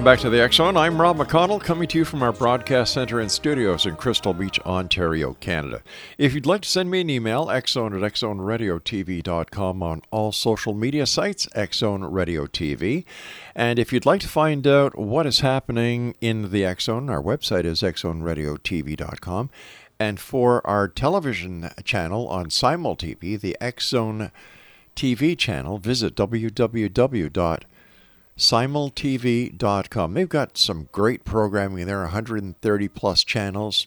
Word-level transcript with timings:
Welcome 0.00 0.12
back 0.14 0.20
to 0.20 0.30
the 0.30 0.42
X 0.42 0.56
Zone. 0.56 0.78
I'm 0.78 0.98
Rob 0.98 1.18
McConnell, 1.18 1.60
coming 1.60 1.86
to 1.88 1.98
you 1.98 2.06
from 2.06 2.22
our 2.22 2.32
broadcast 2.32 2.94
center 2.94 3.20
and 3.20 3.30
studios 3.30 3.84
in 3.84 3.96
Crystal 3.96 4.32
Beach, 4.32 4.58
Ontario, 4.60 5.34
Canada. 5.40 5.82
If 6.16 6.32
you'd 6.32 6.46
like 6.46 6.62
to 6.62 6.68
send 6.70 6.90
me 6.90 7.02
an 7.02 7.10
email, 7.10 7.48
xzone 7.48 7.94
at 7.94 8.12
xzoneradiotv.com 8.14 9.82
on 9.82 10.00
all 10.10 10.32
social 10.32 10.72
media 10.72 11.04
sites, 11.04 11.44
Xzone 11.54 12.10
Radio 12.10 12.46
TV. 12.46 13.04
And 13.54 13.78
if 13.78 13.92
you'd 13.92 14.06
like 14.06 14.22
to 14.22 14.28
find 14.28 14.66
out 14.66 14.98
what 14.98 15.26
is 15.26 15.40
happening 15.40 16.14
in 16.22 16.50
the 16.50 16.64
X 16.64 16.84
Zone, 16.84 17.10
our 17.10 17.22
website 17.22 17.66
is 17.66 17.82
xzoneradiotv.com. 17.82 19.50
And 19.98 20.18
for 20.18 20.66
our 20.66 20.88
television 20.88 21.72
channel 21.84 22.26
on 22.26 22.46
SimulTV, 22.46 23.38
the 23.38 23.54
X 23.60 23.88
Zone 23.88 24.30
TV 24.96 25.36
channel, 25.36 25.76
visit 25.76 26.14
www 26.14 27.60
simultv.com. 28.40 30.14
They've 30.14 30.28
got 30.28 30.56
some 30.56 30.88
great 30.92 31.24
programming 31.24 31.84
there, 31.86 32.00
130 32.00 32.88
plus 32.88 33.22
channels. 33.22 33.86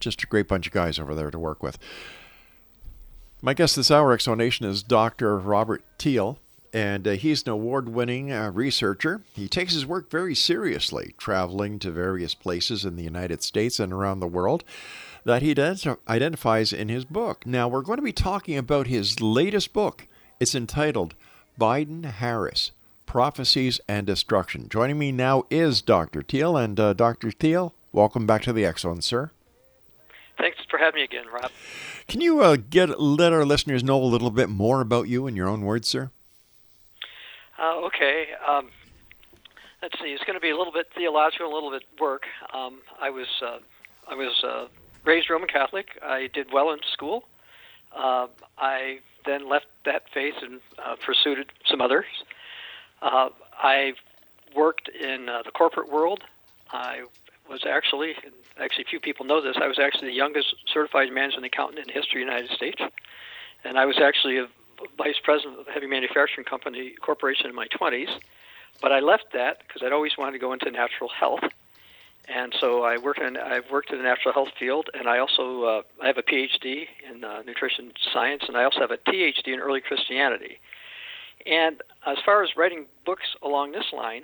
Just 0.00 0.24
a 0.24 0.26
great 0.26 0.48
bunch 0.48 0.66
of 0.66 0.72
guys 0.72 0.98
over 0.98 1.14
there 1.14 1.30
to 1.30 1.38
work 1.38 1.62
with. 1.62 1.78
My 3.40 3.54
guest 3.54 3.76
this 3.76 3.92
hour, 3.92 4.16
Exonation, 4.16 4.66
is 4.66 4.82
Dr. 4.82 5.38
Robert 5.38 5.84
Thiel, 5.96 6.40
and 6.72 7.06
uh, 7.06 7.12
he's 7.12 7.44
an 7.44 7.50
award 7.50 7.88
winning 7.88 8.32
uh, 8.32 8.50
researcher. 8.50 9.22
He 9.32 9.46
takes 9.46 9.74
his 9.74 9.86
work 9.86 10.10
very 10.10 10.34
seriously, 10.34 11.14
traveling 11.18 11.78
to 11.78 11.92
various 11.92 12.34
places 12.34 12.84
in 12.84 12.96
the 12.96 13.04
United 13.04 13.44
States 13.44 13.78
and 13.78 13.92
around 13.92 14.18
the 14.18 14.26
world 14.26 14.64
that 15.22 15.42
he 15.42 15.54
ident- 15.54 15.98
identifies 16.08 16.72
in 16.72 16.88
his 16.88 17.04
book. 17.04 17.46
Now, 17.46 17.68
we're 17.68 17.82
going 17.82 17.98
to 17.98 18.02
be 18.02 18.12
talking 18.12 18.58
about 18.58 18.88
his 18.88 19.20
latest 19.20 19.72
book. 19.72 20.08
It's 20.40 20.56
entitled 20.56 21.14
Biden 21.60 22.04
Harris 22.04 22.72
prophecies 23.08 23.80
and 23.88 24.06
destruction. 24.06 24.68
Joining 24.68 24.98
me 24.98 25.10
now 25.10 25.44
is 25.50 25.80
Dr. 25.82 26.22
Thiel. 26.22 26.56
And 26.56 26.78
uh, 26.78 26.92
Dr. 26.92 27.30
Thiel, 27.32 27.74
welcome 27.90 28.26
back 28.26 28.42
to 28.42 28.52
the 28.52 28.70
Zone, 28.76 29.00
sir. 29.00 29.30
Thanks 30.36 30.58
for 30.70 30.78
having 30.78 31.00
me 31.00 31.04
again, 31.04 31.24
Rob. 31.32 31.50
Can 32.06 32.20
you 32.20 32.40
uh, 32.42 32.56
get 32.56 33.00
let 33.00 33.32
our 33.32 33.44
listeners 33.44 33.82
know 33.82 34.00
a 34.00 34.04
little 34.04 34.30
bit 34.30 34.48
more 34.48 34.80
about 34.80 35.08
you 35.08 35.26
in 35.26 35.34
your 35.34 35.48
own 35.48 35.62
words, 35.62 35.88
sir? 35.88 36.10
Uh, 37.58 37.80
okay. 37.86 38.26
Um, 38.46 38.68
let's 39.82 39.98
see. 39.98 40.08
It's 40.08 40.22
going 40.24 40.36
to 40.36 40.40
be 40.40 40.50
a 40.50 40.56
little 40.56 40.72
bit 40.72 40.86
theological, 40.94 41.50
a 41.50 41.54
little 41.54 41.70
bit 41.70 41.82
work. 41.98 42.22
Um, 42.54 42.82
I 43.00 43.10
was 43.10 43.26
uh, 43.42 43.58
I 44.08 44.14
was 44.14 44.44
uh, 44.44 44.66
raised 45.04 45.28
Roman 45.30 45.48
Catholic. 45.48 45.88
I 46.02 46.28
did 46.32 46.52
well 46.52 46.70
in 46.70 46.78
school. 46.92 47.24
Uh, 47.96 48.28
I 48.58 48.98
then 49.24 49.48
left 49.48 49.66
that 49.86 50.02
faith 50.12 50.34
and 50.42 50.60
uh, 50.78 50.94
pursued 51.04 51.50
some 51.68 51.80
others. 51.80 52.04
Uh, 53.02 53.30
I 53.58 53.94
worked 54.54 54.88
in 54.88 55.28
uh, 55.28 55.42
the 55.42 55.50
corporate 55.50 55.90
world. 55.90 56.22
I 56.70 57.04
was 57.48 57.64
actually, 57.66 58.14
actually, 58.58 58.84
few 58.84 59.00
people 59.00 59.24
know 59.24 59.40
this. 59.40 59.56
I 59.60 59.66
was 59.66 59.78
actually 59.78 60.08
the 60.08 60.14
youngest 60.14 60.54
certified 60.72 61.12
management 61.12 61.46
accountant 61.46 61.78
in 61.80 61.86
the 61.86 61.92
history 61.92 62.22
of 62.22 62.28
the 62.28 62.32
United 62.32 62.54
States, 62.54 62.82
and 63.64 63.78
I 63.78 63.86
was 63.86 63.98
actually 63.98 64.38
a 64.38 64.48
vice 64.96 65.18
president 65.22 65.60
of 65.60 65.68
a 65.68 65.70
heavy 65.72 65.86
manufacturing 65.86 66.44
company 66.44 66.94
corporation 67.00 67.46
in 67.46 67.54
my 67.54 67.66
20s. 67.68 68.10
But 68.80 68.92
I 68.92 69.00
left 69.00 69.32
that 69.32 69.58
because 69.66 69.82
I'd 69.82 69.92
always 69.92 70.16
wanted 70.16 70.32
to 70.32 70.38
go 70.38 70.52
into 70.52 70.70
natural 70.70 71.08
health, 71.08 71.42
and 72.28 72.54
so 72.60 72.84
I 72.84 72.98
work 72.98 73.18
in 73.18 73.36
I've 73.36 73.70
worked 73.70 73.90
in 73.90 73.98
the 73.98 74.04
natural 74.04 74.32
health 74.32 74.50
field, 74.58 74.88
and 74.94 75.08
I 75.08 75.18
also 75.18 75.64
uh, 75.64 75.82
I 76.02 76.06
have 76.06 76.18
a 76.18 76.22
PhD 76.22 76.86
in 77.10 77.24
uh, 77.24 77.42
nutrition 77.44 77.92
science, 78.12 78.44
and 78.46 78.56
I 78.56 78.64
also 78.64 78.80
have 78.80 78.92
a 78.92 78.98
PhD 78.98 79.48
in 79.48 79.58
early 79.58 79.80
Christianity. 79.80 80.60
And 81.46 81.82
as 82.06 82.18
far 82.24 82.42
as 82.42 82.50
writing 82.56 82.86
books 83.04 83.26
along 83.42 83.72
this 83.72 83.86
line, 83.92 84.22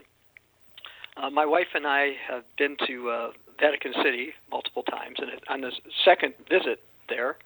uh, 1.17 1.31
my 1.31 1.47
wife 1.47 1.69
and 1.75 1.87
I 1.87 2.13
have 2.29 2.45
been 2.59 2.77
to 2.87 3.11
uh, 3.11 3.31
Vatican 3.61 3.93
City 4.03 4.33
multiple 4.51 4.83
times, 4.83 5.17
and 5.19 5.31
on 5.49 5.61
the 5.61 5.71
second 6.05 6.35
visit 6.49 6.83
there, 7.09 7.37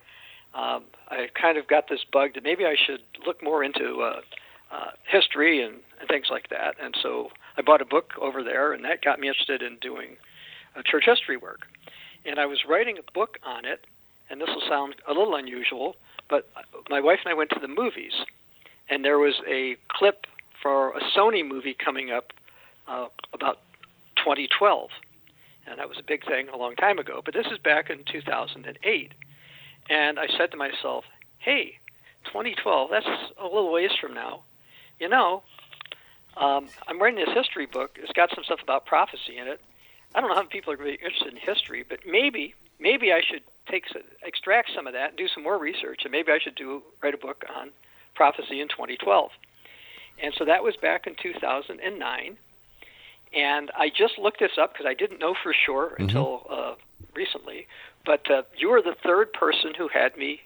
um, 0.55 0.84
I 1.09 1.28
kind 1.41 1.59
of 1.59 1.69
got 1.69 1.89
this 1.89 2.01
bug 2.11 2.34
that 2.34 2.43
maybe 2.43 2.65
I 2.65 2.77
should 2.87 3.01
look 3.27 3.43
more 3.43 3.62
into 3.62 4.01
uh, 4.01 4.21
uh, 4.73 4.91
history 5.07 5.62
and, 5.62 5.75
and 6.01 6.09
things 6.09 6.27
like 6.31 6.49
that. 6.49 6.77
And 6.83 6.95
so 7.03 7.28
I 7.57 7.62
bought 7.62 7.83
a 7.83 7.84
book 7.84 8.12
over 8.21 8.43
there, 8.43 8.73
and 8.73 8.84
that 8.84 9.03
got 9.03 9.21
me 9.21 9.28
interested 9.28 9.62
in 9.62 9.77
doing 9.81 10.17
uh, 10.77 10.83
church 10.84 11.05
history 11.07 11.37
work. 11.37 11.61
And 12.25 12.39
I 12.39 12.47
was 12.47 12.65
writing 12.69 12.97
a 12.99 13.12
book 13.12 13.39
on 13.45 13.65
it, 13.65 13.87
and 14.31 14.41
this 14.41 14.49
will 14.49 14.67
sound 14.69 14.97
a 15.07 15.12
little 15.12 15.34
unusual, 15.34 15.97
but 16.28 16.49
my 16.89 17.01
wife 17.01 17.21
and 17.25 17.31
I 17.31 17.34
went 17.34 17.51
to 17.51 17.61
the 17.61 17.69
movies 17.69 18.12
and 18.88 19.04
there 19.04 19.19
was 19.19 19.34
a 19.47 19.76
clip 19.88 20.26
for 20.62 20.91
a 20.91 21.00
Sony 21.16 21.47
movie 21.47 21.75
coming 21.75 22.10
up 22.10 22.32
uh, 22.87 23.06
about 23.32 23.59
2012, 24.16 24.91
and 25.66 25.78
that 25.78 25.88
was 25.88 25.99
a 25.99 26.03
big 26.03 26.25
thing 26.26 26.49
a 26.49 26.56
long 26.56 26.75
time 26.75 26.98
ago. 26.98 27.21
But 27.25 27.34
this 27.34 27.47
is 27.47 27.59
back 27.59 27.91
in 27.91 28.03
2008, 28.04 29.12
and 29.91 30.19
I 30.19 30.27
said 30.37 30.50
to 30.50 30.56
myself, 30.56 31.04
"Hey, 31.38 31.78
2012, 32.25 32.91
that's 32.91 33.06
a 33.38 33.44
little 33.44 33.72
ways 33.72 33.93
from 34.00 34.15
now. 34.15 34.43
You 34.98 35.09
know, 35.09 35.43
um, 36.37 36.69
I'm 36.87 37.00
writing 37.00 37.25
this 37.25 37.34
history 37.34 37.66
book. 37.66 37.98
It's 38.03 38.12
got 38.12 38.31
some 38.34 38.44
stuff 38.44 38.60
about 38.62 38.87
prophecy 38.87 39.38
in 39.38 39.47
it. 39.47 39.60
I 40.15 40.21
don't 40.21 40.31
know 40.31 40.34
how 40.34 40.43
many 40.43 40.50
people 40.50 40.72
are 40.72 40.77
really 40.77 40.94
interested 40.94 41.28
in 41.28 41.37
history, 41.37 41.84
but 41.88 42.00
maybe, 42.06 42.54
maybe 42.80 43.13
I 43.13 43.21
should 43.21 43.42
take 43.71 43.84
extract 44.24 44.71
some 44.74 44.86
of 44.86 44.95
that 44.95 45.10
and 45.10 45.18
do 45.18 45.28
some 45.28 45.42
more 45.42 45.59
research, 45.59 46.01
and 46.04 46.10
maybe 46.10 46.33
I 46.33 46.39
should 46.39 46.54
do 46.54 46.83
write 47.03 47.15
a 47.15 47.18
book 47.18 47.45
on." 47.54 47.71
Prophecy 48.18 48.60
in 48.60 48.66
2012. 48.66 49.30
And 50.20 50.34
so 50.36 50.44
that 50.44 50.65
was 50.65 50.74
back 50.76 51.06
in 51.06 51.15
2009. 51.22 52.36
And 53.32 53.70
I 53.78 53.88
just 53.88 54.18
looked 54.18 54.41
this 54.41 54.59
up 54.60 54.72
because 54.72 54.86
I 54.86 54.94
didn't 54.94 55.20
know 55.20 55.34
for 55.41 55.54
sure 55.54 55.91
mm-hmm. 55.91 56.03
until 56.03 56.47
uh, 56.50 56.74
recently. 57.15 57.68
But 58.04 58.28
uh, 58.28 58.42
you 58.56 58.70
were 58.70 58.82
the 58.82 58.97
third 59.04 59.32
person 59.32 59.72
who 59.78 59.86
had 59.86 60.16
me 60.16 60.41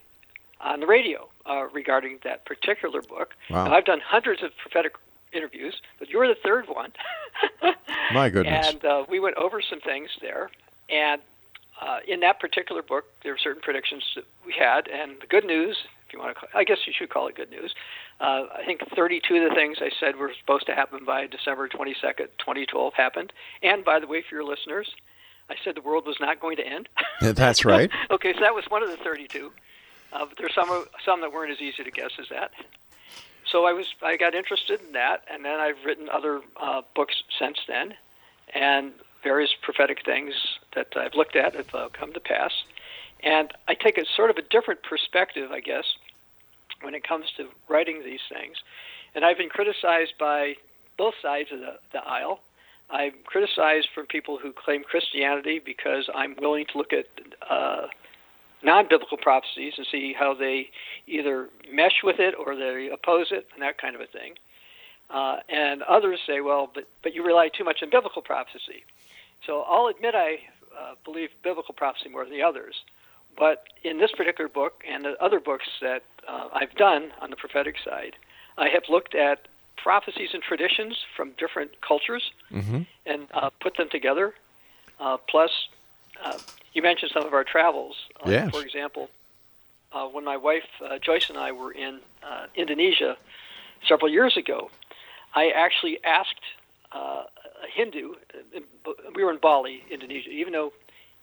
on 0.61 0.81
the 0.81 0.87
radio 0.87 1.27
uh, 1.49 1.65
regarding 1.73 2.19
that 2.23 2.45
particular 2.45 3.01
book. 3.01 3.33
Wow. 3.49 3.65
Now, 3.65 3.73
I've 3.73 3.85
done 3.85 4.01
hundreds 4.05 4.43
of 4.43 4.51
prophetic 4.61 4.93
interviews, 5.33 5.81
but 5.97 6.09
you 6.09 6.19
were 6.19 6.27
the 6.27 6.37
third 6.43 6.67
one. 6.67 6.91
My 8.13 8.29
goodness. 8.29 8.67
And 8.67 8.85
uh, 8.85 9.05
we 9.09 9.19
went 9.19 9.37
over 9.37 9.61
some 9.61 9.81
things 9.81 10.09
there. 10.21 10.51
And 10.89 11.21
uh, 11.81 11.99
in 12.07 12.19
that 12.19 12.39
particular 12.39 12.83
book, 12.83 13.05
there 13.23 13.31
were 13.31 13.39
certain 13.39 13.63
predictions 13.63 14.03
that 14.15 14.25
we 14.45 14.53
had. 14.53 14.87
And 14.87 15.19
the 15.19 15.27
good 15.27 15.45
news 15.45 15.77
you 16.13 16.19
want 16.19 16.35
to 16.35 16.39
call 16.39 16.49
I 16.53 16.63
guess 16.63 16.79
you 16.85 16.93
should 16.97 17.09
call 17.09 17.27
it 17.27 17.35
good 17.35 17.49
news. 17.49 17.73
Uh, 18.19 18.45
I 18.55 18.63
think 18.65 18.81
32 18.95 19.35
of 19.35 19.49
the 19.49 19.55
things 19.55 19.77
I 19.81 19.89
said 19.99 20.15
were 20.15 20.31
supposed 20.39 20.65
to 20.67 20.75
happen 20.75 21.05
by 21.05 21.27
December 21.27 21.67
22nd, 21.67 22.27
2012 22.37 22.93
happened. 22.93 23.33
And 23.61 23.83
by 23.83 23.99
the 23.99 24.07
way, 24.07 24.23
for 24.27 24.35
your 24.35 24.43
listeners, 24.43 24.93
I 25.49 25.55
said 25.63 25.75
the 25.75 25.81
world 25.81 26.05
was 26.05 26.17
not 26.19 26.39
going 26.39 26.57
to 26.57 26.65
end. 26.65 26.87
That's 27.21 27.65
right. 27.65 27.89
okay, 28.11 28.33
so 28.33 28.39
that 28.41 28.55
was 28.55 28.65
one 28.69 28.83
of 28.83 28.89
the 28.89 28.97
32. 28.97 29.51
Uh, 30.13 30.25
but 30.25 30.37
there's 30.37 30.53
some 30.53 30.85
some 31.03 31.21
that 31.21 31.33
weren't 31.33 31.51
as 31.51 31.59
easy 31.59 31.83
to 31.83 31.91
guess 31.91 32.11
as 32.19 32.29
that. 32.29 32.51
So 33.45 33.65
I 33.65 33.73
was 33.73 33.87
I 34.01 34.15
got 34.15 34.35
interested 34.35 34.79
in 34.81 34.93
that, 34.93 35.23
and 35.31 35.43
then 35.43 35.59
I've 35.59 35.83
written 35.85 36.07
other 36.09 36.41
uh, 36.61 36.81
books 36.95 37.23
since 37.37 37.57
then, 37.67 37.95
and 38.53 38.93
various 39.23 39.51
prophetic 39.61 40.05
things 40.05 40.33
that 40.75 40.87
I've 40.95 41.15
looked 41.15 41.35
at 41.35 41.55
have 41.55 41.73
uh, 41.73 41.89
come 41.89 42.13
to 42.13 42.19
pass. 42.19 42.51
And 43.21 43.51
I 43.67 43.73
take 43.73 43.97
a 43.97 44.05
sort 44.05 44.29
of 44.29 44.37
a 44.37 44.41
different 44.41 44.83
perspective, 44.83 45.51
I 45.51 45.61
guess, 45.61 45.85
when 46.83 46.95
it 46.95 47.07
comes 47.07 47.25
to 47.37 47.47
writing 47.67 48.03
these 48.03 48.21
things. 48.29 48.57
And 49.15 49.23
I've 49.25 49.37
been 49.37 49.49
criticized 49.49 50.13
by 50.19 50.55
both 50.97 51.13
sides 51.21 51.51
of 51.51 51.59
the, 51.59 51.79
the 51.91 51.99
aisle. 51.99 52.39
I'm 52.89 53.13
criticized 53.25 53.89
from 53.93 54.05
people 54.05 54.37
who 54.37 54.51
claim 54.51 54.83
Christianity 54.83 55.59
because 55.63 56.09
I'm 56.13 56.35
willing 56.39 56.65
to 56.71 56.77
look 56.77 56.93
at 56.93 57.07
uh, 57.49 57.87
non 58.63 58.87
biblical 58.87 59.17
prophecies 59.17 59.73
and 59.77 59.87
see 59.91 60.13
how 60.13 60.33
they 60.33 60.69
either 61.07 61.49
mesh 61.71 62.03
with 62.03 62.19
it 62.19 62.35
or 62.37 62.55
they 62.55 62.89
oppose 62.91 63.27
it 63.31 63.47
and 63.53 63.61
that 63.61 63.77
kind 63.77 63.95
of 63.95 64.01
a 64.01 64.07
thing. 64.07 64.35
Uh, 65.09 65.37
and 65.49 65.83
others 65.83 66.19
say, 66.25 66.41
well, 66.41 66.69
but, 66.73 66.87
but 67.01 67.13
you 67.13 67.23
rely 67.23 67.49
too 67.49 67.63
much 67.63 67.83
on 67.83 67.89
biblical 67.89 68.21
prophecy. 68.21 68.83
So 69.45 69.61
I'll 69.61 69.87
admit 69.87 70.15
I 70.15 70.39
uh, 70.77 70.95
believe 71.03 71.29
biblical 71.43 71.73
prophecy 71.73 72.09
more 72.09 72.23
than 72.23 72.33
the 72.33 72.41
others. 72.41 72.75
But 73.37 73.63
in 73.83 73.99
this 73.99 74.11
particular 74.11 74.47
book 74.47 74.83
and 74.89 75.05
the 75.05 75.21
other 75.21 75.39
books 75.39 75.67
that 75.81 76.03
uh, 76.27 76.49
I've 76.53 76.73
done 76.75 77.11
on 77.21 77.29
the 77.29 77.35
prophetic 77.35 77.75
side, 77.83 78.15
I 78.57 78.69
have 78.69 78.83
looked 78.89 79.15
at 79.15 79.47
prophecies 79.77 80.29
and 80.33 80.41
traditions 80.41 80.97
from 81.15 81.31
different 81.37 81.81
cultures 81.81 82.31
mm-hmm. 82.51 82.81
and 83.05 83.27
uh, 83.33 83.49
put 83.59 83.77
them 83.77 83.89
together. 83.89 84.33
Uh, 84.99 85.17
plus, 85.29 85.51
uh, 86.23 86.37
you 86.73 86.81
mentioned 86.81 87.11
some 87.13 87.25
of 87.25 87.33
our 87.33 87.43
travels. 87.43 87.95
Uh, 88.25 88.29
yes. 88.29 88.51
For 88.51 88.61
example, 88.61 89.09
uh, 89.91 90.07
when 90.07 90.23
my 90.23 90.37
wife 90.37 90.67
uh, 90.83 90.97
Joyce 90.99 91.29
and 91.29 91.37
I 91.37 91.51
were 91.51 91.71
in 91.71 91.99
Indonesia 92.55 93.17
several 93.87 94.09
years 94.09 94.37
ago, 94.37 94.69
I 95.35 95.49
actually 95.49 95.99
asked 96.03 96.45
a 96.93 97.25
Hindu. 97.73 98.15
We 99.15 99.23
were 99.23 99.31
in 99.31 99.39
Bali, 99.39 99.83
Indonesia. 99.89 100.29
Even 100.29 100.53
though 100.53 100.73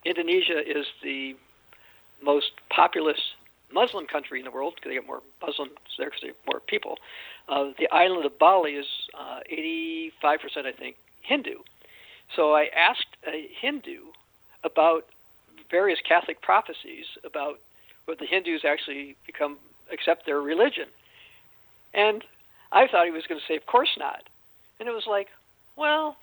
Indonesia 0.04 0.60
is 0.60 0.86
the 1.02 1.36
most 2.22 2.52
populous 2.68 3.20
Muslim 3.72 4.06
country 4.06 4.38
in 4.38 4.44
the 4.44 4.50
world 4.50 4.74
because 4.74 4.90
they 4.90 4.94
get 4.94 5.06
more 5.06 5.22
Muslims 5.44 5.72
there 5.98 6.08
because 6.08 6.20
they 6.22 6.28
have 6.28 6.36
more 6.46 6.60
people. 6.60 6.98
Uh, 7.48 7.70
the 7.78 7.88
island 7.90 8.24
of 8.24 8.38
Bali 8.38 8.72
is 8.72 8.86
uh, 9.18 9.40
85%, 9.50 10.66
I 10.66 10.72
think, 10.72 10.96
Hindu. 11.22 11.58
So 12.34 12.54
I 12.54 12.68
asked 12.76 13.16
a 13.26 13.48
Hindu 13.60 14.06
about 14.62 15.06
various 15.70 16.00
Catholic 16.06 16.40
prophecies 16.42 17.06
about 17.24 17.60
would 18.06 18.18
the 18.18 18.26
Hindus 18.26 18.64
actually 18.64 19.16
become 19.26 19.58
accept 19.92 20.26
their 20.26 20.40
religion, 20.40 20.86
and 21.94 22.24
I 22.72 22.86
thought 22.86 23.04
he 23.04 23.10
was 23.10 23.26
going 23.26 23.40
to 23.40 23.46
say, 23.46 23.56
"Of 23.56 23.66
course 23.66 23.96
not," 23.98 24.28
and 24.78 24.88
it 24.88 24.92
was 24.92 25.06
like, 25.06 25.28
well, 25.76 26.16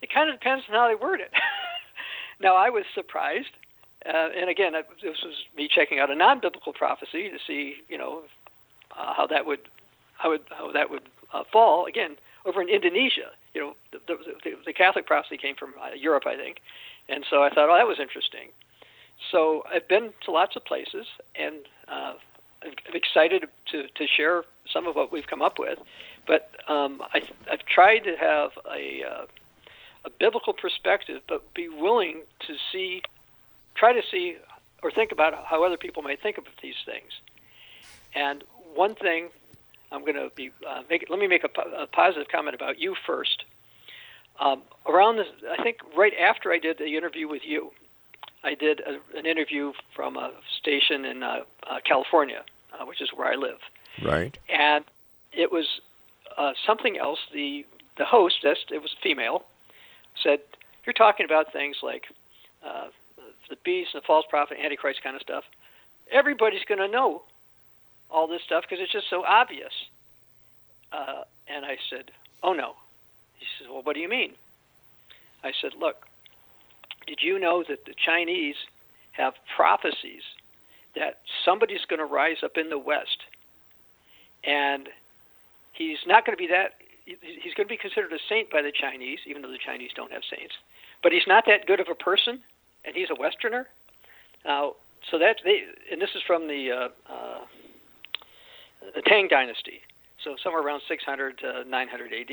it 0.00 0.12
kind 0.12 0.28
of 0.30 0.38
depends 0.38 0.64
on 0.68 0.74
how 0.74 0.88
they 0.88 0.94
word 0.94 1.20
it. 1.20 1.32
now 2.40 2.54
I 2.56 2.70
was 2.70 2.84
surprised 2.94 3.50
uh, 4.06 4.28
and 4.36 4.50
again, 4.50 4.72
this 5.02 5.22
was 5.24 5.34
me 5.56 5.68
checking 5.68 5.98
out 5.98 6.10
a 6.10 6.14
non-biblical 6.14 6.72
prophecy 6.72 7.30
to 7.30 7.38
see, 7.46 7.76
you 7.88 7.98
know, 7.98 8.22
uh, 8.96 9.14
how 9.14 9.26
that 9.26 9.46
would, 9.46 9.60
how 10.18 10.30
would, 10.30 10.42
how 10.50 10.72
that 10.72 10.90
would 10.90 11.02
uh, 11.32 11.44
fall. 11.52 11.86
Again, 11.86 12.16
over 12.44 12.60
in 12.60 12.68
Indonesia, 12.68 13.30
you 13.54 13.60
know, 13.60 13.76
the, 13.92 14.16
the, 14.44 14.56
the 14.66 14.72
Catholic 14.72 15.06
prophecy 15.06 15.36
came 15.36 15.54
from 15.54 15.74
uh, 15.80 15.94
Europe, 15.94 16.24
I 16.26 16.36
think, 16.36 16.60
and 17.08 17.24
so 17.28 17.42
I 17.42 17.50
thought, 17.50 17.68
oh, 17.68 17.76
that 17.76 17.86
was 17.86 18.00
interesting. 18.00 18.48
So 19.30 19.64
I've 19.72 19.86
been 19.86 20.12
to 20.24 20.30
lots 20.30 20.56
of 20.56 20.64
places, 20.64 21.06
and 21.34 21.56
uh, 21.88 22.14
I'm 22.62 22.94
excited 22.94 23.44
to 23.70 23.86
to 23.88 24.06
share 24.06 24.44
some 24.72 24.86
of 24.86 24.96
what 24.96 25.12
we've 25.12 25.26
come 25.26 25.42
up 25.42 25.58
with. 25.58 25.78
But 26.26 26.50
um, 26.68 27.02
I, 27.14 27.22
I've 27.50 27.64
tried 27.66 28.00
to 28.00 28.16
have 28.16 28.50
a 28.70 29.04
uh, 29.04 29.26
a 30.04 30.10
biblical 30.10 30.52
perspective, 30.52 31.22
but 31.28 31.54
be 31.54 31.68
willing 31.68 32.22
to 32.46 32.54
see 32.72 33.02
try 33.74 33.92
to 33.92 34.02
see 34.10 34.36
or 34.82 34.90
think 34.90 35.12
about 35.12 35.44
how 35.46 35.64
other 35.64 35.76
people 35.76 36.02
might 36.02 36.20
think 36.20 36.38
of 36.38 36.44
these 36.62 36.74
things. 36.84 37.12
And 38.14 38.44
one 38.74 38.94
thing 38.94 39.28
I'm 39.92 40.00
going 40.00 40.14
to 40.14 40.30
be 40.34 40.50
uh, 40.68 40.82
make. 40.88 41.06
Let 41.08 41.18
me 41.18 41.26
make 41.26 41.44
a, 41.44 41.82
a, 41.82 41.86
positive 41.86 42.28
comment 42.28 42.54
about 42.54 42.78
you 42.78 42.96
first. 43.06 43.44
Um, 44.40 44.62
around 44.86 45.16
this, 45.16 45.28
I 45.58 45.62
think 45.62 45.78
right 45.96 46.14
after 46.18 46.50
I 46.50 46.58
did 46.58 46.78
the 46.78 46.96
interview 46.96 47.28
with 47.28 47.42
you, 47.44 47.70
I 48.42 48.54
did 48.54 48.80
a, 48.80 48.98
an 49.16 49.26
interview 49.26 49.72
from 49.94 50.16
a 50.16 50.32
station 50.58 51.04
in 51.04 51.22
uh, 51.22 51.40
uh, 51.68 51.78
California, 51.84 52.42
uh, 52.72 52.86
which 52.86 53.00
is 53.00 53.10
where 53.14 53.30
I 53.30 53.36
live. 53.36 53.58
Right. 54.02 54.36
And 54.48 54.84
it 55.32 55.52
was 55.52 55.66
uh, 56.36 56.52
something 56.66 56.96
else. 56.98 57.18
The 57.32 57.66
the 57.98 58.06
host, 58.06 58.36
it 58.44 58.82
was 58.82 58.94
female, 59.02 59.44
said, 60.22 60.40
"You're 60.86 60.94
talking 60.94 61.26
about 61.26 61.52
things 61.52 61.76
like 61.82 62.04
uh, 62.64 62.86
the 63.52 63.58
beast 63.64 63.90
and 63.94 64.02
the 64.02 64.06
false 64.06 64.24
prophet, 64.28 64.58
antichrist 64.62 65.02
kind 65.02 65.14
of 65.14 65.22
stuff, 65.22 65.44
everybody's 66.10 66.64
going 66.64 66.80
to 66.80 66.88
know 66.88 67.22
all 68.10 68.26
this 68.26 68.42
stuff 68.42 68.64
because 68.68 68.82
it's 68.82 68.92
just 68.92 69.10
so 69.10 69.24
obvious. 69.24 69.72
Uh, 70.92 71.22
and 71.48 71.64
I 71.64 71.76
said, 71.90 72.10
Oh 72.42 72.52
no. 72.52 72.74
He 73.38 73.46
says, 73.58 73.68
Well, 73.70 73.82
what 73.82 73.94
do 73.94 74.00
you 74.00 74.08
mean? 74.08 74.32
I 75.44 75.52
said, 75.60 75.72
Look, 75.78 76.06
did 77.06 77.18
you 77.22 77.38
know 77.38 77.64
that 77.68 77.84
the 77.84 77.94
Chinese 77.94 78.56
have 79.12 79.34
prophecies 79.54 80.22
that 80.94 81.20
somebody's 81.44 81.84
going 81.88 81.98
to 81.98 82.06
rise 82.06 82.38
up 82.42 82.56
in 82.56 82.70
the 82.70 82.78
West 82.78 83.18
and 84.44 84.88
he's 85.72 85.98
not 86.06 86.24
going 86.24 86.36
to 86.36 86.40
be 86.40 86.48
that 86.48 86.72
he's 87.04 87.54
going 87.54 87.66
to 87.66 87.72
be 87.72 87.76
considered 87.76 88.12
a 88.12 88.18
saint 88.28 88.50
by 88.50 88.62
the 88.62 88.72
Chinese, 88.72 89.18
even 89.26 89.42
though 89.42 89.50
the 89.50 89.58
Chinese 89.58 89.90
don't 89.94 90.12
have 90.12 90.22
saints. 90.28 90.54
But 91.02 91.12
he's 91.12 91.26
not 91.26 91.44
that 91.46 91.66
good 91.66 91.80
of 91.80 91.88
a 91.90 91.94
person, 91.94 92.40
and 92.84 92.94
he's 92.94 93.08
a 93.10 93.14
Westerner. 93.14 93.68
Now, 94.44 94.74
so 95.10 95.18
that 95.18 95.36
they, 95.44 95.64
and 95.90 96.00
this 96.00 96.10
is 96.14 96.22
from 96.26 96.48
the 96.48 96.70
uh, 96.70 97.12
uh, 97.12 97.40
the 98.94 99.02
Tang 99.02 99.28
Dynasty, 99.28 99.80
so 100.22 100.36
somewhere 100.42 100.62
around 100.62 100.82
600 100.88 101.38
to 101.38 101.64
900 101.68 102.12
AD. 102.12 102.30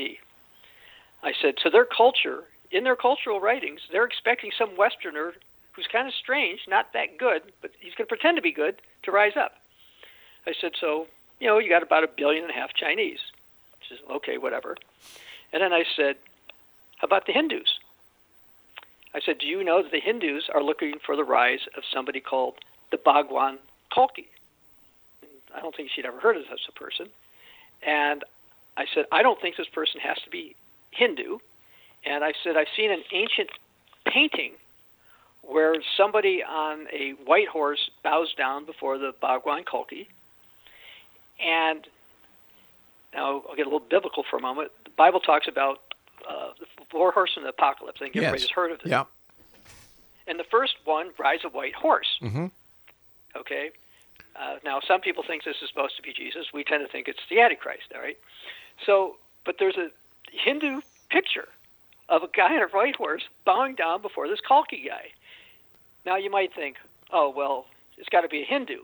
I 1.22 1.32
said, 1.40 1.56
so 1.62 1.70
their 1.70 1.84
culture, 1.84 2.44
in 2.70 2.82
their 2.84 2.96
cultural 2.96 3.40
writings, 3.40 3.80
they're 3.92 4.04
expecting 4.04 4.50
some 4.56 4.76
Westerner 4.76 5.34
who's 5.72 5.86
kind 5.86 6.08
of 6.08 6.14
strange, 6.14 6.60
not 6.66 6.92
that 6.94 7.18
good, 7.18 7.42
but 7.60 7.70
he's 7.78 7.94
going 7.94 8.06
to 8.06 8.08
pretend 8.08 8.36
to 8.36 8.42
be 8.42 8.52
good 8.52 8.76
to 9.04 9.12
rise 9.12 9.36
up. 9.36 9.52
I 10.46 10.54
said, 10.60 10.72
so 10.80 11.06
you 11.40 11.46
know, 11.46 11.58
you 11.58 11.68
got 11.68 11.82
about 11.82 12.04
a 12.04 12.08
billion 12.08 12.44
and 12.44 12.52
a 12.52 12.54
half 12.54 12.74
Chinese, 12.74 13.18
which 13.78 13.98
is 13.98 14.04
okay, 14.10 14.38
whatever. 14.38 14.76
And 15.52 15.62
then 15.62 15.72
I 15.72 15.84
said, 15.96 16.16
how 16.98 17.06
about 17.06 17.26
the 17.26 17.32
Hindus? 17.32 17.78
I 19.14 19.20
said, 19.20 19.38
Do 19.38 19.46
you 19.46 19.64
know 19.64 19.82
that 19.82 19.90
the 19.90 20.00
Hindus 20.00 20.44
are 20.54 20.62
looking 20.62 20.94
for 21.04 21.16
the 21.16 21.24
rise 21.24 21.60
of 21.76 21.82
somebody 21.92 22.20
called 22.20 22.54
the 22.90 22.96
Bhagwan 22.96 23.58
Kalki? 23.92 24.26
I 25.54 25.60
don't 25.60 25.74
think 25.74 25.90
she'd 25.90 26.06
ever 26.06 26.20
heard 26.20 26.36
of 26.36 26.44
such 26.48 26.60
a 26.68 26.72
person. 26.72 27.08
And 27.82 28.24
I 28.76 28.84
said, 28.94 29.06
I 29.10 29.22
don't 29.22 29.40
think 29.40 29.56
this 29.56 29.68
person 29.68 30.00
has 30.00 30.18
to 30.24 30.30
be 30.30 30.54
Hindu. 30.92 31.38
And 32.04 32.24
I 32.24 32.32
said, 32.44 32.56
I've 32.56 32.68
seen 32.76 32.90
an 32.90 33.02
ancient 33.12 33.50
painting 34.06 34.52
where 35.42 35.74
somebody 35.96 36.42
on 36.42 36.86
a 36.92 37.12
white 37.24 37.48
horse 37.48 37.90
bows 38.04 38.32
down 38.34 38.64
before 38.64 38.98
the 38.98 39.12
Bhagwan 39.20 39.64
Kalki. 39.64 40.08
And 41.44 41.86
now 43.12 43.42
I'll 43.48 43.56
get 43.56 43.66
a 43.66 43.70
little 43.70 43.86
biblical 43.86 44.24
for 44.28 44.36
a 44.36 44.40
moment. 44.40 44.70
The 44.84 44.90
Bible 44.90 45.20
talks 45.20 45.48
about 45.48 45.80
uh, 46.28 46.50
four 46.90 47.12
horsemen 47.12 47.46
of 47.46 47.54
the 47.54 47.62
apocalypse. 47.62 47.98
I 48.00 48.04
think 48.04 48.14
yes. 48.14 48.24
everybody's 48.24 48.50
heard 48.50 48.72
of 48.72 48.80
them. 48.80 48.90
Yeah. 48.90 49.04
And 50.26 50.38
the 50.38 50.44
first 50.44 50.76
one 50.84 51.10
rides 51.18 51.44
a 51.44 51.48
white 51.48 51.74
horse. 51.74 52.18
Mm-hmm. 52.22 52.46
Okay. 53.36 53.70
Uh, 54.36 54.56
now, 54.64 54.80
some 54.86 55.00
people 55.00 55.24
think 55.26 55.44
this 55.44 55.56
is 55.62 55.68
supposed 55.68 55.96
to 55.96 56.02
be 56.02 56.12
Jesus. 56.12 56.46
We 56.52 56.64
tend 56.64 56.86
to 56.86 56.90
think 56.90 57.08
it's 57.08 57.20
the 57.28 57.40
Antichrist. 57.40 57.92
All 57.94 58.00
right. 58.00 58.18
So, 58.86 59.16
but 59.44 59.56
there's 59.58 59.76
a 59.76 59.90
Hindu 60.30 60.80
picture 61.10 61.48
of 62.08 62.22
a 62.22 62.28
guy 62.28 62.54
on 62.54 62.62
a 62.62 62.68
white 62.68 62.96
horse 62.96 63.22
bowing 63.44 63.74
down 63.74 64.02
before 64.02 64.28
this 64.28 64.40
Kalki 64.46 64.84
guy. 64.88 65.10
Now, 66.06 66.16
you 66.16 66.30
might 66.30 66.54
think, 66.54 66.76
oh 67.12 67.32
well, 67.34 67.66
it's 67.98 68.08
got 68.08 68.22
to 68.22 68.28
be 68.28 68.42
a 68.42 68.44
Hindu. 68.44 68.78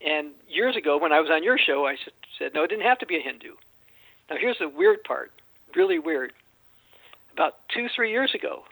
And 0.00 0.30
years 0.48 0.76
ago, 0.76 0.96
when 0.96 1.12
I 1.12 1.20
was 1.20 1.30
on 1.30 1.42
your 1.42 1.58
show, 1.58 1.86
I 1.86 1.96
said, 2.38 2.54
no, 2.54 2.62
it 2.62 2.68
didn't 2.68 2.84
have 2.84 2.98
to 3.00 3.06
be 3.06 3.16
a 3.16 3.20
Hindu. 3.20 3.54
Now, 4.30 4.36
here's 4.36 4.58
the 4.58 4.68
weird 4.68 5.02
part 5.04 5.32
really 5.74 5.98
weird 5.98 6.32
about 7.38 7.54
two, 7.72 7.86
three 7.94 8.10
years 8.10 8.34
ago, 8.34 8.64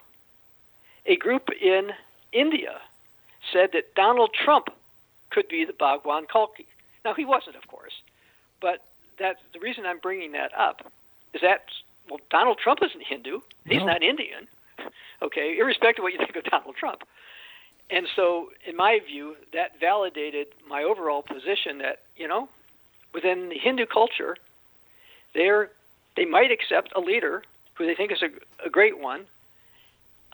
a 1.05 1.15
group 1.15 1.49
in 1.61 1.91
India 2.33 2.81
said 3.53 3.69
that 3.71 3.95
Donald 3.95 4.31
Trump 4.33 4.67
could 5.29 5.47
be 5.47 5.63
the 5.63 5.71
Bhagwan 5.71 6.25
Kalki. 6.31 6.67
Now, 7.05 7.13
he 7.13 7.23
wasn't, 7.23 7.55
of 7.55 7.65
course, 7.67 7.93
but 8.59 8.83
that 9.19 9.37
the 9.53 9.59
reason 9.59 9.85
I'm 9.85 9.99
bringing 9.99 10.33
that 10.33 10.51
up 10.57 10.91
is 11.33 11.41
that 11.41 11.61
well, 12.09 12.19
Donald 12.29 12.57
Trump 12.61 12.79
isn't 12.83 13.03
Hindu. 13.03 13.39
He's 13.65 13.79
no. 13.79 13.85
not 13.87 14.03
Indian. 14.03 14.47
okay, 15.21 15.57
irrespective 15.57 15.99
of 15.99 16.03
what 16.03 16.13
you 16.13 16.19
think 16.19 16.35
of 16.35 16.43
Donald 16.51 16.75
Trump. 16.75 17.03
And 17.89 18.05
so, 18.15 18.49
in 18.67 18.75
my 18.75 18.99
view, 19.05 19.35
that 19.53 19.79
validated 19.79 20.47
my 20.67 20.83
overall 20.83 21.21
position 21.21 21.77
that 21.79 21.99
you 22.17 22.27
know, 22.27 22.49
within 23.13 23.49
the 23.49 23.57
Hindu 23.57 23.85
culture, 23.85 24.35
they're 25.33 25.69
they 26.17 26.25
might 26.25 26.51
accept 26.51 26.91
a 26.95 26.99
leader 26.99 27.43
who 27.77 27.85
they 27.85 27.95
think 27.95 28.11
is 28.11 28.21
a, 28.21 28.29
a 28.65 28.69
great 28.69 28.99
one, 28.99 29.25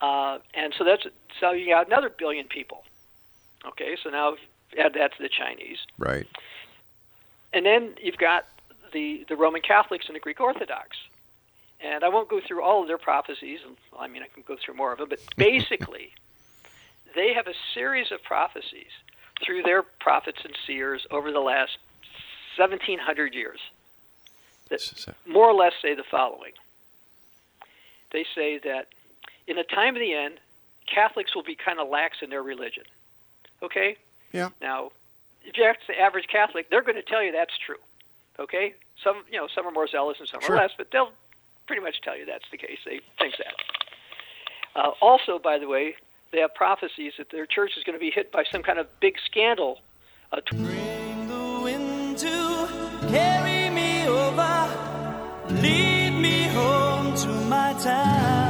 uh, 0.01 0.39
and 0.53 0.73
so 0.77 0.83
that's 0.83 1.05
so 1.39 1.51
you 1.51 1.69
got 1.69 1.87
another 1.87 2.09
billion 2.09 2.47
people. 2.47 2.83
Okay, 3.65 3.95
so 4.01 4.09
now 4.09 4.35
add 4.77 4.93
that 4.95 5.15
to 5.17 5.21
the 5.23 5.29
Chinese, 5.29 5.77
Right. 5.97 6.27
and 7.53 7.65
then 7.65 7.95
you've 8.01 8.17
got 8.17 8.45
the 8.91 9.25
the 9.29 9.35
Roman 9.35 9.61
Catholics 9.61 10.05
and 10.07 10.15
the 10.15 10.19
Greek 10.19 10.39
Orthodox. 10.39 10.97
And 11.85 12.05
I 12.05 12.07
won't 12.07 12.29
go 12.29 12.39
through 12.39 12.61
all 12.63 12.81
of 12.81 12.87
their 12.87 12.97
prophecies. 12.97 13.59
and 13.67 13.75
I 13.99 14.07
mean, 14.07 14.23
I 14.23 14.27
can 14.33 14.41
go 14.47 14.55
through 14.55 14.75
more 14.75 14.93
of 14.93 14.99
them, 14.99 15.09
but 15.09 15.19
basically, 15.35 16.13
they 17.13 17.33
have 17.33 17.45
a 17.47 17.53
series 17.73 18.09
of 18.09 18.23
prophecies 18.23 18.91
through 19.43 19.63
their 19.63 19.83
prophets 19.83 20.39
and 20.45 20.55
seers 20.65 21.05
over 21.11 21.29
the 21.33 21.41
last 21.41 21.77
1700 22.57 23.33
years 23.33 23.59
that 24.69 24.81
more 25.27 25.49
or 25.49 25.53
less 25.53 25.73
say 25.81 25.93
the 25.93 26.03
following. 26.09 26.53
They 28.13 28.25
say 28.33 28.59
that 28.59 28.87
in 29.47 29.57
the 29.57 29.63
time 29.63 29.95
of 29.95 29.99
the 29.99 30.13
end, 30.13 30.35
Catholics 30.87 31.35
will 31.35 31.43
be 31.43 31.55
kind 31.55 31.79
of 31.79 31.89
lax 31.89 32.17
in 32.21 32.29
their 32.29 32.43
religion. 32.43 32.83
Okay? 33.61 33.97
Yeah. 34.31 34.49
Now, 34.61 34.91
if 35.43 35.57
you 35.57 35.63
ask 35.65 35.79
the 35.87 35.99
average 35.99 36.27
Catholic, 36.31 36.69
they're 36.69 36.81
going 36.81 36.95
to 36.95 37.01
tell 37.01 37.21
you 37.23 37.31
that's 37.31 37.57
true. 37.65 37.77
Okay? 38.39 38.75
Some, 39.03 39.23
you 39.31 39.37
know, 39.37 39.47
some 39.53 39.67
are 39.67 39.71
more 39.71 39.87
zealous 39.87 40.17
and 40.19 40.29
some 40.29 40.41
Sure. 40.41 40.55
are 40.55 40.59
less, 40.59 40.71
but 40.77 40.91
they'll 40.91 41.11
pretty 41.67 41.81
much 41.81 42.01
tell 42.01 42.17
you 42.17 42.25
that's 42.25 42.45
the 42.51 42.57
case. 42.57 42.77
They 42.85 42.99
think 43.19 43.35
that. 43.37 43.53
Uh, 44.75 44.91
also, 45.01 45.39
by 45.39 45.57
the 45.59 45.67
way, 45.67 45.95
they 46.31 46.39
have 46.39 46.53
prophecies 46.55 47.13
that 47.17 47.29
their 47.31 47.45
church 47.45 47.71
is 47.77 47.83
going 47.83 47.93
to 47.95 47.99
be 47.99 48.11
hit 48.11 48.31
by 48.31 48.43
some 48.51 48.63
kind 48.63 48.79
of 48.79 48.87
big 48.99 49.15
scandal. 49.25 49.79
Uh, 50.31 50.37
tw- 50.41 50.51
Bring 50.51 51.27
the 51.27 51.61
wind 51.63 52.17
to 52.19 52.67
carry 53.09 53.69
me 53.69 54.07
over, 54.07 54.67
lead 55.61 55.61
me 55.61 55.61
home 55.61 56.02
to 56.02 56.02
my 57.49 57.73
town. 57.73 58.42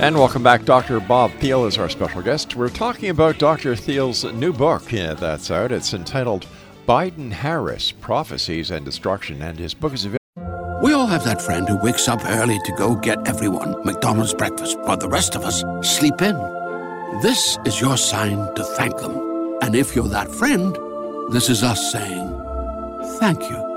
And 0.00 0.16
welcome 0.16 0.42
back. 0.42 0.64
Dr. 0.64 0.98
Bob 0.98 1.30
Thiel 1.40 1.66
is 1.66 1.76
our 1.76 1.90
special 1.90 2.22
guest. 2.22 2.56
We're 2.56 2.70
talking 2.70 3.10
about 3.10 3.38
Dr. 3.38 3.76
Thiel's 3.76 4.24
new 4.24 4.50
book 4.50 4.90
yeah, 4.90 5.12
that's 5.12 5.50
out. 5.50 5.72
It's 5.72 5.92
entitled 5.92 6.46
Biden 6.88 7.30
Harris 7.30 7.92
Prophecies 7.92 8.70
and 8.70 8.82
Destruction, 8.82 9.42
and 9.42 9.58
his 9.58 9.74
book 9.74 9.92
is 9.92 10.06
available. 10.06 10.80
We 10.82 10.94
all 10.94 11.06
have 11.06 11.24
that 11.24 11.42
friend 11.42 11.68
who 11.68 11.76
wakes 11.76 12.08
up 12.08 12.24
early 12.24 12.58
to 12.64 12.72
go 12.78 12.94
get 12.94 13.28
everyone 13.28 13.84
McDonald's 13.84 14.32
breakfast 14.32 14.78
while 14.80 14.96
the 14.96 15.06
rest 15.06 15.36
of 15.36 15.42
us 15.42 15.62
sleep 15.82 16.22
in. 16.22 16.34
This 17.20 17.58
is 17.66 17.78
your 17.78 17.98
sign 17.98 18.54
to 18.54 18.64
thank 18.64 18.96
them. 18.96 19.58
And 19.60 19.74
if 19.74 19.94
you're 19.94 20.08
that 20.08 20.34
friend, 20.34 20.74
this 21.30 21.50
is 21.50 21.62
us 21.62 21.92
saying 21.92 22.26
thank 23.18 23.42
you. 23.50 23.69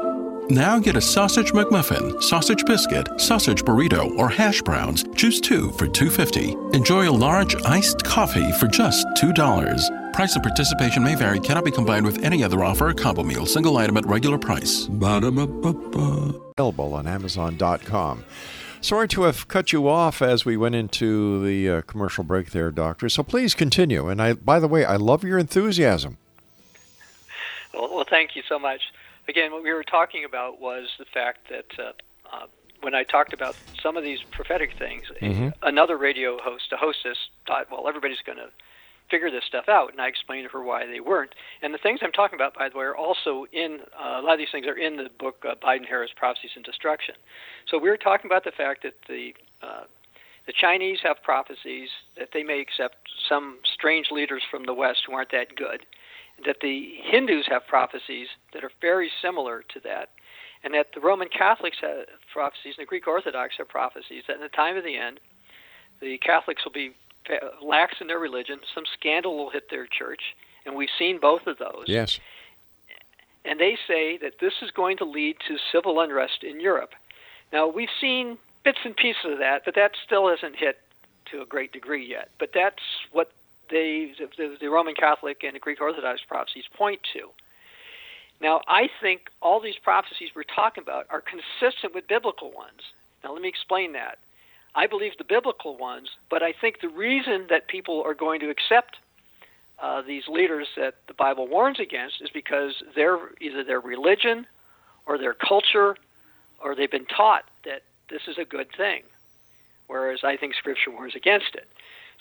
Now 0.49 0.77
get 0.77 0.97
a 0.97 1.01
sausage 1.01 1.53
McMuffin, 1.53 2.21
sausage 2.21 2.65
biscuit, 2.65 3.07
sausage 3.19 3.63
burrito, 3.63 4.17
or 4.17 4.27
hash 4.29 4.61
browns. 4.61 5.05
Choose 5.15 5.39
two 5.39 5.71
for 5.71 5.87
$2.50. 5.87 6.75
Enjoy 6.75 7.09
a 7.09 7.11
large 7.11 7.55
iced 7.63 8.03
coffee 8.03 8.51
for 8.53 8.67
just 8.67 9.07
$2. 9.15 10.13
Price 10.13 10.35
and 10.35 10.43
participation 10.43 11.01
may 11.01 11.15
vary, 11.15 11.39
cannot 11.39 11.63
be 11.63 11.71
combined 11.71 12.05
with 12.05 12.23
any 12.23 12.43
other 12.43 12.61
offer 12.61 12.89
or 12.89 12.93
combo 12.93 13.23
meal, 13.23 13.45
single 13.45 13.77
item 13.77 13.95
at 13.95 14.05
regular 14.05 14.37
price. 14.37 14.85
Ba-da-ba-ba-ba. 14.87 16.33
available 16.57 16.93
on 16.93 17.07
Amazon.com. 17.07 18.25
Sorry 18.81 19.07
to 19.07 19.23
have 19.23 19.47
cut 19.47 19.71
you 19.71 19.87
off 19.87 20.21
as 20.21 20.43
we 20.43 20.57
went 20.57 20.75
into 20.75 21.41
the 21.45 21.69
uh, 21.69 21.81
commercial 21.83 22.25
break 22.25 22.51
there, 22.51 22.69
Doctor. 22.69 23.07
So 23.07 23.23
please 23.23 23.55
continue. 23.55 24.09
And 24.09 24.21
I, 24.21 24.33
by 24.33 24.59
the 24.59 24.67
way, 24.67 24.83
I 24.83 24.97
love 24.97 25.23
your 25.23 25.39
enthusiasm. 25.39 26.17
Well, 27.73 27.95
well, 27.95 28.05
thank 28.09 28.35
you 28.35 28.43
so 28.49 28.59
much. 28.59 28.81
Again, 29.27 29.51
what 29.51 29.63
we 29.63 29.71
were 29.71 29.83
talking 29.83 30.25
about 30.25 30.59
was 30.59 30.87
the 30.99 31.05
fact 31.13 31.49
that 31.49 31.65
uh, 31.79 31.91
uh, 32.31 32.47
when 32.81 32.93
I 32.93 33.03
talked 33.03 33.33
about 33.33 33.55
some 33.81 33.95
of 33.95 34.03
these 34.03 34.19
prophetic 34.31 34.71
things, 34.77 35.03
another 35.61 35.97
radio 35.97 36.37
host, 36.41 36.65
a 36.73 36.77
hostess, 36.77 37.17
thought, 37.47 37.67
well, 37.71 37.87
everybody's 37.87 38.21
going 38.25 38.37
to 38.37 38.49
figure 39.09 39.31
this 39.31 39.43
stuff 39.47 39.65
out, 39.69 39.91
and 39.91 40.01
I 40.01 40.07
explained 40.07 40.47
to 40.49 40.57
her 40.57 40.63
why 40.63 40.85
they 40.85 40.99
weren't. 40.99 41.35
And 41.61 41.73
the 41.73 41.77
things 41.77 41.99
I'm 42.01 42.11
talking 42.11 42.35
about, 42.35 42.55
by 42.55 42.69
the 42.69 42.77
way, 42.77 42.85
are 42.85 42.95
also 42.95 43.45
in 43.51 43.79
uh, 43.93 44.19
a 44.19 44.21
lot 44.21 44.33
of 44.33 44.39
these 44.39 44.51
things 44.51 44.65
are 44.67 44.77
in 44.77 44.97
the 44.97 45.09
book 45.19 45.43
uh, 45.47 45.55
Biden 45.63 45.85
Harris 45.87 46.11
Prophecies 46.15 46.51
and 46.55 46.65
Destruction. 46.65 47.15
So 47.69 47.77
we 47.77 47.89
were 47.89 47.97
talking 47.97 48.27
about 48.29 48.43
the 48.43 48.51
fact 48.51 48.83
that 48.83 48.95
the 49.07 49.33
uh, 49.61 49.83
the 50.45 50.53
Chinese 50.59 50.99
have 51.03 51.23
prophecies 51.23 51.87
that 52.17 52.29
they 52.33 52.43
may 52.43 52.59
accept 52.59 52.97
some 53.29 53.59
strange 53.63 54.07
leaders 54.11 54.43
from 54.51 54.65
the 54.65 54.73
West 54.73 54.99
who 55.07 55.13
aren't 55.13 55.31
that 55.31 55.55
good 55.55 55.85
that 56.45 56.57
the 56.61 56.95
Hindus 57.03 57.45
have 57.47 57.67
prophecies 57.67 58.27
that 58.53 58.63
are 58.63 58.71
very 58.81 59.09
similar 59.21 59.63
to 59.73 59.79
that, 59.81 60.09
and 60.63 60.73
that 60.73 60.87
the 60.93 61.01
Roman 61.01 61.29
Catholics 61.29 61.77
have 61.81 62.05
prophecies 62.31 62.75
and 62.77 62.85
the 62.85 62.89
Greek 62.89 63.07
Orthodox 63.07 63.55
have 63.57 63.67
prophecies 63.67 64.23
that 64.27 64.35
in 64.35 64.41
the 64.41 64.49
time 64.49 64.77
of 64.77 64.83
the 64.83 64.97
end, 64.97 65.19
the 65.99 66.17
Catholics 66.17 66.63
will 66.63 66.71
be 66.71 66.91
lax 67.61 67.95
in 68.01 68.07
their 68.07 68.19
religion, 68.19 68.59
some 68.73 68.83
scandal 68.93 69.37
will 69.37 69.49
hit 69.49 69.69
their 69.69 69.87
church, 69.87 70.35
and 70.65 70.75
we've 70.75 70.89
seen 70.97 71.19
both 71.19 71.47
of 71.47 71.57
those. 71.57 71.85
Yes. 71.87 72.19
And 73.45 73.59
they 73.59 73.77
say 73.87 74.17
that 74.17 74.39
this 74.39 74.53
is 74.61 74.71
going 74.71 74.97
to 74.97 75.05
lead 75.05 75.37
to 75.47 75.57
civil 75.71 75.99
unrest 75.99 76.43
in 76.43 76.59
Europe. 76.59 76.91
Now, 77.51 77.67
we've 77.67 77.89
seen 77.99 78.37
bits 78.63 78.79
and 78.85 78.95
pieces 78.95 79.25
of 79.25 79.39
that, 79.39 79.63
but 79.65 79.75
that 79.75 79.91
still 80.05 80.29
hasn't 80.29 80.55
hit 80.55 80.79
to 81.31 81.41
a 81.41 81.45
great 81.45 81.71
degree 81.71 82.05
yet. 82.05 82.29
But 82.39 82.51
that's 82.53 82.81
what 83.11 83.31
they, 83.73 84.13
the, 84.37 84.57
the 84.61 84.69
Roman 84.69 84.93
Catholic 84.93 85.43
and 85.43 85.55
the 85.55 85.59
Greek 85.59 85.81
Orthodox 85.81 86.21
prophecies 86.27 86.65
point 86.77 87.01
to. 87.13 87.29
Now, 88.39 88.61
I 88.67 88.89
think 89.01 89.29
all 89.41 89.59
these 89.59 89.77
prophecies 89.81 90.29
we're 90.35 90.43
talking 90.43 90.83
about 90.83 91.07
are 91.09 91.21
consistent 91.21 91.95
with 91.95 92.07
biblical 92.07 92.51
ones. 92.51 92.81
Now, 93.23 93.33
let 93.33 93.41
me 93.41 93.49
explain 93.49 93.93
that. 93.93 94.19
I 94.75 94.87
believe 94.87 95.17
the 95.17 95.23
biblical 95.23 95.77
ones, 95.77 96.09
but 96.29 96.43
I 96.43 96.53
think 96.53 96.81
the 96.81 96.89
reason 96.89 97.47
that 97.49 97.67
people 97.67 98.03
are 98.03 98.13
going 98.13 98.39
to 98.41 98.49
accept 98.49 98.97
uh, 99.79 100.01
these 100.01 100.27
leaders 100.27 100.67
that 100.77 100.95
the 101.07 101.13
Bible 101.13 101.47
warns 101.47 101.79
against 101.79 102.21
is 102.21 102.29
because 102.29 102.83
they're 102.95 103.19
either 103.41 103.63
their 103.63 103.79
religion 103.79 104.45
or 105.05 105.17
their 105.17 105.33
culture 105.33 105.95
or 106.63 106.75
they've 106.75 106.91
been 106.91 107.05
taught 107.05 107.43
that 107.65 107.83
this 108.09 108.21
is 108.27 108.37
a 108.37 108.45
good 108.45 108.67
thing, 108.75 109.03
whereas 109.87 110.19
I 110.23 110.37
think 110.37 110.55
Scripture 110.55 110.91
warns 110.91 111.15
against 111.15 111.55
it. 111.55 111.67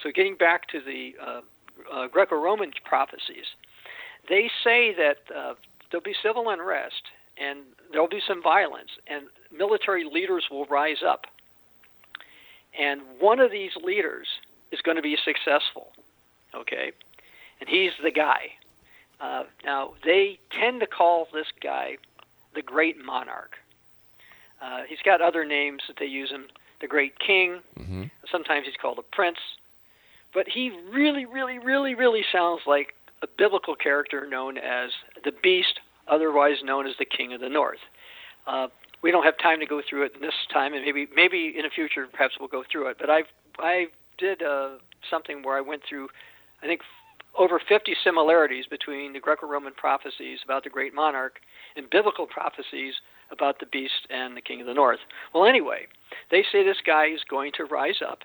So, 0.03 0.11
getting 0.11 0.37
back 0.37 0.69
to 0.69 0.81
the 0.81 1.15
uh, 1.21 1.41
uh, 1.93 2.09
Greco 2.09 2.37
Roman 2.37 2.73
prophecies, 2.85 3.47
they 4.29 4.51
say 4.63 4.95
that 4.95 5.19
uh, 5.35 5.55
there'll 5.91 6.03
be 6.03 6.15
civil 6.23 6.49
unrest 6.49 7.03
and 7.39 7.61
there'll 7.91 8.09
be 8.09 8.23
some 8.27 8.43
violence, 8.43 8.91
and 9.07 9.27
military 9.57 10.05
leaders 10.05 10.45
will 10.51 10.67
rise 10.67 11.03
up. 11.07 11.27
And 12.79 13.03
one 13.19 13.41
of 13.41 13.51
these 13.51 13.73
leaders 13.83 14.27
is 14.71 14.81
going 14.81 14.97
to 14.97 15.03
be 15.03 15.17
successful, 15.23 15.89
okay? 16.55 16.93
And 17.61 17.69
he's 17.69 17.93
the 18.03 18.11
guy. 18.11 18.53
Uh, 19.21 19.45
now, 19.65 19.95
they 20.05 20.39
tend 20.51 20.81
to 20.81 20.87
call 20.87 21.29
this 21.33 21.47
guy 21.63 21.97
the 22.55 22.63
Great 22.63 23.03
Monarch. 23.03 23.57
Uh, 24.61 24.83
he's 24.89 25.01
got 25.05 25.21
other 25.21 25.45
names 25.45 25.83
that 25.89 25.97
they 25.99 26.07
use 26.07 26.31
him 26.31 26.47
the 26.81 26.87
Great 26.87 27.19
King. 27.19 27.61
Mm-hmm. 27.79 28.05
Sometimes 28.31 28.67
he's 28.67 28.77
called 28.77 28.99
a 28.99 29.03
prince. 29.03 29.39
But 30.35 30.49
he 30.49 30.71
really, 30.93 31.25
really, 31.25 31.59
really, 31.59 31.95
really 31.95 32.25
sounds 32.33 32.63
like 32.67 32.95
a 33.23 33.27
biblical 33.27 33.77
character 33.77 34.27
known 34.27 34.59
as 34.59 34.91
the 35.25 35.33
Beast, 35.43 35.81
otherwise 36.09 36.57
known 36.65 36.87
as 36.87 36.95
the 36.99 37.05
King 37.05 37.33
of 37.33 37.41
the 37.41 37.49
North. 37.49 37.79
Uh, 38.47 38.69
we 39.03 39.11
don't 39.11 39.25
have 39.25 39.37
time 39.39 39.61
to 39.61 39.67
go 39.67 39.83
through 39.89 40.05
it 40.05 40.21
this 40.21 40.35
time, 40.53 40.75
and 40.75 40.85
maybe 40.85 41.07
maybe 41.15 41.53
in 41.57 41.63
the 41.63 41.71
future 41.71 42.07
perhaps 42.11 42.35
we'll 42.39 42.49
go 42.49 42.65
through 42.71 42.89
it. 42.89 42.97
But 42.99 43.11
I've 43.11 43.27
I 43.59 43.87
did 44.19 44.43
uh, 44.43 44.77
something 45.11 45.43
where 45.43 45.57
I 45.57 45.61
went 45.61 45.83
through, 45.89 46.09
I 46.63 46.67
think, 46.67 46.81
over 47.39 47.61
50 47.61 47.97
similarities 48.05 48.67
between 48.67 49.13
the 49.13 49.21
Greco-Roman 49.21 49.73
prophecies 49.75 50.41
about 50.45 50.65
the 50.65 50.71
great 50.71 50.95
monarch 50.95 51.41
and 51.77 51.89
biblical 51.89 52.27
prophecies 52.27 52.95
about 53.31 53.59
the 53.59 53.67
beast 53.67 54.07
and 54.11 54.37
the 54.37 54.43
king 54.43 54.61
of 54.61 54.67
the 54.67 54.75
north. 54.75 55.01
Well, 55.35 55.47
anyway, 55.47 55.87
they 56.31 56.45
say 56.53 56.63
this 56.63 56.83
guy 56.85 57.07
is 57.07 57.23
going 57.29 57.53
to 57.57 57.65
rise 57.65 58.03
up. 58.07 58.21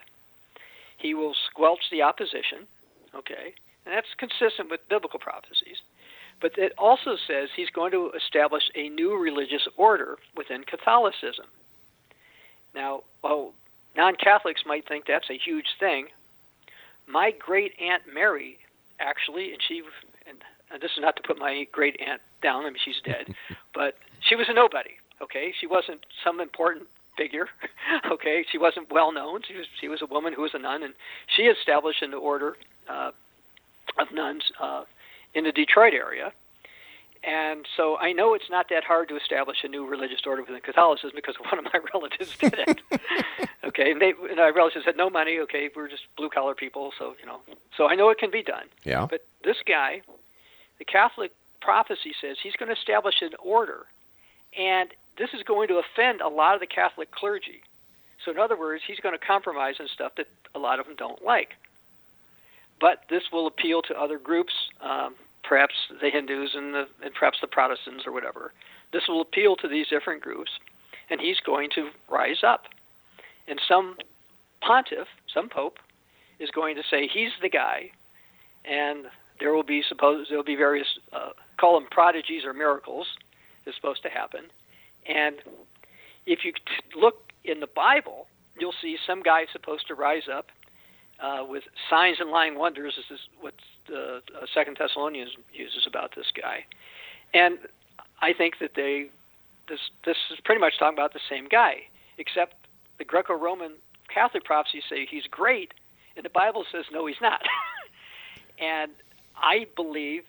He 0.98 1.14
will 1.14 1.34
squelch 1.50 1.90
the 1.92 2.02
opposition, 2.02 2.68
okay, 3.16 3.54
and 3.86 3.96
that's 3.96 4.08
consistent 4.18 4.70
with 4.70 4.88
biblical 4.90 5.20
prophecies. 5.20 5.78
But 6.42 6.58
it 6.58 6.74
also 6.78 7.18
says 7.28 7.50
he's 7.56 7.70
going 7.70 7.92
to 7.92 8.12
establish 8.12 8.64
a 8.76 8.90
new 8.90 9.18
religious 9.18 9.68
order 9.76 10.18
within 10.36 10.64
Catholicism. 10.64 11.46
Now, 12.76 13.04
well, 13.24 13.54
non 13.96 14.16
Catholics 14.16 14.62
might 14.66 14.88
think 14.88 15.06
that's 15.08 15.30
a 15.30 15.38
huge 15.38 15.78
thing. 15.80 16.08
My 17.08 17.32
great 17.32 17.74
aunt 17.80 18.04
Mary, 18.14 18.60
actually, 19.00 19.54
and 19.54 19.62
she, 19.66 19.82
and, 20.28 20.44
and 20.72 20.82
this 20.82 20.92
is 20.92 21.00
not 21.00 21.16
to 21.16 21.24
put 21.24 21.40
my 21.40 21.66
great 21.72 22.00
aunt 22.06 22.22
down, 22.44 22.66
I 22.66 22.70
mean, 22.70 22.80
she's 22.84 23.02
dead, 23.04 23.34
but 23.74 23.96
she 24.20 24.36
was 24.36 24.48
a 24.50 24.54
nobody, 24.54 24.92
okay? 25.22 25.54
She 25.60 25.66
wasn't 25.66 26.06
some 26.24 26.40
important 26.40 26.88
figure, 27.18 27.50
okay? 28.12 28.46
She 28.50 28.58
wasn't 28.58 28.92
well 28.92 29.12
known. 29.12 29.42
She 29.48 29.56
was, 29.56 29.66
she 29.80 29.88
was 29.88 30.02
a 30.02 30.06
woman 30.06 30.34
who 30.34 30.44
was 30.44 30.54
a 30.54 30.60
nun, 30.60 30.84
and 30.84 30.94
she 31.28 31.44
established 31.44 32.02
an 32.02 32.14
order 32.14 32.56
uh, 32.88 33.12
of 34.00 34.12
nuns 34.14 34.44
uh, 34.60 34.84
in 35.34 35.44
the 35.44 35.52
Detroit 35.52 35.94
area. 35.94 36.32
And 37.24 37.66
so 37.76 37.98
I 37.98 38.14
know 38.14 38.34
it's 38.34 38.50
not 38.50 38.70
that 38.70 38.84
hard 38.84 39.10
to 39.10 39.18
establish 39.18 39.58
a 39.64 39.68
new 39.68 39.86
religious 39.86 40.22
order 40.26 40.44
within 40.44 40.62
Catholicism 40.62 41.12
because 41.16 41.36
one 41.52 41.60
of 41.60 41.66
my 41.66 41.80
relatives 41.94 42.38
did 42.38 42.56
it. 42.58 42.82
okay, 43.64 43.92
and, 43.92 44.02
they, 44.02 44.14
and 44.30 44.38
my 44.38 44.50
relatives 44.50 44.86
had 44.86 44.98
no 44.98 45.10
money. 45.10 45.40
Okay, 45.40 45.70
we're 45.76 45.90
just 45.90 46.04
blue 46.16 46.30
collar 46.30 46.56
people, 46.56 46.94
so 46.98 47.16
you 47.20 47.26
know. 47.26 47.40
So 47.76 47.88
I 47.88 47.96
know 47.96 48.10
it 48.10 48.18
can 48.18 48.32
be 48.32 48.44
done. 48.44 48.66
Yeah. 48.84 49.08
But 49.10 49.26
this 49.44 49.58
guy, 49.68 50.02
the 50.80 50.86
Catholic 50.86 51.32
prophecy 51.60 52.14
says 52.22 52.38
he's 52.42 52.54
going 52.54 52.70
to 52.70 52.80
establish 52.80 53.22
an 53.22 53.32
order, 53.40 53.86
and 54.58 54.90
this 55.18 55.30
is 55.34 55.44
going 55.44 55.68
to 55.70 55.80
offend 55.80 56.22
a 56.22 56.28
lot 56.28 56.54
of 56.54 56.60
the 56.60 56.68
Catholic 56.68 57.12
clergy. 57.12 57.62
So 58.24 58.32
in 58.32 58.40
other 58.40 58.58
words, 58.58 58.84
he's 58.86 59.00
going 59.00 59.18
to 59.18 59.26
compromise 59.26 59.76
on 59.80 59.88
stuff 59.88 60.14
that 60.18 60.28
a 60.56 60.60
lot 60.60 60.80
of 60.80 60.86
them 60.86 60.96
don't 60.96 61.24
like. 61.24 61.50
But 62.80 63.04
this 63.10 63.24
will 63.32 63.48
appeal 63.48 63.82
to 63.84 64.00
other 64.00 64.20
groups. 64.20 64.54
Um, 64.82 65.16
perhaps 65.48 65.74
the 66.02 66.10
Hindus 66.10 66.52
and, 66.54 66.74
the, 66.74 66.88
and 67.02 67.14
perhaps 67.14 67.40
the 67.42 67.48
Protestants 67.48 68.06
or 68.06 68.12
whatever. 68.12 68.52
This 68.92 69.08
will 69.08 69.22
appeal 69.22 69.56
to 69.58 69.68
these 69.68 69.88
different 69.88 70.22
groups, 70.22 70.52
and 71.10 71.20
he's 71.20 71.40
going 71.40 71.70
to 71.76 71.90
rise 72.10 72.44
up. 72.44 72.66
And 73.48 73.60
some 73.68 73.98
pontiff, 74.62 75.08
some 75.34 75.50
pope, 75.50 75.80
is 76.40 76.50
going 76.52 76.76
to 76.76 76.84
say 76.90 77.08
he's 77.08 77.32
the 77.42 77.50
guy, 77.50 77.92
and 78.66 79.06
there 79.40 79.54
will 79.54 79.64
be 79.64 79.82
suppose 79.88 80.28
there 80.30 80.38
will 80.38 80.44
be 80.44 80.56
various 80.56 81.00
uh, 81.14 81.30
call 81.58 81.80
them 81.80 81.88
prodigies 81.90 82.44
or 82.46 82.54
miracles 82.54 83.08
is 83.66 83.76
supposed 83.76 84.04
to 84.04 84.10
happen. 84.10 84.46
And 85.08 85.38
if 86.26 86.44
you 86.44 86.54
look 86.96 87.32
in 87.44 87.60
the 87.60 87.68
Bible, 87.68 88.28
you'll 88.60 88.74
see 88.82 88.98
some 89.06 89.22
guy 89.22 89.46
supposed 89.52 89.88
to 89.88 89.96
rise 89.96 90.28
up 90.32 90.48
uh, 91.20 91.46
with 91.48 91.64
signs 91.90 92.20
and 92.20 92.30
lying 92.30 92.58
wonders. 92.58 92.96
This 92.98 93.18
is 93.18 93.26
what 93.40 93.54
the 93.88 94.22
uh, 94.36 94.46
Second 94.54 94.78
Thessalonians 94.78 95.32
uses 95.54 95.88
about 95.88 96.16
this 96.16 96.28
guy, 96.40 96.66
and 97.34 97.58
I 98.22 98.34
think 98.34 98.60
that 98.60 98.76
they 98.76 99.10
this 99.68 99.80
this 100.06 100.18
is 100.32 100.40
pretty 100.44 100.62
much 100.62 100.78
talking 100.78 100.98
about 100.98 101.14
the 101.14 101.20
same 101.30 101.48
guy, 101.48 101.88
except 102.18 102.56
the 102.98 103.06
Greco-Roman 103.06 103.74
Catholic 104.14 104.44
prophecies 104.44 104.84
say 104.90 105.06
he's 105.06 105.28
great, 105.30 105.74
and 106.16 106.26
the 106.26 106.30
Bible 106.30 106.66
says 106.72 106.86
no, 106.92 107.06
he's 107.06 107.22
not. 107.22 107.42
and 108.60 108.92
I 109.36 109.68
believe, 109.76 110.24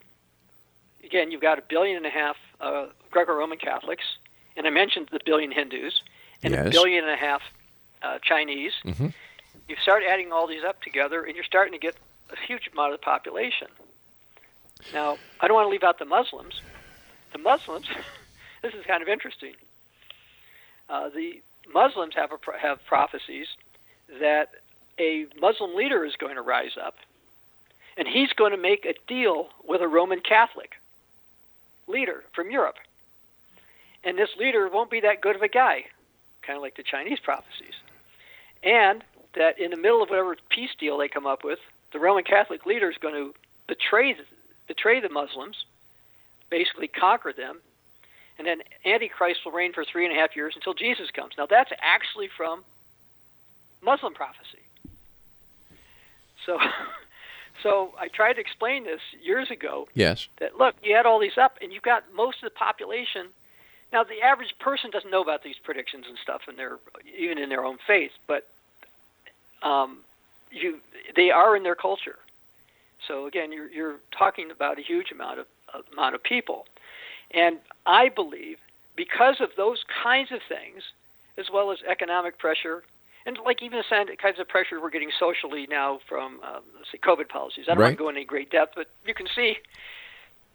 again, 1.05 1.31
you've 1.31 1.41
got 1.43 1.59
a 1.59 1.63
billion 1.63 1.97
and 1.97 2.07
a 2.07 2.11
half 2.11 2.37
uh, 2.61 2.87
Greco-Roman 3.11 3.59
Catholics, 3.59 4.05
and 4.59 4.67
I 4.67 4.71
mentioned 4.71 5.09
the 5.11 5.21
billion 5.25 5.51
Hindus, 5.53 6.03
and 6.43 6.53
a 6.55 6.71
billion 6.71 7.05
and 7.05 7.13
a 7.13 7.17
half 7.17 7.41
uh, 8.03 8.19
Chinese. 8.23 8.73
Mhm. 8.85 9.15
You 9.69 9.77
start 9.83 10.03
adding 10.03 10.33
all 10.33 10.47
these 10.47 10.65
up 10.65 10.83
together, 10.83 11.25
and 11.25 11.35
you're 11.35 11.45
starting 11.45 11.73
to 11.73 11.79
get 11.79 11.97
a 12.31 12.37
huge 12.47 12.69
amount 12.73 12.93
of 12.93 13.01
the 13.01 13.05
population. 13.05 13.69
Now, 14.93 15.19
I 15.41 15.49
don't 15.49 15.55
want 15.55 15.67
to 15.67 15.71
leave 15.71 15.83
out 15.83 15.99
the 15.99 16.05
Muslims. 16.05 16.61
The 17.33 17.39
Muslims, 17.39 17.87
this 18.63 18.75
is 18.75 18.85
kind 18.87 19.03
of 19.03 19.09
interesting. 19.09 19.55
Uh, 20.89 21.09
the 21.09 21.41
Muslims 21.73 22.15
have 22.15 22.33
a, 22.33 22.39
have 22.59 22.85
prophecies 22.87 23.49
that 24.21 24.51
a 24.99 25.27
Muslim 25.41 25.75
leader 25.77 26.05
is 26.05 26.17
going 26.17 26.35
to 26.37 26.43
rise 26.43 26.77
up, 26.83 26.97
and 27.97 28.09
he's 28.09 28.33
going 28.33 28.53
to 28.53 28.57
make 28.59 28.85
a 28.87 28.95
deal 29.07 29.51
with 29.65 29.81
a 29.83 29.89
Roman 29.89 30.21
Catholic 30.21 30.73
leader 31.87 32.25
from 32.33 32.51
Europe. 32.51 32.77
And 34.05 34.19
this 34.19 34.31
leader 34.39 34.69
won't 34.69 34.91
be 34.91 35.01
that 35.01 35.21
good 35.21 35.37
of 35.37 35.43
a 35.43 35.49
guy, 35.49 35.85
kind 36.43 36.57
of 36.57 36.63
like 36.63 36.77
the 36.77 36.83
Chinese 36.83 37.19
prophecies. 37.21 37.75
And 38.63 39.03
that 39.35 39.59
in 39.59 39.71
the 39.71 39.77
middle 39.77 40.03
of 40.03 40.09
whatever 40.11 40.37
peace 40.49 40.71
deal 40.79 40.99
they 40.99 41.09
come 41.09 41.27
up 41.27 41.45
with, 41.45 41.59
the 41.93 41.99
Roman 41.99 42.25
Catholic 42.25 42.67
leader 42.67 42.91
is 42.91 42.99
going 42.99 43.15
to 43.15 43.35
betray 43.67 44.17
betray 44.67 45.01
the 45.01 45.09
Muslims, 45.09 45.65
basically 46.51 46.89
conquer 46.89 47.33
them, 47.33 47.59
and 48.39 48.47
then 48.47 48.63
Antichrist 48.85 49.41
will 49.45 49.53
reign 49.53 49.73
for 49.73 49.85
three 49.85 50.05
and 50.05 50.17
a 50.17 50.19
half 50.21 50.37
years 50.37 50.55
until 50.55 50.75
Jesus 50.75 51.11
comes. 51.11 51.33
Now 51.37 51.47
that's 51.47 51.71
actually 51.81 52.29
from 52.37 52.65
Muslim 53.83 54.15
prophecy. 54.15 54.59
So, 56.47 56.59
so 57.63 57.95
I 57.99 58.09
tried 58.09 58.35
to 58.35 58.41
explain 58.41 58.85
this 58.85 59.01
years 59.23 59.51
ago 59.51 59.89
Yes. 59.95 60.29
that 60.39 60.57
look, 60.57 60.77
you 60.83 60.95
add 60.95 61.07
all 61.07 61.19
these 61.19 61.39
up, 61.39 61.59
and 61.61 61.73
you've 61.73 61.83
got 61.83 62.05
most 62.15 62.43
of 62.43 62.51
the 62.53 62.57
population. 62.57 63.29
Now, 63.93 64.05
the 64.05 64.21
average 64.23 64.55
person 64.59 64.91
doesn't 64.91 65.11
know 65.11 65.23
about 65.23 65.43
these 65.43 65.57
predictions 65.63 66.05
and 66.09 66.19
stuff, 66.23 66.43
in 66.49 66.57
their 66.57 66.79
even 67.17 67.39
in 67.39 67.49
their 67.49 67.65
own 67.65 67.79
faith, 67.87 68.13
but 68.27 68.47
um, 69.63 69.99
you 70.51 70.81
they 71.17 71.31
are 71.31 71.57
in 71.57 71.63
their 71.63 71.75
culture. 71.75 72.19
So 73.07 73.27
again, 73.27 73.53
you're 73.53 73.71
you're 73.71 73.97
talking 74.17 74.51
about 74.51 74.79
a 74.79 74.83
huge 74.83 75.11
amount 75.11 75.41
of 75.41 75.47
amount 75.93 76.15
of 76.15 76.23
people, 76.23 76.67
and 77.31 77.59
I 77.87 78.09
believe 78.09 78.59
because 78.95 79.41
of 79.41 79.51
those 79.57 79.85
kinds 80.03 80.33
of 80.33 80.41
things, 80.49 80.83
as 81.37 81.47
well 81.53 81.71
as 81.71 81.79
economic 81.89 82.39
pressure. 82.39 82.83
And 83.27 83.37
like 83.45 83.63
even 83.63 83.79
the 83.79 84.17
kinds 84.17 84.39
of 84.39 84.49
pressure 84.49 84.81
we're 84.81 84.89
getting 84.89 85.11
socially 85.19 85.67
now 85.69 85.99
from, 86.09 86.41
um, 86.43 86.63
let's 86.75 86.91
say, 86.91 86.97
COVID 86.97 87.29
policies. 87.29 87.67
I 87.69 87.75
don't 87.75 87.83
want 87.83 87.93
to 87.93 87.99
go 87.99 88.09
into 88.09 88.21
any 88.21 88.25
great 88.25 88.51
depth, 88.51 88.73
but 88.75 88.87
you 89.05 89.13
can 89.13 89.27
see 89.35 89.59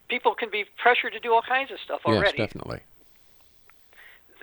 people 0.09 0.33
can 0.33 0.49
be 0.49 0.65
pressured 0.77 1.13
to 1.13 1.19
do 1.19 1.33
all 1.33 1.43
kinds 1.43 1.71
of 1.71 1.79
stuff 1.79 2.01
already. 2.03 2.37
Yes, 2.39 2.47
definitely. 2.47 2.79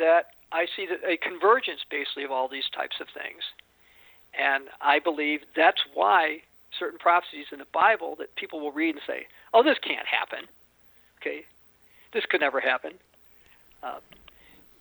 That 0.00 0.32
I 0.50 0.66
see 0.74 0.86
that 0.86 1.06
a 1.06 1.16
convergence 1.16 1.80
basically 1.88 2.24
of 2.24 2.32
all 2.32 2.48
these 2.48 2.68
types 2.74 2.96
of 3.00 3.06
things, 3.14 3.44
and 4.34 4.64
I 4.80 4.98
believe 4.98 5.42
that's 5.54 5.82
why 5.94 6.42
certain 6.76 6.98
prophecies 6.98 7.46
in 7.52 7.60
the 7.60 7.70
Bible 7.72 8.16
that 8.18 8.34
people 8.34 8.58
will 8.60 8.72
read 8.72 8.96
and 8.96 9.04
say, 9.06 9.28
"Oh, 9.54 9.62
this 9.62 9.78
can't 9.78 10.06
happen." 10.06 10.48
Okay, 11.20 11.44
this 12.12 12.24
could 12.26 12.40
never 12.40 12.60
happen. 12.60 12.94
Uh, 13.82 14.00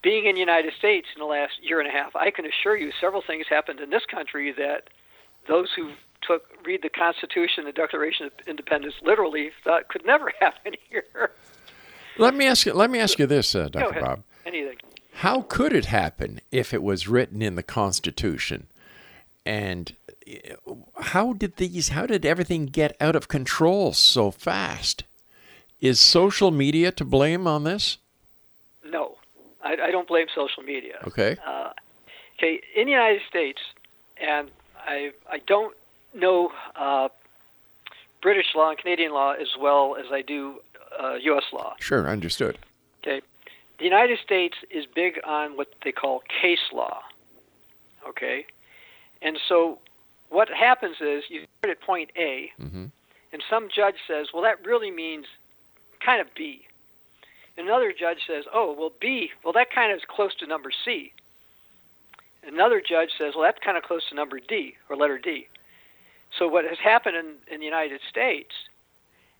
being 0.01 0.25
in 0.25 0.35
the 0.35 0.39
United 0.39 0.73
States 0.73 1.07
in 1.13 1.19
the 1.19 1.25
last 1.25 1.53
year 1.61 1.79
and 1.79 1.87
a 1.87 1.91
half, 1.91 2.15
I 2.15 2.31
can 2.31 2.45
assure 2.45 2.77
you 2.77 2.91
several 2.99 3.21
things 3.21 3.47
happened 3.47 3.81
in 3.81 3.89
this 3.89 4.05
country 4.05 4.51
that 4.53 4.89
those 5.47 5.67
who 5.75 5.91
took 6.21 6.43
read 6.65 6.81
the 6.81 6.89
Constitution, 6.89 7.65
the 7.65 7.71
Declaration 7.71 8.27
of 8.27 8.31
Independence 8.47 8.95
literally 9.01 9.51
thought 9.63 9.87
could 9.89 10.05
never 10.05 10.31
happen 10.39 10.73
here. 10.89 11.31
Let 12.17 12.35
me 12.35 12.45
ask 12.45 12.65
you. 12.65 12.73
Let 12.73 12.89
me 12.89 12.99
ask 12.99 13.19
you 13.19 13.25
this, 13.25 13.55
uh, 13.55 13.69
Dr. 13.69 13.99
Bob. 13.99 14.23
Anything. 14.45 14.77
How 15.19 15.41
could 15.41 15.73
it 15.73 15.85
happen 15.85 16.39
if 16.49 16.73
it 16.73 16.81
was 16.81 17.09
written 17.09 17.41
in 17.41 17.55
the 17.55 17.63
Constitution? 17.63 18.67
And 19.45 19.93
uh, 20.25 20.75
how 21.01 21.33
did 21.33 21.57
these? 21.57 21.89
How 21.89 22.05
did 22.05 22.25
everything 22.25 22.67
get 22.67 22.95
out 23.01 23.17
of 23.17 23.27
control 23.27 23.91
so 23.91 24.31
fast? 24.31 25.03
Is 25.81 25.99
social 25.99 26.51
media 26.51 26.93
to 26.93 27.03
blame 27.03 27.47
on 27.47 27.65
this? 27.65 27.97
No, 28.85 29.17
I, 29.61 29.75
I 29.83 29.91
don't 29.91 30.07
blame 30.07 30.27
social 30.33 30.63
media. 30.63 30.99
Okay. 31.05 31.35
Uh, 31.45 31.71
okay, 32.37 32.61
in 32.73 32.85
the 32.85 32.91
United 32.91 33.21
States, 33.27 33.59
and 34.21 34.49
I 34.77 35.11
I 35.29 35.39
don't 35.39 35.75
know 36.13 36.53
uh, 36.77 37.09
British 38.21 38.55
law 38.55 38.69
and 38.69 38.77
Canadian 38.77 39.11
law 39.11 39.33
as 39.33 39.49
well 39.59 39.97
as 39.99 40.05
I 40.13 40.21
do 40.21 40.61
uh, 40.97 41.15
U.S. 41.15 41.43
law. 41.51 41.75
Sure, 41.81 42.07
understood. 42.07 42.57
Okay. 43.03 43.21
The 43.79 43.85
United 43.85 44.19
States 44.19 44.57
is 44.69 44.85
big 44.85 45.19
on 45.25 45.55
what 45.57 45.67
they 45.83 45.91
call 45.91 46.21
case 46.41 46.71
law. 46.73 47.01
Okay. 48.07 48.45
And 49.21 49.39
so 49.47 49.79
what 50.29 50.49
happens 50.49 50.97
is 51.01 51.23
you 51.29 51.45
start 51.59 51.71
at 51.77 51.81
point 51.81 52.11
A, 52.17 52.51
Mhm. 52.59 52.91
and 53.31 53.43
some 53.49 53.69
judge 53.69 53.95
says, 54.05 54.33
well, 54.33 54.43
that 54.43 54.63
really 54.65 54.91
means 54.91 55.25
kind 55.99 56.21
of 56.21 56.33
B. 56.33 56.65
Another 57.57 57.91
judge 57.91 58.25
says, 58.25 58.45
oh, 58.53 58.71
well, 58.71 58.91
B, 59.01 59.31
well, 59.43 59.53
that 59.53 59.69
kind 59.71 59.91
of 59.91 59.97
is 59.97 60.05
close 60.05 60.33
to 60.35 60.45
number 60.47 60.71
C. 60.71 61.11
Another 62.43 62.79
judge 62.81 63.11
says, 63.17 63.35
well, 63.35 63.43
that's 63.43 63.59
kind 63.59 63.77
of 63.77 63.83
close 63.83 64.07
to 64.09 64.15
number 64.15 64.39
D 64.39 64.77
or 64.87 64.95
letter 64.95 65.17
D. 65.17 65.47
So 66.37 66.47
what 66.47 66.63
has 66.65 66.79
happened 66.79 67.17
in, 67.17 67.35
in 67.51 67.59
the 67.59 67.65
United 67.65 68.01
States 68.07 68.53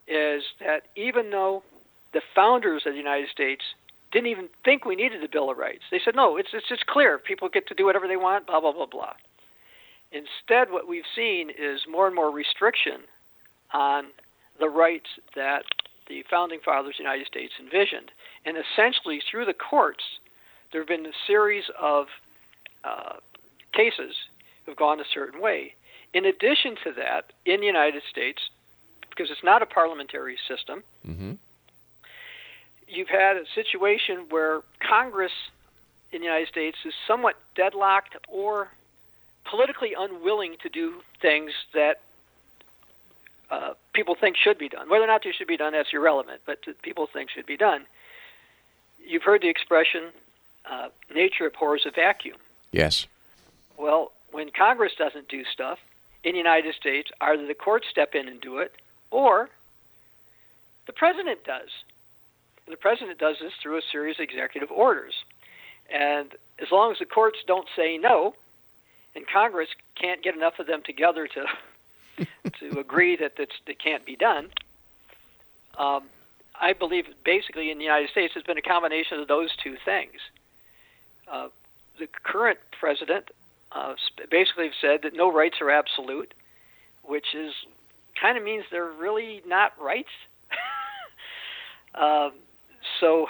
is 0.08 0.43
that 0.60 0.88
even 0.95 1.30
though 1.30 1.63
the 2.12 2.21
founders 2.36 2.86
of 2.86 2.93
the 2.93 2.97
United 2.97 3.30
States 3.30 3.63
didn't 4.12 4.28
even 4.28 4.50
think 4.65 4.86
we 4.86 4.95
needed 4.95 5.22
the 5.22 5.28
Bill 5.28 5.52
of 5.52 5.58
Rights, 5.58 5.84
they 5.91 6.00
said, 6.04 6.15
no, 6.15 6.38
it's, 6.38 6.50
it's 6.54 6.67
just 6.67 6.86
clear. 6.88 7.17
People 7.17 7.50
get 7.50 7.67
to 7.67 7.76
do 7.76 7.86
whatever 7.86 8.08
they 8.08 8.17
want, 8.17 8.48
blah, 8.48 8.60
blah, 8.60 8.72
blah, 8.72 8.86
blah. 8.86 9.13
Instead, 10.12 10.72
what 10.72 10.88
we've 10.88 11.04
seen 11.15 11.50
is 11.50 11.82
more 11.89 12.08
and 12.08 12.15
more 12.15 12.32
restriction 12.32 13.02
on 13.74 14.06
the 14.60 14.67
rights 14.67 15.10
that 15.36 15.63
the 16.08 16.24
founding 16.30 16.60
fathers 16.63 16.95
of 16.95 16.98
the 16.98 17.04
United 17.04 17.28
States 17.28 17.54
envisioned. 17.60 18.12
And 18.45 18.58
essentially, 18.58 19.22
through 19.30 19.45
the 19.45 19.54
courts, 19.54 20.04
there 20.72 20.82
have 20.82 20.88
been 20.88 21.06
a 21.06 21.13
series 21.28 21.65
of 21.80 22.08
uh, 22.84 23.17
cases 23.74 24.15
have 24.65 24.76
gone 24.76 25.00
a 25.00 25.04
certain 25.13 25.41
way. 25.41 25.76
In 26.13 26.26
addition 26.26 26.76
to 26.84 26.93
that, 26.98 27.34
in 27.45 27.60
the 27.60 27.67
United 27.67 28.02
States, 28.10 28.41
because 29.10 29.30
it's 29.30 29.43
not 29.43 29.62
a 29.62 29.65
parliamentary 29.65 30.38
system, 30.48 30.84
hmm 31.06 31.34
you've 32.89 33.10
had 33.10 33.38
a 33.38 33.45
situation 33.54 34.25
where 34.30 34.62
Congress 34.80 35.32
in 36.12 36.19
the 36.19 36.25
United 36.25 36.47
States 36.47 36.78
is 36.86 36.93
somewhat 37.08 37.36
deadlocked 37.56 38.15
or 38.28 38.69
politically 39.45 39.93
unwilling 39.97 40.56
to 40.62 40.69
do 40.69 40.95
things 41.21 41.52
that 41.73 42.02
uh, 43.52 43.73
people 43.93 44.15
think 44.15 44.36
should 44.38 44.58
be 44.58 44.69
done. 44.69 44.89
Whether 44.89 45.04
or 45.04 45.08
not 45.08 45.23
they 45.23 45.32
should 45.32 45.47
be 45.47 45.58
done, 45.58 45.73
that's 45.73 45.89
irrelevant, 45.93 46.41
but 46.45 46.60
people 46.82 47.08
think 47.12 47.30
should 47.30 47.45
be 47.45 47.58
done. 47.58 47.86
You've 49.04 49.23
heard 49.23 49.41
the 49.41 49.49
expression, 49.49 50.10
uh, 50.69 50.89
nature 51.13 51.47
abhors 51.47 51.84
a 51.86 51.91
vacuum. 51.91 52.38
Yes. 52.71 53.08
Well, 53.78 54.12
when 54.32 54.52
Congress 54.52 54.93
doesn't 54.97 55.30
do 55.30 55.43
stuff 55.45 55.80
in 56.23 56.34
the 56.34 56.38
United 56.38 56.75
States, 56.75 57.10
either 57.21 57.45
the 57.45 57.56
courts 57.56 57.88
step 57.89 58.13
in 58.13 58.28
and 58.28 58.39
do 58.41 58.60
it, 58.60 58.73
or 59.10 59.49
the 60.86 60.93
president 60.93 61.43
does. 61.43 61.69
And 62.70 62.78
the 62.78 62.82
president 62.82 63.18
does 63.18 63.38
this 63.42 63.54
through 63.64 63.80
a 63.80 63.82
series 63.92 64.18
of 64.20 64.24
executive 64.26 64.70
orders. 64.70 65.16
And 65.92 66.36
as 66.62 66.68
long 66.72 66.92
as 66.92 67.00
the 67.00 67.06
courts 67.06 67.40
don't 67.48 67.68
say 67.76 67.98
no, 67.98 68.36
and 69.16 69.26
Congress 69.28 69.70
can't 70.00 70.22
get 70.22 70.36
enough 70.36 70.60
of 70.60 70.68
them 70.68 70.84
together 70.86 71.28
to 71.28 72.26
to 72.60 72.80
agree 72.80 73.16
that 73.16 73.32
that's, 73.40 73.56
that 73.66 73.82
can't 73.82 74.06
be 74.06 74.16
done, 74.16 74.50
um, 75.80 76.04
I 76.62 76.74
believe 76.74 77.06
basically 77.26 77.72
in 77.72 77.80
the 77.80 77.86
United 77.86 78.12
States 78.12 78.34
it's 78.36 78.46
been 78.46 78.60
a 78.60 78.62
combination 78.62 79.20
of 79.20 79.28
those 79.28 79.50
two 79.64 79.76
things. 79.84 80.20
Uh, 81.28 81.48
the 81.98 82.08
current 82.22 82.60
president 82.80 83.30
uh, 83.72 83.96
basically 84.30 84.70
said 84.80 85.00
that 85.02 85.16
no 85.16 85.34
rights 85.34 85.56
are 85.60 85.72
absolute, 85.72 86.36
which 87.02 87.34
is 87.34 87.52
kind 88.22 88.38
of 88.38 88.44
means 88.44 88.66
they're 88.70 88.92
really 88.92 89.42
not 89.48 89.72
rights. 89.82 90.10
um, 91.96 92.34
so, 93.00 93.28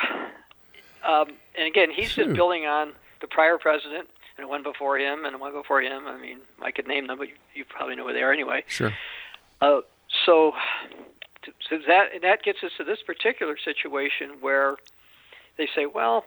um, 1.07 1.29
and 1.57 1.67
again, 1.67 1.89
he's 1.91 2.13
just 2.13 2.33
building 2.33 2.65
on 2.65 2.93
the 3.21 3.27
prior 3.27 3.57
president 3.57 4.09
and 4.37 4.45
the 4.45 4.47
one 4.47 4.63
before 4.63 4.97
him 4.97 5.25
and 5.25 5.33
the 5.33 5.37
one 5.39 5.51
before 5.53 5.81
him. 5.81 6.07
I 6.07 6.17
mean, 6.17 6.39
I 6.61 6.71
could 6.71 6.87
name 6.87 7.07
them, 7.07 7.17
but 7.17 7.27
you, 7.29 7.35
you 7.53 7.65
probably 7.65 7.95
know 7.95 8.05
where 8.05 8.13
they 8.13 8.21
are 8.23 8.31
anyway. 8.31 8.63
Sure. 8.67 8.93
Uh, 9.61 9.81
so, 10.25 10.53
so 11.69 11.77
that 11.87 12.13
and 12.13 12.23
that 12.23 12.43
gets 12.43 12.63
us 12.63 12.71
to 12.77 12.83
this 12.83 13.01
particular 13.01 13.57
situation 13.57 14.31
where 14.41 14.75
they 15.57 15.67
say, 15.75 15.85
well, 15.85 16.25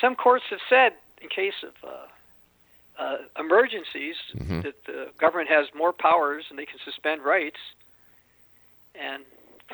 some 0.00 0.14
courts 0.16 0.44
have 0.50 0.60
said 0.68 0.94
in 1.22 1.28
case 1.28 1.62
of 1.62 1.72
uh, 1.88 3.02
uh, 3.02 3.18
emergencies 3.38 4.16
Mhm. 4.36 4.62
that 4.62 4.84
the 4.84 5.10
government 5.18 5.48
has 5.48 5.66
more 5.74 5.92
powers 5.92 6.46
and 6.50 6.58
they 6.58 6.66
can 6.66 6.78
suspend 6.84 7.22
rights, 7.22 7.60
and 8.94 9.24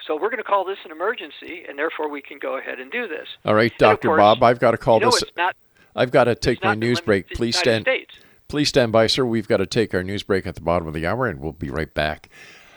so 0.07 0.15
we're 0.15 0.31
going 0.31 0.39
to 0.39 0.45
call 0.45 0.65
this 0.65 0.79
an 0.85 0.91
emergency, 0.91 1.65
and 1.69 1.79
therefore 1.79 2.09
we 2.09 2.23
can 2.23 2.39
go 2.39 2.59
ahead 2.59 2.81
and 2.81 2.91
do 2.91 3.07
this. 3.09 3.27
All 3.45 3.55
right, 3.55 3.73
And 3.81 4.01
course, 4.01 4.19
Bob, 4.19 4.43
I've 4.43 4.59
got 4.59 4.73
to 4.73 4.79
call 4.79 4.99
you 4.99 5.07
know, 5.07 5.11
this. 5.11 5.25
not. 5.37 5.57
I've 5.95 6.11
got 6.11 6.25
to 6.25 6.35
take 6.35 6.63
my 6.63 6.75
news 6.75 7.01
break. 7.01 7.31
Please 7.31 7.57
stand. 7.57 7.85
States. 7.85 8.15
Please 8.49 8.69
stand 8.69 8.93
by, 8.93 9.07
sir. 9.07 9.25
We've 9.25 9.49
got 9.49 9.57
to 9.59 9.67
take 9.67 9.95
our 9.95 10.03
news 10.03 10.23
break 10.23 10.47
at 10.47 10.55
the 10.55 10.61
bottom 10.61 10.87
of 10.87 10.95
the 10.95 11.07
hour, 11.07 11.27
and 11.27 11.41
we'll 11.41 11.53
be 11.53 11.71
right 11.71 11.93
back 11.93 12.29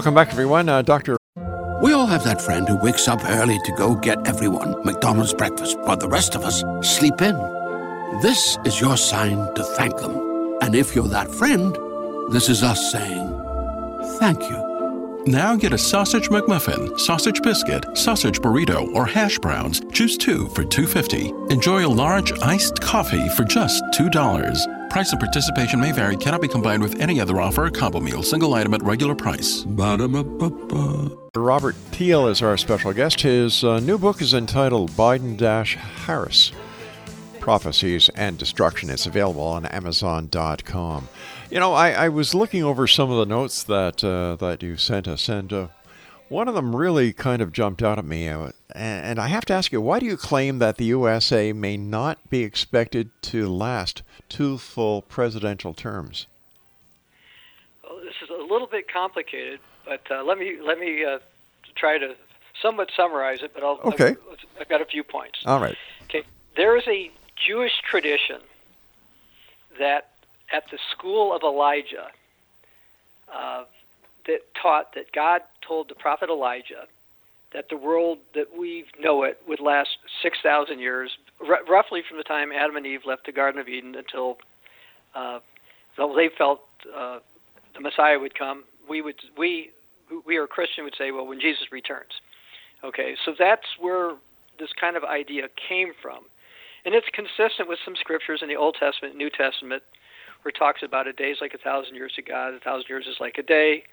Welcome 0.03 0.15
back, 0.15 0.33
everyone. 0.33 0.67
Uh, 0.67 0.81
Dr. 0.81 1.15
We 1.81 1.93
all 1.93 2.07
have 2.07 2.25
that 2.25 2.41
friend 2.41 2.67
who 2.67 2.75
wakes 2.75 3.07
up 3.07 3.23
early 3.23 3.57
to 3.63 3.71
go 3.77 3.95
get 3.95 4.27
everyone 4.27 4.83
McDonald's 4.83 5.33
breakfast, 5.33 5.79
while 5.79 5.95
the 5.95 6.09
rest 6.09 6.35
of 6.35 6.43
us 6.43 6.61
sleep 6.81 7.21
in. 7.21 7.37
This 8.21 8.57
is 8.65 8.81
your 8.81 8.97
sign 8.97 9.37
to 9.55 9.63
thank 9.63 9.95
them. 9.95 10.57
And 10.61 10.75
if 10.75 10.93
you're 10.93 11.07
that 11.07 11.31
friend, 11.31 11.73
this 12.33 12.49
is 12.49 12.63
us 12.63 12.91
saying 12.91 13.29
thank 14.19 14.41
you. 14.41 15.23
Now 15.25 15.55
get 15.55 15.71
a 15.71 15.77
sausage 15.77 16.27
McMuffin, 16.27 16.99
sausage 16.99 17.41
biscuit, 17.41 17.85
sausage 17.97 18.41
burrito, 18.41 18.93
or 18.93 19.05
hash 19.05 19.39
browns. 19.39 19.81
Choose 19.93 20.17
two 20.17 20.49
for 20.49 20.65
$2.50. 20.65 21.49
Enjoy 21.49 21.87
a 21.87 21.87
large 21.87 22.37
iced 22.41 22.81
coffee 22.81 23.29
for 23.29 23.45
just 23.45 23.81
$2. 23.93 24.82
Price 24.93 25.11
and 25.11 25.19
participation 25.19 25.79
may 25.79 25.91
vary, 25.91 26.15
cannot 26.15 26.39
be 26.39 26.47
combined 26.47 26.83
with 26.83 27.01
any 27.01 27.19
other 27.19 27.41
offer 27.41 27.65
or 27.65 27.71
combo 27.71 27.99
meal, 27.99 28.21
single 28.21 28.53
item 28.53 28.75
at 28.75 28.83
regular 28.83 29.15
price. 29.15 29.63
Ba-da-ba-ba-ba. 29.63 31.17
Robert 31.35 31.73
Thiel 31.73 32.27
is 32.27 32.43
our 32.43 32.55
special 32.57 32.93
guest. 32.93 33.21
His 33.21 33.63
uh, 33.63 33.79
new 33.79 33.97
book 33.97 34.21
is 34.21 34.35
entitled 34.35 34.91
Biden 34.91 35.39
Harris 36.05 36.51
Prophecies 37.39 38.09
and 38.09 38.37
Destruction. 38.37 38.91
It's 38.91 39.07
available 39.07 39.41
on 39.41 39.65
Amazon.com. 39.65 41.09
You 41.49 41.59
know, 41.59 41.73
I, 41.73 41.89
I 41.93 42.09
was 42.09 42.35
looking 42.35 42.63
over 42.63 42.85
some 42.85 43.09
of 43.09 43.17
the 43.17 43.25
notes 43.25 43.63
that 43.63 44.03
uh, 44.03 44.35
that 44.35 44.61
you 44.61 44.77
sent 44.77 45.07
us, 45.07 45.27
and 45.27 45.51
uh, 45.51 45.67
one 46.29 46.47
of 46.47 46.53
them 46.53 46.75
really 46.75 47.13
kind 47.13 47.41
of 47.41 47.51
jumped 47.51 47.81
out 47.81 47.97
at 47.97 48.05
me. 48.05 48.27
Uh, 48.27 48.51
and 48.75 49.19
I 49.19 49.27
have 49.27 49.45
to 49.45 49.53
ask 49.53 49.71
you, 49.71 49.81
why 49.81 49.99
do 49.99 50.05
you 50.05 50.17
claim 50.17 50.59
that 50.59 50.77
the 50.77 50.85
USA 50.85 51.51
may 51.51 51.77
not 51.77 52.29
be 52.29 52.43
expected 52.43 53.09
to 53.23 53.47
last 53.47 54.03
two 54.33 54.57
full 54.57 55.03
presidential 55.03 55.75
terms? 55.75 56.25
Well, 57.83 57.99
this 58.03 58.15
is 58.23 58.29
a 58.29 58.41
little 58.41 58.67
bit 58.67 58.91
complicated, 58.91 59.59
but 59.85 60.01
uh, 60.09 60.23
let 60.23 60.39
me 60.39 60.57
let 60.59 60.79
me 60.79 61.05
uh, 61.05 61.19
try 61.75 61.99
to 61.99 62.15
somewhat 62.59 62.89
summarize 62.97 63.43
it. 63.43 63.53
But 63.53 63.63
I'll 63.63 63.79
Okay. 63.83 64.09
I've, 64.09 64.37
I've 64.61 64.69
got 64.69 64.81
a 64.81 64.85
few 64.85 65.03
points. 65.03 65.39
All 65.45 65.59
right. 65.59 65.77
Okay, 66.05 66.23
there 66.55 66.75
is 66.75 66.83
a 66.87 67.11
Jewish 67.35 67.73
tradition 67.87 68.41
that 69.77 70.09
at 70.51 70.63
the 70.71 70.79
school 70.91 71.35
of 71.35 71.43
Elijah 71.43 72.07
uh, 73.31 73.65
that 74.25 74.39
taught 74.59 74.95
that 74.95 75.11
God 75.11 75.41
told 75.61 75.89
the 75.89 75.95
prophet 75.95 76.29
Elijah 76.29 76.87
that 77.53 77.69
the 77.69 77.77
world 77.77 78.17
that 78.33 78.57
we 78.57 78.85
know 78.99 79.21
it 79.23 79.39
would 79.47 79.59
last 79.59 79.97
6,000 80.23 80.79
years, 80.79 81.11
r- 81.41 81.63
roughly 81.69 82.01
from 82.07 82.17
the 82.17 82.23
time 82.23 82.51
Adam 82.51 82.75
and 82.75 82.85
Eve 82.85 83.01
left 83.05 83.25
the 83.25 83.31
Garden 83.31 83.59
of 83.59 83.67
Eden 83.67 83.95
until 83.95 84.37
uh, 85.15 85.39
they 85.97 86.29
felt 86.37 86.61
uh, 86.95 87.19
the 87.73 87.81
Messiah 87.81 88.19
would 88.19 88.37
come. 88.37 88.63
We 88.89 89.01
would 89.01 89.15
we 89.37 89.71
we 90.25 90.37
are 90.37 90.47
Christian 90.47 90.83
would 90.83 90.95
say, 90.97 91.11
well, 91.11 91.25
when 91.25 91.39
Jesus 91.39 91.71
returns. 91.71 92.11
Okay, 92.83 93.15
so 93.25 93.33
that's 93.37 93.65
where 93.79 94.15
this 94.59 94.69
kind 94.79 94.97
of 94.97 95.03
idea 95.03 95.47
came 95.69 95.93
from, 96.01 96.25
and 96.85 96.93
it's 96.93 97.07
consistent 97.13 97.69
with 97.69 97.79
some 97.85 97.95
scriptures 97.95 98.41
in 98.41 98.49
the 98.49 98.55
Old 98.55 98.75
Testament, 98.77 99.15
New 99.15 99.29
Testament, 99.29 99.81
where 100.41 100.49
it 100.49 100.59
talks 100.59 100.83
about 100.83 101.07
a 101.07 101.13
day 101.13 101.31
is 101.31 101.37
like 101.39 101.53
a 101.53 101.57
thousand 101.57 101.95
years 101.95 102.11
to 102.17 102.21
God, 102.21 102.53
a 102.53 102.59
thousand 102.59 102.85
years 102.89 103.05
is 103.07 103.15
like 103.19 103.37
a 103.37 103.43
day. 103.43 103.83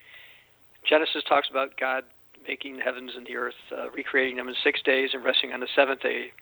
Genesis 0.89 1.23
talks 1.29 1.49
about 1.49 1.79
God 1.79 2.05
making 2.49 2.77
the 2.77 2.83
heavens 2.83 3.13
and 3.17 3.27
the 3.27 3.37
earth, 3.37 3.55
uh, 3.71 3.91
recreating 3.91 4.37
them 4.37 4.49
in 4.49 4.55
six 4.65 4.83
days, 4.83 5.11
and 5.13 5.25
resting 5.25 5.53
on 5.53 5.61
the 5.61 5.69
seventh 5.77 6.01
day, 6.01 6.33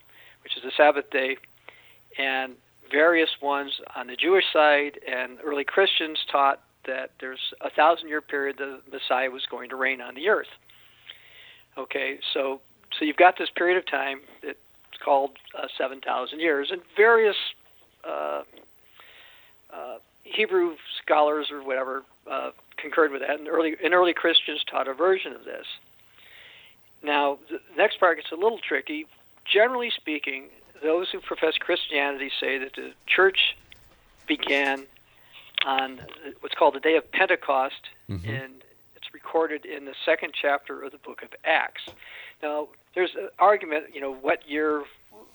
which 0.48 0.56
is 0.56 0.62
the 0.62 0.72
Sabbath 0.76 1.10
day. 1.10 1.36
And 2.18 2.54
various 2.90 3.28
ones 3.42 3.72
on 3.94 4.06
the 4.06 4.16
Jewish 4.16 4.44
side 4.52 4.98
and 5.06 5.38
early 5.44 5.64
Christians 5.64 6.18
taught 6.32 6.60
that 6.86 7.10
there's 7.20 7.52
a 7.60 7.68
thousand 7.68 8.08
year 8.08 8.22
period 8.22 8.56
the 8.58 8.80
Messiah 8.90 9.30
was 9.30 9.42
going 9.50 9.68
to 9.68 9.76
reign 9.76 10.00
on 10.00 10.14
the 10.14 10.28
earth. 10.28 10.46
Okay, 11.76 12.18
so 12.32 12.60
so 12.98 13.04
you've 13.04 13.16
got 13.16 13.34
this 13.38 13.50
period 13.54 13.76
of 13.76 13.86
time 13.86 14.20
that's 14.42 14.56
called 15.04 15.32
uh, 15.56 15.66
7,000 15.76 16.40
years, 16.40 16.68
and 16.72 16.80
various 16.96 17.36
uh, 18.08 18.42
uh, 19.72 19.98
Hebrew 20.22 20.76
scholars 21.02 21.48
or 21.52 21.62
whatever 21.62 22.04
uh, 22.30 22.50
concurred 22.80 23.12
with 23.12 23.20
that, 23.20 23.38
and 23.38 23.48
early 23.48 23.74
and 23.84 23.92
early 23.92 24.14
Christians 24.14 24.62
taught 24.70 24.88
a 24.88 24.94
version 24.94 25.34
of 25.34 25.44
this. 25.44 25.66
Now, 27.02 27.38
the 27.50 27.58
next 27.76 28.00
part 28.00 28.16
gets 28.16 28.32
a 28.32 28.34
little 28.34 28.58
tricky. 28.66 29.06
Generally 29.52 29.90
speaking, 29.96 30.44
those 30.82 31.08
who 31.10 31.20
profess 31.20 31.54
Christianity 31.58 32.30
say 32.40 32.58
that 32.58 32.74
the 32.74 32.92
church 33.06 33.56
began 34.26 34.84
on 35.66 36.00
what's 36.40 36.54
called 36.54 36.74
the 36.74 36.80
day 36.80 36.96
of 36.96 37.10
Pentecost, 37.12 37.88
and 38.08 38.52
it's 38.96 39.12
recorded 39.12 39.64
in 39.64 39.84
the 39.86 39.94
second 40.04 40.32
chapter 40.40 40.82
of 40.82 40.92
the 40.92 40.98
book 40.98 41.22
of 41.22 41.30
Acts. 41.44 41.82
Now, 42.42 42.68
there's 42.94 43.14
an 43.16 43.28
argument, 43.38 43.86
you 43.94 44.00
know, 44.00 44.14
what 44.14 44.48
year 44.48 44.82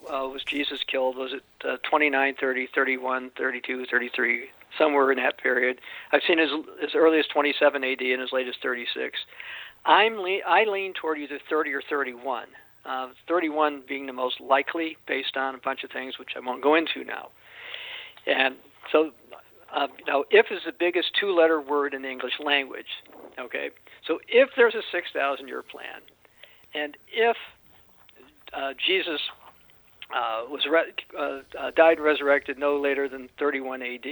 uh, 0.10 0.28
was 0.28 0.44
Jesus 0.44 0.80
killed? 0.86 1.18
Was 1.18 1.34
it 1.34 1.44
uh, 1.68 1.78
29, 1.90 2.36
30, 2.40 2.68
31, 2.74 3.32
32, 3.38 3.86
33, 3.86 4.50
somewhere 4.78 5.12
in 5.12 5.18
that 5.18 5.38
period? 5.38 5.80
I've 6.12 6.22
seen 6.28 6.40
as, 6.40 6.50
as 6.82 6.96
early 6.96 7.20
as 7.20 7.26
27 7.28 7.84
AD 7.84 8.02
and 8.02 8.22
as 8.22 8.32
late 8.32 8.48
as 8.48 8.56
36. 8.62 9.20
I'm 9.86 10.18
le- 10.18 10.40
I 10.48 10.64
lean 10.66 10.94
toward 10.94 11.18
either 11.20 11.40
30 11.50 11.74
or 11.74 11.82
31. 11.82 12.48
Uh, 12.86 13.08
31 13.30 13.84
being 13.88 14.08
the 14.08 14.14
most 14.14 14.42
likely 14.42 14.98
based 15.08 15.38
on 15.38 15.56
a 15.56 15.58
bunch 15.58 15.84
of 15.86 15.92
things 15.92 16.20
which 16.20 16.32
I 16.36 16.46
won't 16.46 16.62
go 16.62 16.76
into 16.76 17.06
now. 17.06 17.30
And 18.28 18.56
so, 18.92 19.12
uh, 19.74 19.88
now, 20.06 20.26
if 20.30 20.48
is 20.52 20.60
the 20.66 20.74
biggest 20.78 21.12
two 21.20 21.34
letter 21.34 21.62
word 21.62 21.94
in 21.94 22.02
the 22.02 22.10
English 22.10 22.34
language. 22.44 22.88
Okay? 23.40 23.70
So, 24.06 24.20
if 24.28 24.50
there's 24.58 24.76
a 24.76 24.82
6,000 24.92 25.48
year 25.48 25.64
plan, 25.64 26.02
and 26.74 26.98
if 27.12 27.38
uh, 28.54 28.74
Jesus 28.86 29.22
uh, 30.14 30.44
was 30.50 30.62
re- 30.70 30.94
uh, 31.18 31.40
uh, 31.58 31.72
died 31.72 31.98
and 31.98 32.06
resurrected 32.06 32.58
no 32.58 32.80
later 32.80 33.08
than 33.08 33.30
31 33.40 33.82
AD, 33.82 34.06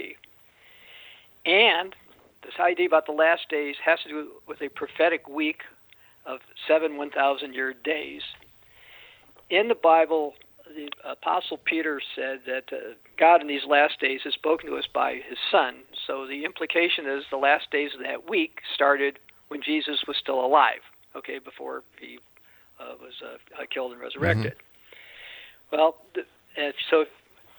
and 1.45 1.95
this 2.43 2.53
idea 2.59 2.87
about 2.87 3.05
the 3.05 3.11
last 3.11 3.49
days 3.49 3.75
has 3.83 3.99
to 4.03 4.09
do 4.09 4.27
with 4.47 4.61
a 4.61 4.69
prophetic 4.69 5.27
week 5.27 5.61
of 6.25 6.39
seven 6.67 6.97
1,000 6.97 7.53
year 7.53 7.73
days. 7.73 8.21
In 9.51 9.67
the 9.67 9.75
Bible, 9.75 10.33
the 10.73 10.89
Apostle 11.03 11.57
Peter 11.57 12.01
said 12.15 12.39
that 12.45 12.71
uh, 12.71 12.93
God 13.17 13.41
in 13.41 13.47
these 13.47 13.65
last 13.67 13.99
days 13.99 14.21
has 14.23 14.33
spoken 14.33 14.69
to 14.69 14.77
us 14.77 14.87
by 14.91 15.15
his 15.15 15.37
Son. 15.51 15.75
So 16.07 16.25
the 16.25 16.45
implication 16.45 17.05
is 17.05 17.25
the 17.29 17.37
last 17.37 17.69
days 17.69 17.91
of 17.93 17.99
that 17.99 18.29
week 18.29 18.61
started 18.73 19.19
when 19.49 19.61
Jesus 19.61 20.05
was 20.07 20.15
still 20.15 20.43
alive, 20.43 20.79
okay, 21.17 21.37
before 21.37 21.83
he 21.99 22.19
uh, 22.79 22.93
was 23.01 23.21
uh, 23.21 23.61
uh, 23.61 23.65
killed 23.69 23.91
and 23.91 23.99
resurrected. 23.99 24.53
Well, 25.69 25.97
th- 26.13 26.27
uh, 26.57 26.71
so 26.89 27.03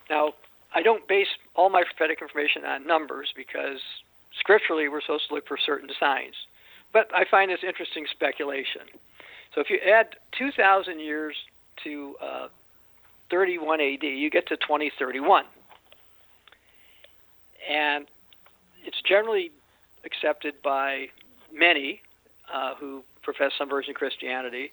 now 0.08 0.32
I 0.74 0.80
don't 0.82 1.06
base 1.06 1.28
all 1.54 1.68
my 1.68 1.84
prophetic 1.84 2.22
information 2.22 2.64
on 2.64 2.86
numbers 2.86 3.34
because 3.36 3.80
scripturally 4.38 4.88
we're 4.88 5.02
supposed 5.02 5.28
to 5.28 5.34
look 5.34 5.46
for 5.46 5.58
certain 5.58 5.90
signs. 6.00 6.36
But 6.90 7.10
I 7.14 7.26
find 7.30 7.50
this 7.50 7.60
interesting 7.62 8.06
speculation. 8.10 8.88
So 9.54 9.60
if 9.60 9.68
you 9.68 9.78
add 9.78 10.16
2,000 10.38 10.98
years 10.98 11.36
to 11.84 12.16
uh, 12.20 12.48
31 13.30 13.80
AD, 13.80 14.02
you 14.02 14.30
get 14.30 14.46
to 14.48 14.56
2031. 14.56 15.44
And 17.68 18.06
it's 18.84 19.00
generally 19.02 19.52
accepted 20.04 20.54
by 20.62 21.08
many 21.52 22.02
uh, 22.52 22.74
who 22.74 23.02
profess 23.22 23.52
some 23.56 23.68
version 23.68 23.90
of 23.90 23.96
Christianity 23.96 24.72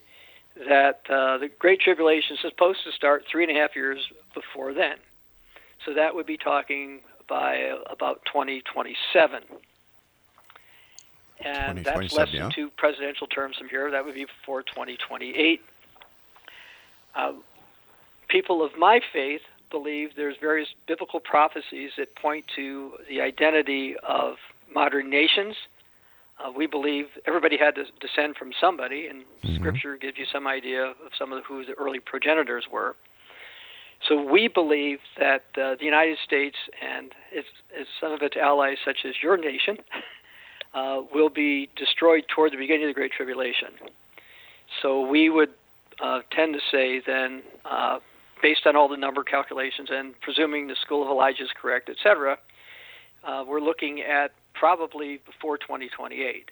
that 0.56 1.02
uh, 1.08 1.38
the 1.38 1.48
Great 1.58 1.80
Tribulation 1.80 2.34
is 2.34 2.40
supposed 2.40 2.80
to 2.84 2.92
start 2.92 3.24
three 3.30 3.44
and 3.44 3.56
a 3.56 3.60
half 3.60 3.76
years 3.76 4.00
before 4.34 4.74
then. 4.74 4.96
So 5.84 5.94
that 5.94 6.14
would 6.14 6.26
be 6.26 6.36
talking 6.36 7.00
by 7.28 7.72
about 7.88 8.20
2027. 8.26 9.42
And 11.42 11.78
that's 11.78 12.12
less 12.12 12.32
yeah. 12.32 12.42
than 12.42 12.50
two 12.50 12.70
presidential 12.76 13.26
terms 13.26 13.56
from 13.56 13.68
here. 13.68 13.90
That 13.90 14.04
would 14.04 14.14
be 14.14 14.26
before 14.26 14.62
2028. 14.62 15.62
Uh, 17.14 17.32
people 18.28 18.62
of 18.64 18.70
my 18.78 19.00
faith 19.12 19.42
believe 19.70 20.10
there's 20.16 20.36
various 20.40 20.68
biblical 20.86 21.20
prophecies 21.20 21.92
that 21.96 22.14
point 22.16 22.44
to 22.56 22.92
the 23.08 23.20
identity 23.20 23.94
of 24.06 24.36
modern 24.72 25.08
nations. 25.10 25.54
Uh, 26.38 26.50
we 26.50 26.66
believe 26.66 27.06
everybody 27.26 27.56
had 27.56 27.74
to 27.74 27.84
descend 28.00 28.36
from 28.36 28.52
somebody, 28.58 29.06
and 29.06 29.24
Scripture 29.56 29.96
gives 29.96 30.16
you 30.16 30.24
some 30.32 30.46
idea 30.46 30.84
of 30.84 30.94
some 31.18 31.32
of 31.32 31.44
who 31.44 31.64
the 31.64 31.74
early 31.74 32.00
progenitors 32.00 32.64
were. 32.72 32.96
So 34.08 34.22
we 34.22 34.48
believe 34.48 34.98
that 35.18 35.44
uh, 35.56 35.74
the 35.78 35.84
United 35.84 36.16
States 36.24 36.56
and 36.82 37.12
its, 37.30 37.48
its, 37.70 37.90
some 38.00 38.12
of 38.12 38.22
its 38.22 38.36
allies, 38.36 38.78
such 38.84 39.04
as 39.06 39.14
your 39.22 39.36
nation, 39.36 39.76
uh, 40.74 41.02
will 41.12 41.28
be 41.28 41.68
destroyed 41.76 42.24
toward 42.34 42.52
the 42.52 42.56
beginning 42.56 42.84
of 42.84 42.88
the 42.88 42.94
Great 42.94 43.12
Tribulation. 43.12 43.68
So 44.80 45.06
we 45.06 45.28
would 45.28 45.50
uh, 46.02 46.20
tend 46.32 46.54
to 46.54 46.60
say 46.70 47.00
then, 47.06 47.42
uh, 47.64 47.98
based 48.42 48.66
on 48.66 48.76
all 48.76 48.88
the 48.88 48.96
number 48.96 49.22
calculations 49.22 49.88
and 49.90 50.18
presuming 50.20 50.66
the 50.66 50.76
school 50.76 51.02
of 51.02 51.08
Elijah 51.08 51.44
is 51.44 51.50
correct, 51.60 51.90
etc., 51.90 52.38
uh, 53.22 53.44
we're 53.46 53.60
looking 53.60 54.00
at 54.00 54.32
probably 54.54 55.20
before 55.26 55.58
2028. 55.58 56.50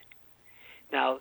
Now, 0.92 1.20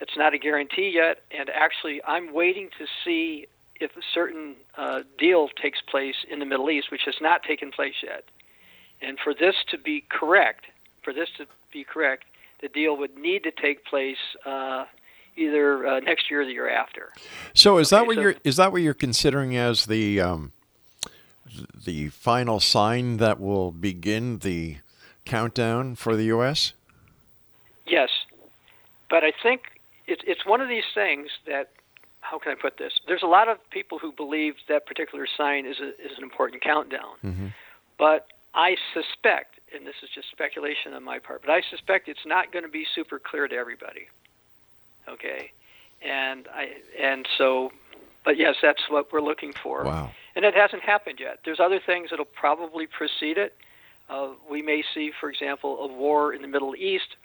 it's 0.00 0.16
not 0.16 0.34
a 0.34 0.38
guarantee 0.38 0.90
yet, 0.94 1.22
and 1.30 1.48
actually, 1.48 2.02
I'm 2.06 2.34
waiting 2.34 2.68
to 2.78 2.86
see 3.04 3.46
if 3.80 3.96
a 3.96 4.02
certain 4.14 4.56
uh, 4.76 5.00
deal 5.18 5.48
takes 5.60 5.80
place 5.80 6.16
in 6.30 6.38
the 6.38 6.46
Middle 6.46 6.70
East, 6.70 6.90
which 6.90 7.02
has 7.06 7.14
not 7.20 7.42
taken 7.42 7.70
place 7.70 7.94
yet. 8.02 8.24
And 9.00 9.18
for 9.22 9.34
this 9.34 9.56
to 9.70 9.78
be 9.78 10.04
correct, 10.08 10.66
for 11.02 11.12
this 11.12 11.28
to 11.38 11.46
be 11.72 11.84
correct, 11.84 12.24
the 12.60 12.68
deal 12.68 12.96
would 12.96 13.16
need 13.16 13.42
to 13.42 13.50
take 13.50 13.84
place 13.84 14.16
uh, 14.46 14.84
either 15.36 15.86
uh, 15.86 16.00
next 16.00 16.30
year 16.30 16.42
or 16.42 16.44
the 16.44 16.52
year 16.52 16.68
after. 16.68 17.10
So 17.54 17.78
is 17.78 17.90
that 17.90 18.00
Okay, 18.00 18.06
what 18.08 18.14
so- 18.16 18.20
you're 18.22 18.34
is 18.44 18.56
that 18.56 18.72
what 18.72 18.82
you're 18.82 18.94
considering 18.94 19.56
as 19.56 19.86
the 19.86 20.20
um, 20.20 20.52
the 21.84 22.08
final 22.08 22.60
sign 22.60 23.18
that 23.18 23.40
will 23.40 23.72
begin 23.72 24.38
the 24.38 24.78
countdown 25.24 25.94
for 25.94 26.16
the 26.16 26.24
U.S.? 26.24 26.72
Yes, 27.86 28.08
but 29.10 29.24
I 29.24 29.32
think 29.42 29.62
it's 30.06 30.22
it's 30.26 30.46
one 30.46 30.60
of 30.60 30.68
these 30.68 30.84
things 30.94 31.28
that 31.46 31.70
how 32.20 32.38
can 32.38 32.52
I 32.52 32.54
put 32.54 32.78
this? 32.78 32.92
There's 33.06 33.22
a 33.24 33.26
lot 33.26 33.48
of 33.48 33.58
people 33.70 33.98
who 33.98 34.12
believe 34.12 34.54
that 34.68 34.86
particular 34.86 35.26
sign 35.36 35.66
is 35.66 35.76
a, 35.80 35.88
is 35.88 36.16
an 36.16 36.22
important 36.22 36.62
countdown, 36.62 37.52
but 37.98 38.26
I 38.54 38.76
suspect, 38.94 39.58
and 39.74 39.86
this 39.86 39.94
is 40.02 40.08
just 40.14 40.30
speculation 40.30 40.92
on 40.94 41.02
my 41.02 41.18
part, 41.18 41.42
but 41.42 41.50
I 41.50 41.62
suspect 41.70 42.08
it's 42.08 42.24
not 42.26 42.52
going 42.52 42.64
to 42.64 42.70
be 42.70 42.86
super 42.94 43.18
clear 43.18 43.48
to 43.48 43.56
everybody. 43.56 44.06
Okay, 45.08 45.50
and 46.00 46.46
I 46.54 46.68
and 47.00 47.26
so, 47.36 47.72
but 48.24 48.36
yes, 48.36 48.56
that's 48.62 48.82
what 48.88 49.12
we're 49.12 49.20
looking 49.20 49.52
for. 49.62 49.84
Wow. 49.84 50.10
And 50.34 50.44
it 50.44 50.54
hasn't 50.54 50.82
happened 50.82 51.18
yet. 51.20 51.40
There's 51.44 51.60
other 51.60 51.80
things 51.84 52.10
that'll 52.10 52.24
probably 52.24 52.86
precede 52.86 53.36
it. 53.36 53.54
Uh, 54.08 54.30
we 54.50 54.62
may 54.62 54.82
see, 54.94 55.12
for 55.20 55.28
example, 55.30 55.78
a 55.80 55.86
war 55.86 56.32
in 56.32 56.42
the 56.42 56.48
Middle 56.48 56.74
East. 56.74 57.16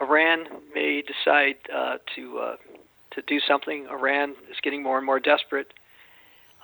Iran 0.00 0.46
may 0.74 1.02
decide 1.02 1.56
uh, 1.74 1.98
to 2.16 2.38
uh, 2.38 2.56
to 3.12 3.22
do 3.22 3.40
something. 3.40 3.86
Iran 3.88 4.30
is 4.50 4.56
getting 4.62 4.82
more 4.82 4.96
and 4.96 5.06
more 5.06 5.20
desperate. 5.20 5.72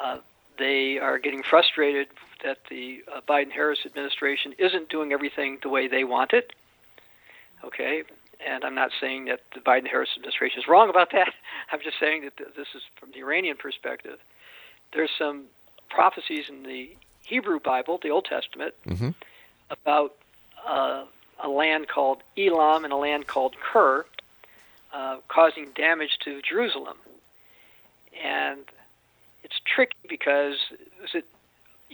Uh, 0.02 0.18
they 0.58 0.98
are 0.98 1.18
getting 1.18 1.42
frustrated 1.42 2.08
that 2.44 2.58
the 2.70 3.02
uh, 3.14 3.20
Biden-Harris 3.28 3.80
administration 3.84 4.54
isn't 4.58 4.88
doing 4.88 5.12
everything 5.12 5.58
the 5.62 5.68
way 5.68 5.88
they 5.88 6.04
want 6.04 6.32
it. 6.32 6.52
Okay, 7.64 8.04
and 8.44 8.64
I'm 8.64 8.74
not 8.74 8.90
saying 9.00 9.26
that 9.26 9.40
the 9.54 9.60
Biden-Harris 9.60 10.10
administration 10.16 10.60
is 10.60 10.68
wrong 10.68 10.90
about 10.90 11.12
that. 11.12 11.32
I'm 11.72 11.80
just 11.80 11.98
saying 11.98 12.22
that 12.24 12.36
this 12.56 12.68
is 12.74 12.82
from 12.98 13.10
the 13.12 13.20
Iranian 13.20 13.56
perspective. 13.56 14.18
There's 14.92 15.10
some 15.18 15.44
prophecies 15.90 16.48
in 16.48 16.62
the 16.64 16.90
Hebrew 17.24 17.60
Bible, 17.60 17.98
the 18.02 18.10
Old 18.10 18.24
Testament, 18.24 18.74
Mhm. 18.86 19.14
about 19.70 20.14
uh, 20.66 21.04
a 21.40 21.48
land 21.48 21.86
called 21.88 22.22
Elam 22.36 22.82
and 22.84 22.92
a 22.92 22.96
land 22.96 23.26
called 23.28 23.54
Kir, 23.60 24.04
uh, 24.92 25.18
causing 25.28 25.70
damage 25.72 26.18
to 26.24 26.40
Jerusalem. 26.42 26.96
And 28.22 28.64
it's 29.44 29.60
tricky 29.64 29.96
because 30.08 30.56
is 31.04 31.14
it 31.14 31.24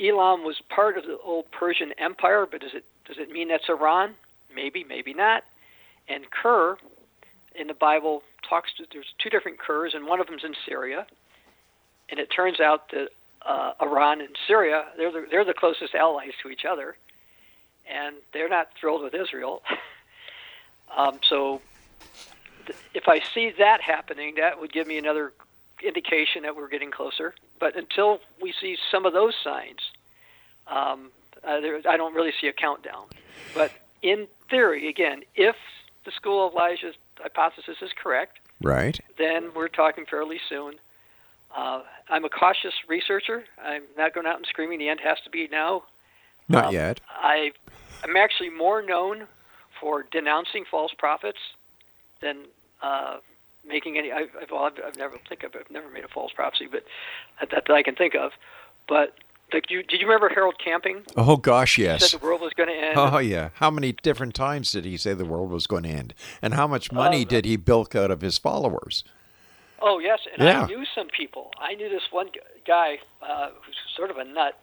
Elam 0.01 0.43
was 0.45 0.61
part 0.71 0.97
of 0.97 1.05
the 1.05 1.19
old 1.19 1.51
Persian 1.51 1.93
Empire, 1.99 2.47
but 2.51 2.61
does 2.63 2.73
it 2.75 2.85
does 3.05 3.19
it 3.19 3.31
mean 3.31 3.49
that's 3.49 3.69
Iran? 3.69 4.15
Maybe, 4.55 4.85
maybe 4.85 5.13
not. 5.13 5.45
And 6.09 6.25
Kir 6.31 6.77
in 7.55 7.67
the 7.67 7.75
Bible 7.75 8.23
talks 8.49 8.73
to 8.75 8.85
there's 8.93 9.15
two 9.19 9.31
different 9.31 9.59
Kirs, 9.59 9.95
and 9.95 10.07
one 10.07 10.21
of 10.21 10.27
them's 10.27 10.45
in 10.45 10.55
Syria. 10.67 11.07
And 12.11 12.21
it 12.21 12.27
turns 12.27 12.61
out 12.61 12.91
that 12.91 13.09
uh, 13.43 13.73
Iran 13.81 14.21
and 14.21 14.37
Syria 14.47 14.85
they're 14.97 15.13
the, 15.13 15.27
they're 15.31 15.45
the 15.45 15.55
closest 15.55 15.95
allies 15.95 16.33
to 16.43 16.51
each 16.51 16.65
other, 16.65 16.97
and 17.91 18.17
they're 18.33 18.49
not 18.49 18.69
thrilled 18.79 19.03
with 19.03 19.15
Israel. 19.15 19.63
um, 20.97 21.19
so 21.29 21.61
th- 22.67 22.79
if 22.95 23.09
I 23.09 23.21
see 23.35 23.53
that 23.59 23.81
happening, 23.81 24.35
that 24.37 24.61
would 24.61 24.73
give 24.73 24.87
me 24.87 24.99
another 24.99 25.33
indication 25.83 26.43
that 26.43 26.55
we're 26.55 26.69
getting 26.69 26.91
closer. 26.91 27.35
But 27.59 27.77
until 27.77 28.21
we 28.41 28.53
see 28.61 28.77
some 28.91 29.07
of 29.07 29.13
those 29.13 29.35
signs, 29.43 29.81
um, 30.67 31.11
uh, 31.45 31.61
there, 31.61 31.81
I 31.89 31.97
don't 31.97 32.15
really 32.15 32.33
see 32.41 32.47
a 32.47 32.53
countdown. 32.53 33.07
But 33.55 33.73
in 34.03 34.29
theory, 34.49 34.89
again, 34.89 35.23
if 35.35 35.57
the 36.05 36.11
school 36.13 36.47
of 36.47 36.53
Elijah's 36.55 36.95
hypothesis 37.19 37.77
is 37.83 37.91
correct, 38.03 38.39
Right. 38.61 38.99
then 39.19 39.51
we're 39.55 39.69
talking 39.69 40.05
fairly 40.07 40.41
soon. 40.49 40.75
Uh, 41.55 41.83
I'm 42.09 42.25
a 42.25 42.29
cautious 42.31 42.73
researcher. 42.89 43.45
I'm 43.63 43.83
not 43.97 44.15
going 44.15 44.27
out 44.27 44.37
and 44.37 44.47
screaming 44.47 44.79
the 44.79 44.89
end 44.89 45.01
has 45.05 45.19
to 45.25 45.31
be 45.31 45.49
now. 45.51 45.85
Not 46.49 46.67
Um, 46.67 46.75
yet. 46.75 47.01
I, 47.11 47.53
I'm 48.03 48.17
actually 48.17 48.51
more 48.51 48.81
known 48.83 49.27
for 49.81 50.05
denouncing 50.11 50.65
false 50.71 50.93
prophets 50.97 51.39
than 52.21 52.45
uh, 52.83 53.19
making 53.67 53.99
any. 53.99 54.11
I've, 54.13 54.31
well, 54.51 54.65
I've, 54.65 54.73
I've 54.85 54.97
never 54.97 55.19
think 55.29 55.43
of. 55.43 55.55
I've 55.55 55.71
never 55.71 55.89
made 55.91 56.05
a 56.05 56.09
false 56.09 56.33
prophecy, 56.33 56.69
but 56.71 56.85
that, 57.41 57.51
that 57.51 57.71
I 57.71 57.83
can 57.83 57.95
think 57.97 58.15
of. 58.15 58.33
But 58.89 59.15
like, 59.55 59.71
you, 59.71 59.83
did 59.83 60.01
you 60.01 60.07
remember 60.07 60.29
Harold 60.29 60.55
Camping? 60.63 61.03
Oh 61.17 61.37
gosh, 61.37 61.77
He 61.77 61.83
yes. 61.85 62.11
Said 62.11 62.21
the 62.21 62.25
world 62.25 62.41
was 62.41 62.53
going 62.55 62.69
to 62.69 62.75
end. 62.75 62.95
Oh 62.97 63.19
yeah. 63.19 63.51
How 63.55 63.71
many 63.71 63.93
different 63.93 64.35
times 64.35 64.73
did 64.73 64.85
he 64.85 64.97
say 64.97 65.15
the 65.15 65.25
world 65.25 65.51
was 65.51 65.67
going 65.67 65.83
to 65.85 65.89
end? 65.89 66.15
And 66.41 66.55
how 66.55 66.67
much 66.67 66.93
money 66.93 67.23
Um, 67.23 67.29
did 67.29 67.45
he 67.45 67.57
bilk 67.57 67.95
out 67.95 68.11
of 68.11 68.21
his 68.21 68.39
followers? 68.39 69.05
Oh 69.81 69.99
yes, 69.99 70.21
and 70.33 70.43
Yeah. 70.47 70.63
I 70.63 70.67
knew 70.67 70.85
some 70.95 71.09
people. 71.09 71.51
I 71.59 71.75
knew 71.75 71.89
this 71.89 72.05
one 72.13 72.29
guy 72.67 72.99
uh, 73.21 73.51
who's 73.63 73.77
sort 73.97 74.11
of 74.11 74.17
a 74.19 74.25
nut. 74.25 74.59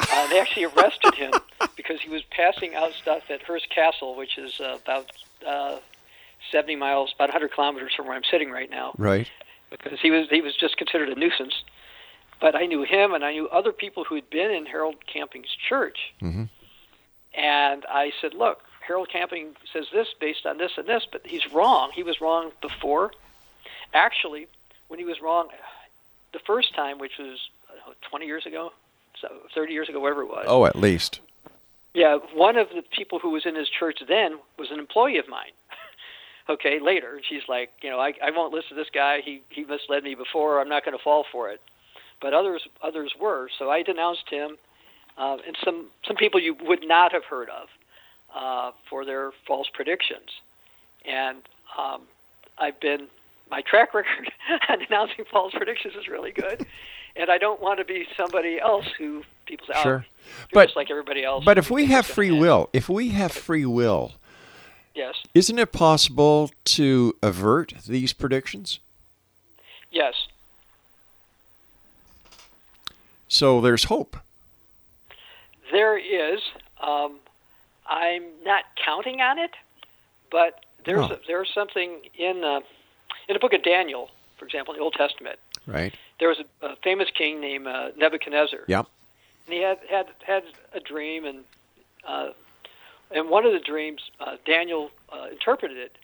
Uh, 0.00 0.28
they 0.28 0.40
actually 0.40 0.64
arrested 0.64 1.14
him 1.14 1.32
because 1.76 2.00
he 2.00 2.08
was 2.08 2.22
passing 2.30 2.74
out 2.74 2.92
stuff 2.92 3.22
at 3.30 3.42
Hearst 3.42 3.68
Castle, 3.70 4.16
which 4.16 4.38
is 4.38 4.58
uh, 4.60 4.78
about 4.84 5.12
uh, 5.46 5.78
70 6.50 6.74
miles, 6.76 7.12
about 7.14 7.28
100 7.28 7.52
kilometers 7.52 7.92
from 7.94 8.06
where 8.06 8.16
I'm 8.16 8.24
sitting 8.28 8.50
right 8.50 8.70
now. 8.70 8.92
Right. 8.98 9.28
Because 9.70 10.00
he 10.00 10.10
was 10.10 10.26
he 10.28 10.40
was 10.42 10.54
just 10.56 10.76
considered 10.76 11.08
a 11.08 11.14
nuisance. 11.14 11.62
But 12.42 12.56
I 12.56 12.66
knew 12.66 12.82
him, 12.82 13.14
and 13.14 13.24
I 13.24 13.32
knew 13.32 13.48
other 13.48 13.70
people 13.72 14.02
who 14.02 14.16
had 14.16 14.28
been 14.28 14.50
in 14.50 14.66
Harold 14.66 14.96
Camping's 15.06 15.54
church. 15.68 16.12
Mhm. 16.20 16.48
And 17.34 17.86
I 17.86 18.12
said, 18.20 18.34
"Look, 18.34 18.64
Harold 18.80 19.08
Camping 19.08 19.56
says 19.72 19.86
this 19.90 20.12
based 20.18 20.44
on 20.44 20.58
this 20.58 20.76
and 20.76 20.86
this, 20.86 21.06
but 21.10 21.24
he's 21.24 21.46
wrong. 21.52 21.92
He 21.92 22.02
was 22.02 22.20
wrong 22.20 22.50
before. 22.60 23.12
Actually, 23.94 24.48
when 24.88 24.98
he 24.98 25.04
was 25.04 25.20
wrong 25.20 25.50
the 26.32 26.40
first 26.40 26.74
time, 26.74 26.98
which 26.98 27.16
was 27.16 27.48
know, 27.86 27.94
20 28.02 28.26
years 28.26 28.44
ago, 28.44 28.72
so 29.20 29.28
30 29.54 29.72
years 29.72 29.88
ago, 29.88 30.00
whatever 30.00 30.22
it 30.22 30.28
was. 30.28 30.44
Oh, 30.48 30.64
at 30.66 30.76
least. 30.76 31.20
Yeah, 31.94 32.16
one 32.34 32.56
of 32.56 32.70
the 32.70 32.82
people 32.82 33.18
who 33.18 33.30
was 33.30 33.46
in 33.46 33.54
his 33.54 33.68
church 33.68 34.00
then 34.06 34.40
was 34.58 34.70
an 34.70 34.78
employee 34.78 35.18
of 35.18 35.28
mine. 35.28 35.52
okay, 36.48 36.80
later, 36.80 37.20
she's 37.28 37.46
like, 37.48 37.70
you 37.82 37.90
know, 37.90 38.00
I, 38.00 38.14
I 38.22 38.30
won't 38.30 38.52
listen 38.52 38.70
to 38.70 38.74
this 38.74 38.90
guy. 38.90 39.20
He 39.20 39.42
he 39.50 39.64
misled 39.64 40.02
me 40.02 40.14
before. 40.14 40.60
I'm 40.60 40.68
not 40.68 40.84
going 40.84 40.96
to 40.96 41.02
fall 41.02 41.24
for 41.30 41.50
it. 41.50 41.60
But 42.22 42.32
others 42.32 42.62
others 42.82 43.12
were. 43.20 43.48
So 43.58 43.70
I 43.70 43.82
denounced 43.82 44.28
him, 44.30 44.56
uh, 45.18 45.36
and 45.46 45.56
some 45.64 45.86
some 46.06 46.16
people 46.16 46.40
you 46.40 46.54
would 46.62 46.86
not 46.86 47.12
have 47.12 47.24
heard 47.24 47.48
of 47.50 47.68
uh, 48.34 48.70
for 48.88 49.04
their 49.04 49.32
false 49.46 49.68
predictions. 49.74 50.28
And 51.04 51.38
um, 51.76 52.02
I've 52.58 52.78
been 52.80 53.08
my 53.50 53.60
track 53.62 53.92
record 54.00 54.30
on 54.68 54.78
denouncing 54.78 55.24
false 55.30 55.52
predictions 55.52 55.94
is 55.96 56.08
really 56.08 56.32
good. 56.32 56.64
And 57.14 57.28
I 57.30 57.36
don't 57.36 57.60
want 57.60 57.78
to 57.78 57.84
be 57.84 58.06
somebody 58.16 58.58
else 58.58 58.86
who 58.96 59.22
people 59.44 59.66
say, 59.66 59.82
Sure. 59.82 60.06
oh, 60.08 60.08
you're 60.24 60.46
But- 60.54 60.64
just 60.68 60.76
like 60.76 60.90
everybody 60.90 61.22
else. 61.22 61.44
But 61.44 61.58
if 61.58 61.70
we 61.70 61.84
have 61.88 62.06
free 62.06 62.30
end." 62.30 62.40
will, 62.40 62.70
if 62.72 62.88
we 62.88 63.10
have 63.10 63.32
free 63.32 63.66
will, 63.66 64.12
Yes. 64.94 65.16
isn't 65.34 65.58
it 65.58 65.72
possible 65.72 66.50
to 66.64 67.14
avert 67.22 67.74
these 67.86 68.14
predictions? 68.14 68.80
Yes. 69.90 70.14
So 73.32 73.62
there's 73.62 73.84
hope. 73.84 74.18
There 75.70 75.96
is. 75.96 76.40
Um, 76.82 77.18
I'm 77.88 78.24
not 78.44 78.64
counting 78.84 79.22
on 79.22 79.38
it, 79.38 79.52
but 80.30 80.66
there's 80.84 81.10
Oh. 81.10 81.14
a, 81.14 81.18
there's 81.26 81.48
something 81.54 82.02
in 82.14 82.44
uh, 82.44 82.60
in 83.28 83.32
the 83.32 83.38
book 83.40 83.54
of 83.54 83.62
Daniel, 83.62 84.10
for 84.36 84.44
example, 84.44 84.74
in 84.74 84.78
the 84.80 84.84
Old 84.84 84.92
Testament. 84.92 85.38
Right. 85.66 85.94
There 86.20 86.28
was 86.28 86.40
a, 86.60 86.66
a 86.66 86.76
famous 86.84 87.08
king 87.10 87.40
named 87.40 87.66
uh, 87.66 87.92
Nebuchadnezzar. 87.96 88.60
Yep. 88.68 88.86
and 89.46 89.54
he 89.54 89.62
had 89.62 89.78
had 89.88 90.06
had 90.26 90.42
a 90.74 90.80
dream, 90.80 91.24
and 91.24 91.38
uh, 92.06 92.30
and 93.10 93.30
one 93.30 93.46
of 93.46 93.52
the 93.54 93.60
dreams 93.60 94.02
uh, 94.20 94.36
Daniel 94.44 94.90
uh, 95.10 95.28
interpreted 95.32 95.78
it, 95.78 95.96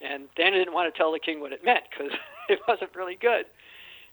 and 0.00 0.32
Daniel 0.36 0.60
didn't 0.60 0.74
want 0.74 0.92
to 0.94 0.96
tell 0.96 1.10
the 1.10 1.18
king 1.18 1.40
what 1.40 1.52
it 1.52 1.64
meant 1.64 1.82
because 1.90 2.12
it 2.48 2.60
wasn't 2.68 2.94
really 2.94 3.16
good, 3.16 3.46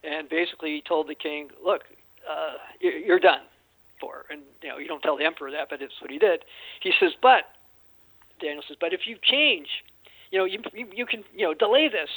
and 0.03 0.27
basically 0.27 0.71
he 0.73 0.81
told 0.81 1.07
the 1.07 1.13
king, 1.15 1.49
"Look, 1.63 1.83
uh, 2.29 2.57
you're, 2.79 3.19
done 3.19 3.41
for," 3.99 4.25
and 4.29 4.41
you 4.61 4.69
know 4.69 4.77
you 4.77 4.87
don't 4.87 5.01
tell 5.01 5.17
the 5.17 5.25
emperor 5.25 5.51
that, 5.51 5.69
but 5.69 5.81
it's 5.81 6.01
what 6.01 6.11
he 6.11 6.17
did. 6.17 6.43
He 6.81 6.93
says, 6.99 7.13
"But," 7.21 7.49
Daniel 8.39 8.63
says, 8.67 8.77
"But 8.79 8.93
if 8.93 9.07
you 9.07 9.17
change, 9.21 9.83
you 10.31 10.39
know 10.39 10.45
you 10.45 10.61
you, 10.73 10.87
you 10.93 11.05
can 11.05 11.23
you 11.35 11.45
know 11.45 11.53
delay 11.53 11.87
this." 11.87 12.09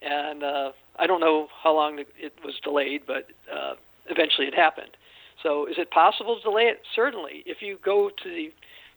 And 0.00 0.44
uh, 0.44 0.72
I 0.96 1.06
don't 1.08 1.20
know 1.20 1.48
how 1.62 1.74
long 1.74 1.98
it 1.98 2.34
was 2.44 2.60
delayed, 2.62 3.02
but 3.04 3.28
uh, 3.52 3.74
eventually 4.06 4.46
it 4.46 4.54
happened. 4.54 4.96
So 5.42 5.66
is 5.66 5.78
it 5.78 5.90
possible 5.90 6.36
to 6.36 6.42
delay 6.42 6.64
it? 6.64 6.82
Certainly. 6.94 7.42
If 7.46 7.62
you 7.62 7.78
go 7.82 8.08
to 8.08 8.28
the, 8.28 8.52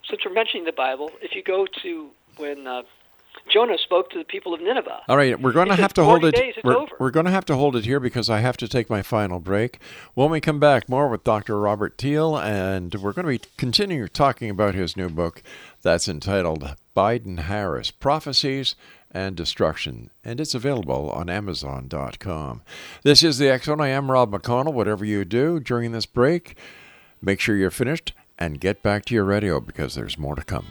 since 0.07 0.21
we're 0.25 0.34
mentioning 0.34 0.65
the 0.65 0.71
Bible, 0.71 1.11
if 1.21 1.36
you 1.36 1.43
go 1.43 1.67
to 1.84 2.09
when 2.38 2.67
uh, 2.67 2.84
Jonah 3.51 3.77
spoke 3.77 4.09
to 4.11 4.17
the 4.17 4.23
people 4.23 4.53
of 4.53 4.61
Nineveh. 4.61 5.01
All 5.07 5.17
right, 5.17 5.39
we're 5.39 5.51
going 5.51 5.67
to 5.67 5.75
have 5.75 5.93
to 5.93 6.03
hold 6.03 6.23
it. 6.23 6.36
days, 6.36 6.55
we're, 6.63 6.86
we're 6.99 7.11
going 7.11 7.25
to 7.25 7.32
have 7.32 7.45
to 7.45 7.55
hold 7.55 7.75
it 7.75 7.86
here 7.86 7.99
because 7.99 8.29
I 8.29 8.39
have 8.39 8.57
to 8.57 8.67
take 8.67 8.89
my 8.89 9.01
final 9.01 9.39
break. 9.39 9.79
When 10.13 10.29
we 10.29 10.39
come 10.39 10.59
back, 10.59 10.88
more 10.88 11.09
with 11.09 11.23
Dr. 11.23 11.59
Robert 11.59 11.97
Thiel, 11.97 12.38
and 12.38 12.93
we're 12.95 13.13
going 13.13 13.25
to 13.25 13.45
be 13.45 13.49
continuing 13.57 14.07
talking 14.09 14.49
about 14.49 14.75
his 14.75 14.95
new 14.95 15.09
book 15.09 15.43
that's 15.82 16.07
entitled 16.07 16.75
Biden 16.95 17.39
Harris 17.39 17.91
Prophecies 17.91 18.75
and 19.11 19.36
Destruction, 19.36 20.09
and 20.23 20.39
it's 20.39 20.55
available 20.55 21.09
on 21.09 21.29
Amazon.com. 21.29 22.61
This 23.03 23.23
is 23.23 23.38
the 23.38 23.59
Zone. 23.61 23.82
I 23.82 23.89
am 23.89 24.09
Rob 24.09 24.32
McConnell. 24.32 24.73
Whatever 24.73 25.03
you 25.03 25.25
do 25.25 25.59
during 25.59 25.91
this 25.91 26.05
break, 26.05 26.55
make 27.21 27.41
sure 27.41 27.57
you're 27.57 27.71
finished 27.71 28.13
and 28.39 28.61
get 28.61 28.82
back 28.82 29.03
to 29.05 29.13
your 29.13 29.25
radio 29.25 29.59
because 29.59 29.95
there's 29.95 30.17
more 30.17 30.36
to 30.36 30.43
come. 30.43 30.67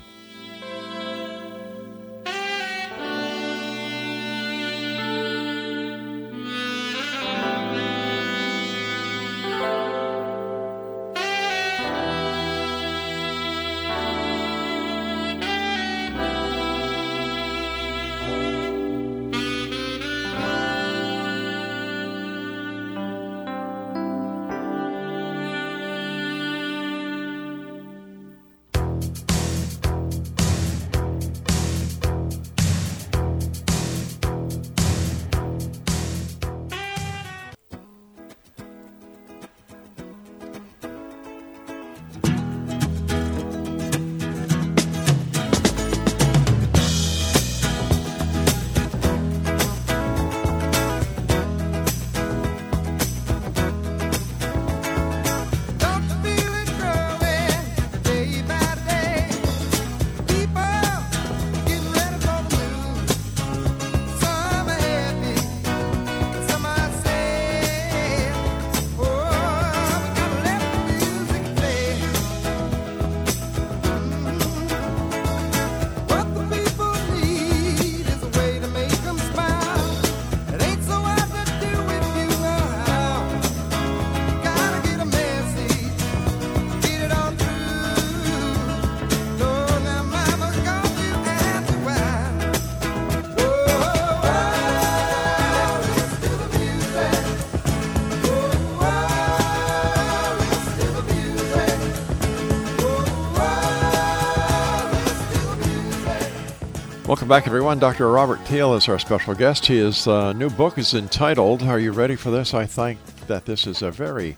Back, 107.31 107.47
everyone. 107.47 107.79
Dr. 107.79 108.11
Robert 108.11 108.41
Thiel 108.41 108.75
is 108.75 108.89
our 108.89 108.99
special 108.99 109.37
guest. 109.37 109.67
His 109.67 110.09
uh, 110.09 110.33
new 110.33 110.51
book 110.51 110.79
is 110.79 110.95
entitled, 110.95 111.63
Are 111.63 111.79
You 111.79 111.93
Ready 111.93 112.17
for 112.17 112.33
This? 112.33 112.55
I 112.55 112.67
think 112.67 112.99
that 113.29 113.45
this 113.45 113.69
is 113.69 113.83
a 113.83 113.93
very 113.93 114.37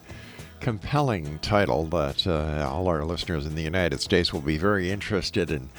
compelling 0.60 1.38
title 1.38 1.86
that 1.86 2.26
uh, 2.26 2.68
all 2.70 2.88
our 2.88 3.02
listeners 3.06 3.46
in 3.46 3.54
the 3.54 3.62
United 3.62 4.02
States 4.02 4.30
will 4.30 4.42
be 4.42 4.58
very 4.58 4.90
interested 4.90 5.50
in 5.50 5.70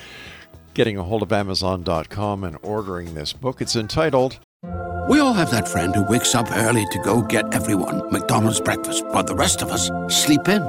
getting 0.74 0.98
a 0.98 1.04
hold 1.04 1.22
of 1.22 1.32
Amazon.com 1.32 2.44
and 2.44 2.58
ordering 2.64 3.14
this 3.14 3.32
book. 3.32 3.62
It's 3.62 3.76
entitled, 3.76 4.40
We 5.08 5.20
all 5.20 5.34
have 5.34 5.52
that 5.52 5.68
friend 5.68 5.94
who 5.94 6.10
wakes 6.10 6.34
up 6.34 6.48
early 6.52 6.88
to 6.90 7.00
go 7.04 7.22
get 7.22 7.54
everyone 7.54 8.12
McDonald's 8.12 8.60
breakfast, 8.60 9.06
while 9.06 9.24
the 9.24 9.36
rest 9.36 9.62
of 9.62 9.70
us 9.70 9.92
sleep 10.08 10.48
in. 10.48 10.64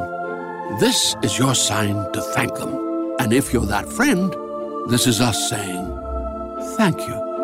This 0.78 1.16
is 1.22 1.38
your 1.38 1.54
sign 1.54 2.12
to 2.12 2.20
thank 2.20 2.54
them. 2.56 3.16
And 3.18 3.32
if 3.32 3.50
you're 3.50 3.64
that 3.64 3.88
friend, 3.88 4.30
this 4.90 5.06
is 5.06 5.22
us 5.22 5.48
saying 5.48 6.03
thank 6.76 6.98
you. 7.00 7.34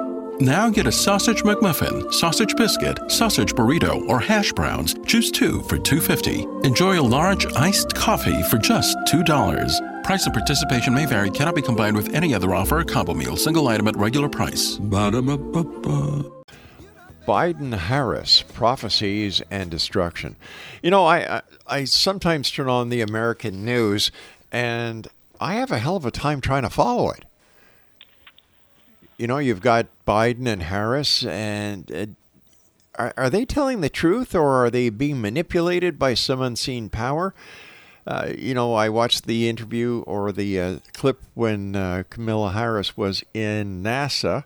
Now 0.41 0.71
get 0.71 0.87
a 0.87 0.93
sausage 0.93 1.43
McMuffin, 1.43 2.13
sausage 2.15 2.57
biscuit, 2.57 2.99
sausage 3.11 3.55
burrito, 3.55 4.09
or 4.09 4.21
hash 4.21 4.53
browns. 4.53 4.95
Choose 5.05 5.31
two 5.31 5.61
for 5.63 5.77
$2.50. 5.77 6.65
Enjoy 6.65 6.99
a 6.99 7.03
large 7.03 7.45
iced 7.53 7.95
coffee 7.95 8.43
for 8.45 8.57
just 8.57 8.97
$2. 9.07 10.03
Price 10.03 10.25
and 10.25 10.33
participation 10.33 10.95
may 10.95 11.05
vary, 11.05 11.31
cannot 11.31 11.55
be 11.55 11.61
combined 11.61 11.95
with 11.95 12.15
any 12.15 12.35
other 12.35 12.55
offer 12.55 12.79
or 12.79 12.85
combo 12.85 13.13
meal, 13.13 13.37
single 13.37 13.69
item 13.69 13.87
at 13.87 13.97
regular 13.97 14.31
price. 14.31 14.79
Ba-da-ba-ba-ba. 14.79 16.25
Biden 17.29 17.77
Harris 17.77 18.43
Prophecies 18.43 19.43
and 19.51 19.71
Destruction. 19.71 20.37
You 20.83 20.91
know, 20.91 21.05
I, 21.05 21.37
I 21.37 21.43
I 21.67 21.85
sometimes 21.85 22.51
turn 22.51 22.69
on 22.69 22.89
the 22.89 23.03
American 23.03 23.65
news 23.65 24.11
and 24.51 25.07
I 25.39 25.55
have 25.55 25.71
a 25.71 25.79
hell 25.79 25.97
of 25.97 26.07
a 26.07 26.11
time 26.11 26.41
trying 26.41 26.63
to 26.63 26.71
follow 26.71 27.11
it. 27.11 27.25
You 29.21 29.27
know, 29.27 29.37
you've 29.37 29.61
got 29.61 29.87
Biden 30.07 30.47
and 30.47 30.63
Harris, 30.63 31.27
and 31.27 31.93
uh, 31.93 32.07
are, 32.95 33.13
are 33.19 33.29
they 33.29 33.45
telling 33.45 33.83
the 33.83 33.91
truth 33.91 34.35
or 34.35 34.65
are 34.65 34.71
they 34.71 34.89
being 34.89 35.21
manipulated 35.21 35.99
by 35.99 36.15
some 36.15 36.41
unseen 36.41 36.89
power? 36.89 37.35
Uh, 38.07 38.31
you 38.39 38.55
know, 38.55 38.73
I 38.73 38.89
watched 38.89 39.27
the 39.27 39.47
interview 39.47 40.05
or 40.07 40.33
the 40.33 40.59
uh, 40.59 40.79
clip 40.95 41.21
when 41.35 41.77
uh, 41.77 42.05
Kamala 42.09 42.53
Harris 42.53 42.97
was 42.97 43.23
in 43.35 43.83
NASA, 43.83 44.45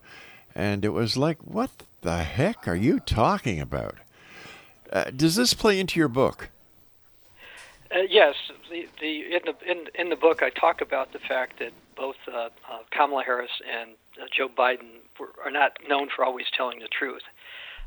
and 0.56 0.84
it 0.84 0.88
was 0.88 1.16
like, 1.16 1.38
what 1.44 1.70
the 2.00 2.24
heck 2.24 2.66
are 2.66 2.74
you 2.74 2.98
talking 2.98 3.60
about? 3.60 3.94
Uh, 4.92 5.04
does 5.14 5.36
this 5.36 5.54
play 5.54 5.78
into 5.78 6.00
your 6.00 6.08
book? 6.08 6.50
Uh, 7.94 8.00
yes, 8.08 8.34
the, 8.70 8.86
the 9.00 9.34
in 9.36 9.40
the 9.44 9.70
in, 9.70 9.84
in 9.94 10.08
the 10.10 10.16
book 10.16 10.42
I 10.42 10.50
talk 10.50 10.80
about 10.80 11.12
the 11.12 11.18
fact 11.18 11.58
that 11.58 11.72
both 11.96 12.16
uh, 12.32 12.36
uh, 12.70 12.78
Kamala 12.90 13.22
Harris 13.24 13.50
and 13.70 13.90
uh, 14.20 14.26
Joe 14.36 14.48
Biden 14.48 15.00
were, 15.18 15.28
are 15.44 15.50
not 15.50 15.72
known 15.88 16.08
for 16.14 16.24
always 16.24 16.46
telling 16.56 16.80
the 16.80 16.88
truth. 16.88 17.22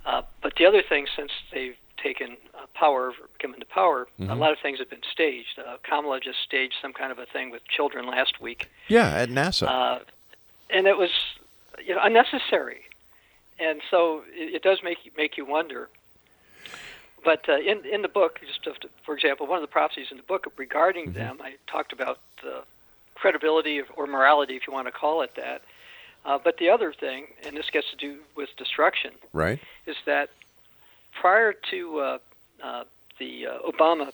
Uh, 0.05 0.21
but 0.41 0.53
the 0.57 0.65
other 0.65 0.81
thing, 0.87 1.07
since 1.15 1.31
they've 1.51 1.75
taken 2.01 2.37
uh, 2.55 2.65
power, 2.73 3.11
come 3.39 3.53
into 3.53 3.65
power, 3.65 4.07
a 4.19 4.35
lot 4.35 4.51
of 4.51 4.59
things 4.59 4.77
have 4.79 4.89
been 4.89 5.01
staged. 5.11 5.57
Uh, 5.59 5.77
Kamala 5.83 6.19
just 6.19 6.37
staged 6.45 6.75
some 6.81 6.93
kind 6.93 7.11
of 7.11 7.17
a 7.19 7.25
thing 7.25 7.49
with 7.49 7.67
children 7.67 8.05
last 8.07 8.39
week, 8.39 8.69
Yeah, 8.87 9.09
at 9.09 9.29
NASA. 9.29 9.67
uh, 9.67 9.99
and 10.69 10.85
it 10.87 10.95
was 10.97 11.09
you 11.83 11.95
know 11.95 12.01
unnecessary, 12.03 12.81
and 13.59 13.81
so 13.89 14.23
it, 14.29 14.55
it 14.55 14.61
does 14.63 14.79
make 14.83 14.99
you, 15.05 15.11
make 15.17 15.37
you 15.37 15.45
wonder. 15.45 15.89
But 17.23 17.47
uh, 17.49 17.57
in 17.57 17.85
in 17.85 18.01
the 18.01 18.07
book, 18.07 18.39
just 18.45 18.63
to, 18.63 18.89
for 19.05 19.15
example, 19.15 19.47
one 19.47 19.57
of 19.57 19.61
the 19.61 19.71
prophecies 19.71 20.07
in 20.11 20.17
the 20.17 20.23
book 20.23 20.47
regarding 20.57 21.13
them, 21.13 21.39
I 21.41 21.55
talked 21.67 21.91
about 21.91 22.19
the 22.43 22.63
credibility 23.15 23.79
of, 23.79 23.87
or 23.95 24.07
morality, 24.07 24.55
if 24.55 24.67
you 24.67 24.73
want 24.73 24.87
to 24.87 24.91
call 24.91 25.21
it 25.21 25.35
that. 25.35 25.61
Uh, 26.25 26.37
but 26.43 26.57
the 26.57 26.69
other 26.69 26.93
thing, 26.93 27.27
and 27.45 27.55
this 27.55 27.69
gets 27.69 27.89
to 27.89 27.95
do 27.95 28.19
with 28.35 28.49
destruction, 28.57 29.11
right? 29.33 29.59
is 29.85 29.95
that 30.05 30.29
prior 31.19 31.53
to 31.53 31.99
uh, 31.99 32.17
uh, 32.63 32.83
the 33.17 33.47
uh, 33.47 33.59
Obama 33.59 34.11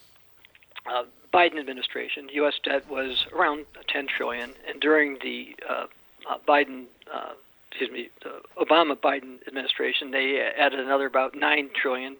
uh, 0.85 1.03
Biden 1.33 1.59
administration, 1.59 2.29
U.S. 2.33 2.59
debt 2.63 2.89
was 2.89 3.25
around 3.33 3.65
10 3.87 4.07
trillion, 4.07 4.53
and 4.67 4.79
during 4.79 5.17
the 5.23 5.55
uh, 5.67 5.87
uh, 6.29 6.37
Biden, 6.47 6.85
uh, 7.11 7.33
excuse 7.69 7.91
me, 7.91 8.09
the 8.21 8.41
Obama 8.63 8.95
Biden 8.95 9.45
administration, 9.47 10.11
they 10.11 10.39
added 10.39 10.79
another 10.79 11.07
about 11.07 11.35
9 11.35 11.69
trillion 11.73 12.15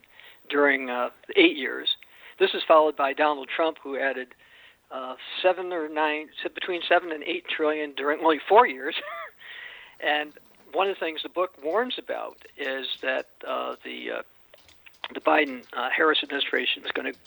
during 0.50 0.89
uh, 0.89 1.10
eight 1.36 1.58
years. 1.58 1.98
This 2.39 2.54
is 2.54 2.64
followed 2.68 2.96
by 2.96 3.14
Donald 3.14 3.50
Trump, 3.54 3.78
who 3.84 3.98
added 3.98 4.30
uh, 4.91 5.16
seven 5.41 5.72
or 5.74 5.88
nine, 5.89 6.30
between 6.54 6.82
seven 6.88 7.12
and 7.12 7.24
eight 7.24 7.46
trillion 7.48 7.94
during 7.94 8.20
only 8.20 8.39
four 8.48 8.68
years. 8.68 8.96
and 10.00 10.34
one 10.72 10.89
of 10.89 10.96
the 10.96 11.00
things 11.00 11.22
the 11.24 11.30
book 11.30 11.52
warns 11.64 11.98
about 11.98 12.38
is 12.58 12.88
that 13.02 13.28
uh, 13.48 13.76
the 13.84 14.12
uh, 14.12 14.22
the 15.14 15.22
Biden 15.22 15.64
uh, 15.74 15.89
Harris 15.89 16.20
administration 16.24 16.84
is 16.84 16.91
going 16.91 17.12
to 17.14 17.20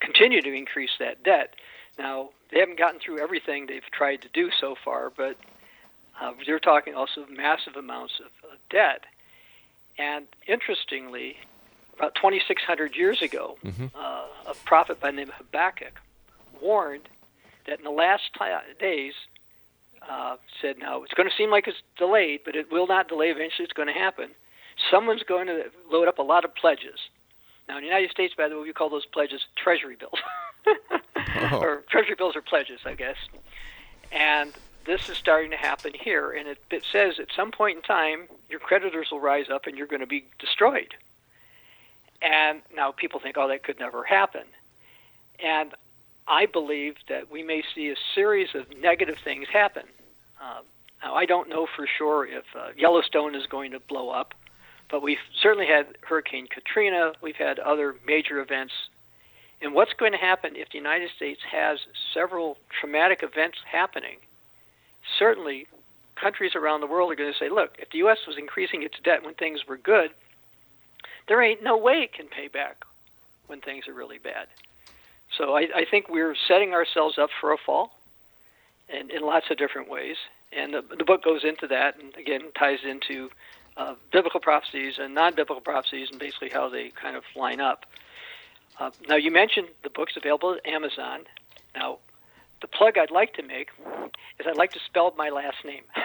continue 0.00 0.40
to 0.42 0.52
increase 0.52 0.92
that 0.98 1.22
debt. 1.24 1.54
Now 1.98 2.30
they 2.50 2.60
haven't 2.60 2.78
gotten 2.78 3.00
through 3.00 3.18
everything 3.18 3.66
they've 3.66 3.82
tried 3.92 4.22
to 4.22 4.28
do 4.32 4.50
so 4.60 4.74
far, 4.84 5.10
but 5.16 5.36
Uh, 6.20 6.32
you're 6.44 6.58
talking 6.58 6.94
also 6.94 7.26
massive 7.30 7.76
amounts 7.76 8.14
of, 8.20 8.50
of 8.50 8.58
debt. 8.70 9.04
And 9.98 10.26
interestingly, 10.46 11.36
about 11.98 12.14
2,600 12.14 12.94
years 12.96 13.20
ago, 13.22 13.58
uh, 13.94 14.24
a 14.46 14.54
prophet 14.64 15.00
by 15.00 15.10
the 15.10 15.16
name 15.16 15.28
of 15.28 15.34
Habakkuk 15.34 16.00
warned 16.60 17.08
that 17.66 17.78
in 17.78 17.84
the 17.84 17.90
last 17.90 18.22
ti 18.38 18.44
days, 18.78 19.14
uh, 20.08 20.36
said, 20.62 20.78
now 20.78 21.02
it's 21.02 21.12
going 21.14 21.28
to 21.28 21.34
seem 21.36 21.50
like 21.50 21.66
it's 21.66 21.82
delayed, 21.96 22.40
but 22.44 22.56
it 22.56 22.70
will 22.70 22.86
not 22.86 23.08
delay. 23.08 23.30
Eventually, 23.30 23.64
it's 23.64 23.72
going 23.72 23.88
to 23.88 23.94
happen. 23.94 24.30
Someone's 24.90 25.22
going 25.24 25.48
to 25.48 25.64
load 25.90 26.08
up 26.08 26.18
a 26.18 26.22
lot 26.22 26.44
of 26.44 26.54
pledges. 26.54 26.98
Now, 27.68 27.76
in 27.76 27.82
the 27.82 27.88
United 27.88 28.10
States, 28.10 28.32
by 28.36 28.48
the 28.48 28.56
way, 28.56 28.62
we 28.62 28.72
call 28.72 28.88
those 28.88 29.04
pledges 29.06 29.42
treasury 29.56 29.96
bills. 29.96 30.18
or 31.52 31.82
treasury 31.90 32.14
bills 32.16 32.36
are 32.36 32.42
pledges, 32.42 32.80
I 32.86 32.94
guess. 32.94 33.16
And 34.10 34.52
this 34.86 35.08
is 35.10 35.18
starting 35.18 35.50
to 35.50 35.56
happen 35.56 35.92
here. 35.94 36.30
And 36.30 36.48
it, 36.48 36.58
it 36.70 36.84
says 36.90 37.18
at 37.18 37.28
some 37.36 37.50
point 37.50 37.76
in 37.76 37.82
time, 37.82 38.28
your 38.48 38.60
creditors 38.60 39.08
will 39.10 39.20
rise 39.20 39.50
up 39.52 39.66
and 39.66 39.76
you're 39.76 39.86
going 39.86 40.00
to 40.00 40.06
be 40.06 40.24
destroyed. 40.38 40.94
And 42.22 42.62
now 42.74 42.92
people 42.92 43.20
think, 43.20 43.36
oh, 43.38 43.48
that 43.48 43.62
could 43.62 43.78
never 43.78 44.04
happen. 44.04 44.42
And 45.42 45.74
I 46.26 46.46
believe 46.46 46.96
that 47.08 47.30
we 47.30 47.42
may 47.42 47.62
see 47.74 47.88
a 47.88 47.94
series 48.14 48.48
of 48.54 48.66
negative 48.80 49.16
things 49.22 49.46
happen. 49.52 49.84
Uh, 50.40 50.60
now, 51.02 51.14
I 51.14 51.26
don't 51.26 51.48
know 51.48 51.66
for 51.76 51.86
sure 51.86 52.26
if 52.26 52.44
uh, 52.56 52.68
Yellowstone 52.76 53.34
is 53.34 53.46
going 53.46 53.70
to 53.70 53.80
blow 53.80 54.10
up, 54.10 54.34
but 54.90 55.02
we've 55.02 55.18
certainly 55.40 55.66
had 55.66 55.86
Hurricane 56.02 56.48
Katrina. 56.48 57.12
We've 57.22 57.36
had 57.36 57.58
other 57.58 57.94
major 58.06 58.40
events. 58.40 58.72
And 59.60 59.74
what's 59.74 59.92
going 59.92 60.12
to 60.12 60.18
happen 60.18 60.52
if 60.54 60.70
the 60.70 60.78
United 60.78 61.10
States 61.16 61.40
has 61.50 61.78
several 62.14 62.58
traumatic 62.80 63.22
events 63.22 63.58
happening? 63.70 64.16
Certainly, 65.18 65.66
countries 66.16 66.52
around 66.54 66.80
the 66.80 66.86
world 66.86 67.12
are 67.12 67.16
going 67.16 67.32
to 67.32 67.38
say, 67.38 67.48
look, 67.48 67.76
if 67.78 67.90
the 67.90 67.98
U.S. 67.98 68.18
was 68.26 68.36
increasing 68.38 68.82
its 68.82 68.96
debt 69.02 69.24
when 69.24 69.34
things 69.34 69.60
were 69.68 69.76
good, 69.76 70.10
there 71.28 71.42
ain't 71.42 71.62
no 71.62 71.76
way 71.76 72.00
it 72.02 72.12
can 72.12 72.26
pay 72.26 72.48
back 72.48 72.84
when 73.46 73.60
things 73.60 73.86
are 73.88 73.94
really 73.94 74.18
bad. 74.18 74.46
So 75.36 75.56
I, 75.56 75.68
I 75.74 75.86
think 75.90 76.08
we're 76.08 76.34
setting 76.46 76.72
ourselves 76.72 77.18
up 77.18 77.30
for 77.40 77.52
a 77.52 77.58
fall 77.58 77.92
in, 78.88 79.10
in 79.10 79.22
lots 79.22 79.50
of 79.50 79.58
different 79.58 79.88
ways. 79.88 80.16
And 80.52 80.72
the, 80.72 80.82
the 80.96 81.04
book 81.04 81.22
goes 81.22 81.44
into 81.44 81.66
that 81.68 81.98
and 82.00 82.14
again 82.16 82.50
ties 82.58 82.78
into 82.84 83.30
uh, 83.76 83.94
biblical 84.12 84.40
prophecies 84.40 84.94
and 84.98 85.14
non 85.14 85.34
biblical 85.34 85.60
prophecies 85.60 86.08
and 86.10 86.18
basically 86.18 86.48
how 86.48 86.68
they 86.68 86.90
kind 86.90 87.16
of 87.16 87.24
line 87.36 87.60
up. 87.60 87.84
Uh, 88.80 88.90
now, 89.08 89.16
you 89.16 89.30
mentioned 89.30 89.68
the 89.82 89.90
book's 89.90 90.16
available 90.16 90.54
at 90.54 90.66
Amazon. 90.66 91.20
Now, 91.74 91.98
the 92.60 92.68
plug 92.68 92.96
I'd 92.96 93.10
like 93.10 93.34
to 93.34 93.42
make 93.42 93.70
is 94.38 94.46
I'd 94.46 94.56
like 94.56 94.72
to 94.72 94.80
spell 94.86 95.12
my 95.16 95.30
last 95.30 95.64
name. 95.64 95.82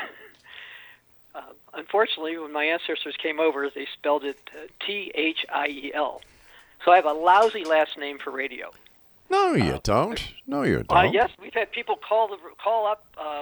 uh, 1.36 1.42
unfortunately, 1.74 2.38
when 2.38 2.52
my 2.54 2.64
ancestors 2.66 3.16
came 3.22 3.40
over, 3.40 3.70
they 3.74 3.88
spelled 3.94 4.24
it 4.24 4.38
uh, 4.54 4.68
T 4.86 5.12
H 5.16 5.46
I 5.54 5.68
E 5.68 5.92
L. 5.94 6.22
So 6.86 6.92
I 6.92 6.96
have 6.98 7.06
a 7.06 7.14
lousy 7.14 7.64
last 7.64 7.98
name 7.98 8.18
for 8.24 8.32
radio. 8.32 8.72
No, 9.30 9.54
you 9.54 9.80
don't. 9.84 10.22
No, 10.46 10.64
you 10.64 10.84
Uh, 10.90 11.04
don't. 11.04 11.14
yes, 11.14 11.32
we've 11.42 11.54
had 11.54 11.72
people 11.72 11.96
call 11.96 12.28
the 12.28 12.38
call 12.64 12.86
up 12.86 13.06
uh, 13.18 13.42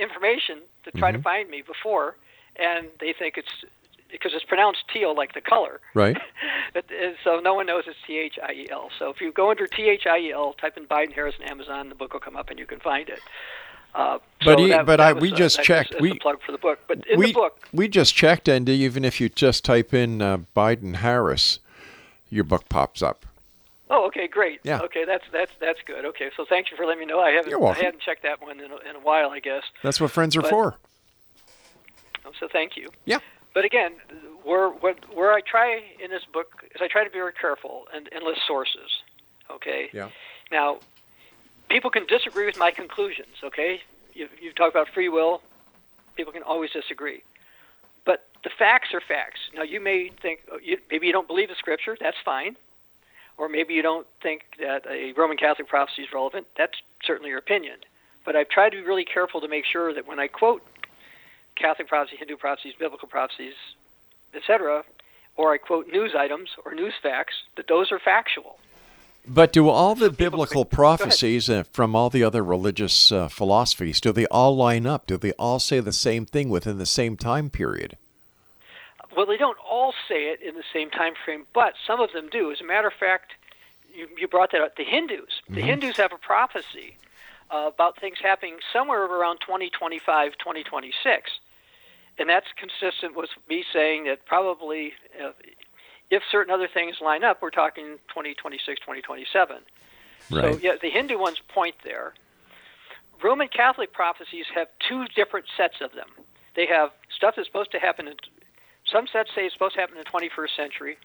information 0.00 0.58
to 0.84 0.90
try 0.92 1.10
Mm-hmm. 1.10 1.18
to 1.18 1.22
find 1.22 1.50
me 1.50 1.62
before, 1.62 2.16
and 2.56 2.86
they 3.00 3.12
think 3.12 3.36
it's 3.36 3.64
because 4.10 4.32
it's 4.34 4.44
pronounced 4.44 4.84
teal 4.92 5.16
like 5.16 5.32
the 5.34 5.40
color. 5.40 5.80
Right. 5.94 6.16
But, 6.74 6.86
uh, 6.90 7.12
so 7.22 7.38
no 7.38 7.52
one 7.52 7.66
knows 7.66 7.84
it's 7.86 7.98
T 8.06 8.16
H 8.18 8.38
I 8.42 8.52
E 8.52 8.66
L. 8.70 8.88
So 8.98 9.10
if 9.10 9.20
you 9.20 9.30
go 9.30 9.50
under 9.50 9.66
T 9.66 9.90
H 9.90 10.06
I 10.06 10.18
E 10.18 10.32
L, 10.32 10.54
type 10.54 10.78
in 10.78 10.86
Biden 10.86 11.12
Harris 11.12 11.34
on 11.38 11.46
Amazon, 11.46 11.90
the 11.90 11.94
book 11.94 12.14
will 12.14 12.20
come 12.20 12.34
up 12.34 12.48
and 12.48 12.58
you 12.58 12.64
can 12.64 12.80
find 12.80 13.10
it. 13.10 13.20
Uh, 13.94 14.18
But 14.44 14.58
so 14.58 14.64
he- 14.64 14.70
that- 14.70 14.86
but 14.86 14.96
that 14.96 15.16
I- 15.16 15.20
we 15.20 15.32
uh, 15.32 15.36
just 15.36 15.62
checked. 15.62 15.94
We- 16.00 16.12
a 16.12 16.14
plug 16.16 16.40
for 16.42 16.52
the 16.52 16.58
book. 16.58 16.78
But 16.88 17.06
in 17.06 17.18
we 17.18 17.26
the 17.26 17.32
book, 17.34 17.68
we 17.72 17.88
just 17.88 18.14
checked, 18.14 18.48
and 18.48 18.68
even 18.68 19.04
if 19.04 19.20
you 19.20 19.28
just 19.28 19.64
type 19.64 19.92
in 19.94 20.22
uh, 20.22 20.38
Biden 20.56 20.96
Harris, 20.96 21.58
your 22.30 22.44
book 22.44 22.68
pops 22.68 23.02
up. 23.02 23.26
Oh, 23.90 24.06
okay, 24.06 24.26
great. 24.26 24.60
Yeah. 24.62 24.80
Okay, 24.80 25.04
that's 25.04 25.24
that's 25.30 25.52
that's 25.60 25.80
good. 25.84 26.06
Okay, 26.06 26.30
so 26.36 26.46
thank 26.48 26.70
you 26.70 26.76
for 26.78 26.86
letting 26.86 27.00
me 27.00 27.06
know. 27.06 27.20
I 27.20 27.32
haven't 27.32 27.52
I 27.62 27.74
hadn't 27.74 28.00
checked 28.00 28.22
that 28.22 28.40
one 28.40 28.58
in 28.58 28.70
a, 28.72 28.76
in 28.88 28.96
a 28.96 29.00
while, 29.00 29.30
I 29.30 29.38
guess. 29.40 29.64
That's 29.82 30.00
what 30.00 30.10
friends 30.10 30.34
are 30.36 30.40
But- 30.42 30.50
for. 30.50 30.74
So 32.40 32.48
thank 32.50 32.76
you. 32.76 32.88
Yeah. 33.04 33.18
But 33.54 33.64
again, 33.66 33.92
where 34.44 34.68
what 34.70 34.96
where 35.14 35.32
I 35.34 35.40
try 35.42 35.82
in 36.02 36.10
this 36.10 36.24
book 36.32 36.64
is 36.74 36.80
I 36.80 36.88
try 36.88 37.04
to 37.04 37.10
be 37.10 37.18
very 37.18 37.34
careful 37.34 37.86
and, 37.94 38.08
and 38.12 38.24
list 38.24 38.40
sources. 38.46 39.02
Okay. 39.50 39.90
Yeah. 39.92 40.08
Now, 40.50 40.78
people 41.68 41.90
can 41.90 42.06
disagree 42.06 42.46
with 42.46 42.58
my 42.58 42.70
conclusions. 42.70 43.36
Okay. 43.44 43.80
You 44.14 44.28
you 44.40 44.52
talk 44.52 44.70
about 44.70 44.88
free 44.88 45.08
will. 45.08 45.42
People 46.16 46.32
can 46.32 46.42
always 46.42 46.70
disagree. 46.70 47.22
But 48.04 48.26
the 48.44 48.50
facts 48.58 48.88
are 48.92 49.00
facts. 49.00 49.40
Now, 49.54 49.62
you 49.62 49.80
may 49.80 50.10
think 50.20 50.40
oh, 50.50 50.58
you, 50.62 50.78
maybe 50.90 51.06
you 51.06 51.12
don't 51.12 51.26
believe 51.26 51.48
the 51.48 51.54
scripture. 51.54 51.96
That's 51.98 52.16
fine. 52.24 52.56
Or 53.38 53.48
maybe 53.48 53.74
you 53.74 53.82
don't 53.82 54.06
think 54.22 54.42
that 54.60 54.84
a 54.86 55.12
Roman 55.16 55.36
Catholic 55.36 55.68
prophecy 55.68 56.02
is 56.02 56.08
relevant. 56.12 56.46
That's 56.56 56.74
certainly 57.04 57.30
your 57.30 57.38
opinion. 57.38 57.76
But 58.24 58.36
I've 58.36 58.48
tried 58.48 58.70
to 58.70 58.76
be 58.76 58.82
really 58.82 59.04
careful 59.04 59.40
to 59.40 59.48
make 59.48 59.64
sure 59.64 59.94
that 59.94 60.06
when 60.06 60.20
I 60.20 60.28
quote 60.28 60.62
Catholic 61.56 61.88
prophecy, 61.88 62.16
Hindu 62.18 62.36
prophecies, 62.36 62.74
biblical 62.78 63.08
prophecies, 63.08 63.54
etc., 64.34 64.84
or 65.36 65.52
I 65.52 65.58
quote 65.58 65.88
news 65.88 66.12
items 66.16 66.50
or 66.64 66.74
news 66.74 66.94
facts, 67.02 67.34
that 67.56 67.66
those 67.68 67.90
are 67.90 67.98
factual. 67.98 68.58
But 69.26 69.52
do 69.52 69.68
all 69.68 69.94
the 69.94 70.10
biblical 70.10 70.64
prophecies 70.64 71.48
uh, 71.48 71.62
from 71.72 71.94
all 71.94 72.10
the 72.10 72.24
other 72.24 72.42
religious 72.42 73.12
uh, 73.12 73.28
philosophies 73.28 74.00
do 74.00 74.12
they 74.12 74.26
all 74.26 74.56
line 74.56 74.86
up? 74.86 75.06
Do 75.06 75.16
they 75.16 75.32
all 75.32 75.60
say 75.60 75.78
the 75.80 75.92
same 75.92 76.26
thing 76.26 76.48
within 76.48 76.78
the 76.78 76.86
same 76.86 77.16
time 77.16 77.48
period? 77.48 77.96
Well, 79.16 79.26
they 79.26 79.36
don't 79.36 79.58
all 79.68 79.94
say 80.08 80.28
it 80.28 80.40
in 80.42 80.56
the 80.56 80.64
same 80.72 80.90
time 80.90 81.14
frame, 81.24 81.46
but 81.52 81.74
some 81.86 82.00
of 82.00 82.12
them 82.12 82.28
do. 82.30 82.50
As 82.50 82.60
a 82.60 82.64
matter 82.64 82.88
of 82.88 82.94
fact, 82.94 83.32
you, 83.94 84.08
you 84.18 84.26
brought 84.26 84.52
that 84.52 84.60
up. 84.60 84.76
The 84.76 84.84
Hindus, 84.84 85.42
the 85.48 85.60
Hindus 85.60 85.98
have 85.98 86.12
a 86.12 86.18
prophecy 86.18 86.96
uh, 87.50 87.70
about 87.72 88.00
things 88.00 88.16
happening 88.22 88.56
somewhere 88.72 89.04
around 89.04 89.38
2025, 89.40 90.32
2026, 90.38 91.30
and 92.18 92.28
that's 92.28 92.46
consistent 92.56 93.14
with 93.14 93.30
me 93.48 93.64
saying 93.70 94.04
that 94.04 94.24
probably 94.24 94.94
uh, 95.22 95.32
if 96.12 96.22
certain 96.30 96.52
other 96.52 96.68
things 96.68 96.96
line 97.00 97.24
up, 97.24 97.40
we're 97.40 97.50
talking 97.50 97.96
2026, 98.08 98.80
2027. 98.80 99.56
So 100.28 100.58
yeah, 100.62 100.72
the 100.80 100.90
Hindu 100.90 101.18
ones 101.18 101.40
point 101.48 101.74
there. 101.84 102.12
Roman 103.22 103.48
Catholic 103.48 103.94
prophecies 103.94 104.44
have 104.54 104.68
two 104.86 105.06
different 105.16 105.46
sets 105.56 105.76
of 105.80 105.92
them. 105.92 106.08
They 106.54 106.66
have 106.66 106.90
stuff 107.16 107.34
that's 107.36 107.48
supposed 107.48 107.72
to 107.72 107.78
happen 107.78 108.08
in 108.08 108.14
some 108.84 109.06
sets 109.10 109.30
say 109.34 109.46
it's 109.46 109.54
supposed 109.54 109.74
to 109.74 109.80
happen 109.80 109.96
in 109.96 110.04
the 110.04 110.10
21st 110.10 110.54
century, 110.54 110.98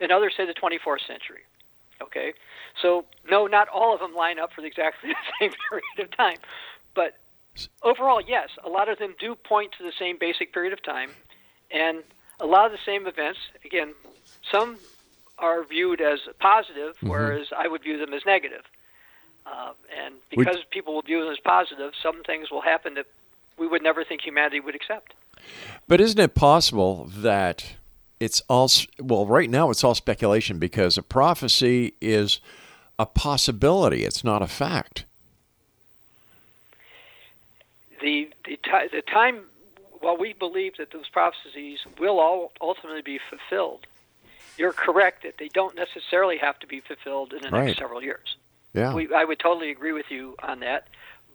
and 0.00 0.10
others 0.10 0.34
say 0.36 0.46
the 0.46 0.54
24th 0.54 1.06
century. 1.06 1.42
Okay, 2.02 2.34
so 2.82 3.04
no, 3.30 3.46
not 3.46 3.68
all 3.68 3.94
of 3.94 4.00
them 4.00 4.14
line 4.14 4.40
up 4.40 4.52
for 4.52 4.62
the 4.62 4.66
exactly 4.66 5.10
the 5.12 5.16
same 5.38 5.52
period 5.68 5.84
of 6.10 6.16
time, 6.16 6.38
but 6.94 7.14
overall, 7.82 8.20
yes, 8.20 8.48
a 8.64 8.68
lot 8.68 8.88
of 8.88 8.98
them 8.98 9.14
do 9.20 9.36
point 9.36 9.72
to 9.78 9.84
the 9.84 9.92
same 9.96 10.16
basic 10.18 10.52
period 10.52 10.72
of 10.72 10.82
time, 10.82 11.10
and 11.70 12.02
a 12.40 12.46
lot 12.46 12.66
of 12.66 12.72
the 12.72 12.78
same 12.84 13.06
events. 13.06 13.38
Again, 13.64 13.94
some 14.50 14.78
are 15.38 15.64
viewed 15.64 16.00
as 16.00 16.20
positive, 16.38 16.96
whereas 17.00 17.48
I 17.56 17.66
would 17.68 17.82
view 17.82 17.98
them 17.98 18.12
as 18.12 18.24
negative. 18.24 18.62
Uh, 19.46 19.72
and 20.04 20.14
Would- 20.36 20.46
because 20.46 20.62
people 20.70 20.94
will 20.94 21.02
view 21.02 21.22
them 21.22 21.32
as 21.32 21.38
positive, 21.40 21.92
some 22.02 22.22
things 22.22 22.50
will 22.50 22.62
happen 22.62 22.94
that 22.94 23.06
we 23.58 23.66
would 23.66 23.82
never 23.82 24.04
think 24.04 24.22
humanity 24.22 24.60
would 24.60 24.74
accept. 24.74 25.14
But 25.86 26.00
isn't 26.00 26.18
it 26.20 26.34
possible 26.34 27.04
that 27.16 27.74
it's 28.20 28.40
all 28.48 28.70
well 29.00 29.26
right 29.26 29.50
now 29.50 29.70
it's 29.70 29.84
all 29.84 29.94
speculation 29.94 30.58
because 30.58 30.96
a 30.96 31.02
prophecy 31.02 31.94
is 32.00 32.40
a 32.98 33.04
possibility, 33.04 34.04
it's 34.04 34.24
not 34.24 34.40
a 34.40 34.46
fact. 34.46 35.04
the 38.00 38.30
the, 38.44 38.56
ti- 38.56 38.88
the 38.92 39.02
time 39.02 39.40
while 40.00 40.16
we 40.16 40.32
believe 40.34 40.76
that 40.78 40.92
those 40.92 41.08
prophecies 41.08 41.78
will 41.98 42.20
all 42.20 42.52
ultimately 42.60 43.02
be 43.02 43.18
fulfilled, 43.30 43.86
you're 44.56 44.72
correct 44.72 45.22
that 45.24 45.34
they 45.38 45.48
don't 45.48 45.74
necessarily 45.76 46.38
have 46.38 46.58
to 46.60 46.66
be 46.66 46.80
fulfilled 46.80 47.32
in 47.32 47.42
the 47.42 47.50
Right. 47.50 47.66
next 47.66 47.78
several 47.78 48.02
years. 48.02 48.36
Yeah. 48.72 48.94
We, 48.94 49.12
I 49.14 49.24
would 49.24 49.38
totally 49.38 49.70
agree 49.70 49.92
with 49.92 50.06
you 50.10 50.34
on 50.42 50.60
that. 50.60 50.88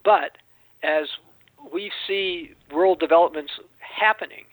But 0.04 0.38
as 0.82 1.08
we 1.72 1.90
see 2.06 2.54
world 2.72 3.00
developments 3.00 3.52
happening 3.78 4.44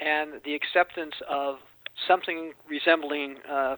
and 0.00 0.40
the 0.44 0.54
acceptance 0.54 1.14
of 1.28 1.58
something 2.06 2.52
resembling, 2.68 3.36
uh, 3.48 3.76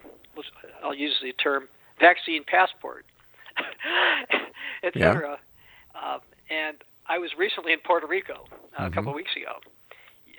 I'll 0.83 0.95
use 0.95 1.19
the 1.23 1.33
term 1.33 1.69
vaccine 2.01 2.45
passport, 2.45 3.05
et 4.83 4.95
Yeah. 4.95 5.13
cetera. 5.13 5.39
Um, 5.95 6.21
and 6.51 6.77
I 7.07 7.19
was 7.19 7.31
recently 7.39 7.73
in 7.73 7.79
Puerto 7.81 8.07
Rico 8.07 8.45
uh, 8.79 8.87
a 8.87 8.91
couple 8.91 9.11
of 9.11 9.17
weeks 9.17 9.35
ago, 9.37 9.57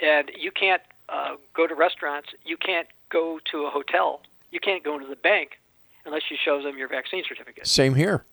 and 0.02 0.32
you 0.38 0.52
can't 0.52 0.82
uh, 1.10 1.36
go 1.54 1.68
to 1.68 1.76
restaurants, 1.76 2.30
you 2.46 2.58
can't 2.58 2.88
go 3.10 3.40
to 3.52 3.66
a 3.66 3.70
hotel, 3.70 4.22
you 4.52 4.60
can't 4.60 4.84
go 4.84 4.96
into 4.96 5.08
the 5.08 5.16
bank 5.16 5.60
unless 6.06 6.24
you 6.30 6.38
show 6.44 6.62
them 6.62 6.78
your 6.78 6.88
vaccine 6.88 7.24
certificate. 7.28 7.68
Same 7.68 7.96
here. 7.96 8.24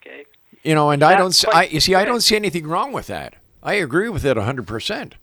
Okay, 0.00 0.24
You 0.62 0.74
know, 0.74 0.90
and 0.90 1.02
I 1.02 1.16
don't. 1.16 1.44
I 1.54 1.64
you 1.64 1.80
see, 1.80 1.94
I 1.94 2.04
don't 2.04 2.20
see 2.20 2.36
anything 2.36 2.66
wrong 2.66 2.92
with 2.92 3.06
that. 3.06 3.36
I 3.62 3.74
agree 3.74 4.10
with 4.10 4.24
it 4.24 4.36
hundred 4.36 4.66
percent. 4.66 5.14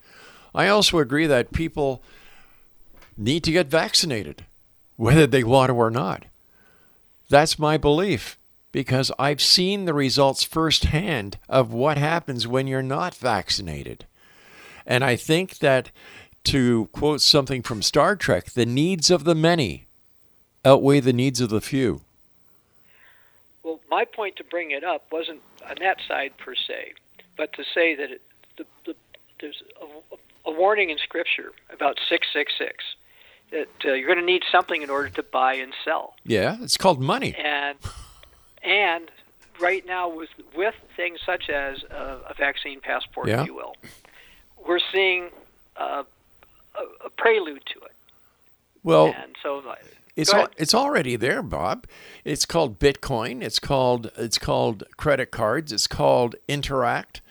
I 0.54 0.68
also 0.68 0.98
agree 1.00 1.28
that 1.28 1.54
people 1.54 2.02
need 3.16 3.44
to 3.44 3.52
get 3.52 3.68
vaccinated, 3.68 4.46
whether 4.98 5.28
they 5.28 5.44
want 5.44 5.70
to 5.70 5.76
or 5.76 5.92
not. 5.92 6.26
That's 7.30 7.60
my 7.60 7.78
belief 7.78 8.38
because 8.72 9.12
I've 9.20 9.42
seen 9.42 9.86
the 9.86 9.94
results 9.94 10.44
firsthand 10.44 11.38
of 11.48 11.72
what 11.72 11.98
happens 11.98 12.48
when 12.48 12.68
you're 12.68 12.82
not 12.82 13.14
vaccinated. 13.16 14.06
And 14.86 15.04
I 15.04 15.16
think 15.16 15.60
that, 15.60 15.92
to 16.46 16.88
quote 16.92 17.22
something 17.22 17.62
from 17.62 17.82
Star 17.82 18.16
Trek, 18.16 18.52
the 18.52 18.66
needs 18.66 19.10
of 19.12 19.24
the 19.26 19.36
many 19.36 19.88
outweigh 20.66 21.00
the 21.00 21.14
needs 21.14 21.40
of 21.42 21.50
the 21.50 21.62
few. 21.62 22.02
Well, 23.64 23.80
my 23.90 24.06
point 24.06 24.36
to 24.38 24.44
bring 24.44 24.72
it 24.72 24.84
up 24.84 25.06
wasn't 25.12 25.42
on 25.68 25.76
that 25.82 25.98
side 26.08 26.34
per 26.38 26.56
se, 26.56 26.94
but 27.38 27.54
to 27.54 27.64
say 27.64 27.96
that 27.96 28.12
it, 28.12 28.22
the, 28.58 28.66
the, 28.86 28.96
there's 29.40 29.62
a, 29.82 30.50
a 30.50 30.52
warning 30.54 30.90
in 30.90 30.98
Scripture 30.98 31.52
about 31.72 32.00
666 32.10 32.84
that 33.52 33.68
uh, 33.90 33.94
you're 33.94 34.08
going 34.08 34.20
to 34.20 34.26
need 34.26 34.44
something 34.52 34.82
in 34.82 34.90
order 34.90 35.10
to 35.10 35.24
buy 35.24 35.54
and 35.56 35.74
sell. 35.86 36.16
Yeah, 36.24 36.58
it's 36.62 36.78
called 36.78 37.02
money. 37.02 37.36
and 37.36 37.78
and 38.64 39.12
right 39.60 39.86
now 39.86 40.08
with 40.10 40.30
with 40.56 40.76
things 40.96 41.20
such 41.26 41.50
as 41.50 41.84
a, 41.84 42.20
a 42.30 42.34
vaccine 42.38 42.80
passport, 42.82 43.28
Yeah. 43.28 43.42
if 43.42 43.48
you 43.48 43.54
will, 43.56 43.76
we're 44.68 44.80
seeing 44.92 45.30
uh, 45.78 46.04
a, 46.76 47.06
a 47.06 47.10
prelude 47.18 47.64
to 47.74 47.80
it. 47.86 47.92
Well, 48.84 49.08
and 49.08 49.36
so 49.42 49.60
uh, 49.60 49.76
It's 50.16 50.34
al- 50.34 50.50
it's 50.58 50.74
already 50.74 51.16
there, 51.16 51.42
Bob. 51.44 51.86
It's 52.26 52.46
called 52.46 52.80
Bitcoin. 52.80 53.42
It's 53.42 53.60
called 53.60 54.12
it's 54.18 54.38
called 54.38 54.84
credit 54.98 55.32
cards. 55.32 55.72
It's 55.72 55.88
called 55.88 56.36
Interac. 56.50 57.22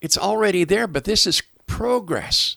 It's 0.00 0.18
already 0.18 0.64
there, 0.64 0.86
but 0.86 1.04
this 1.04 1.26
is 1.26 1.42
progress. 1.66 2.56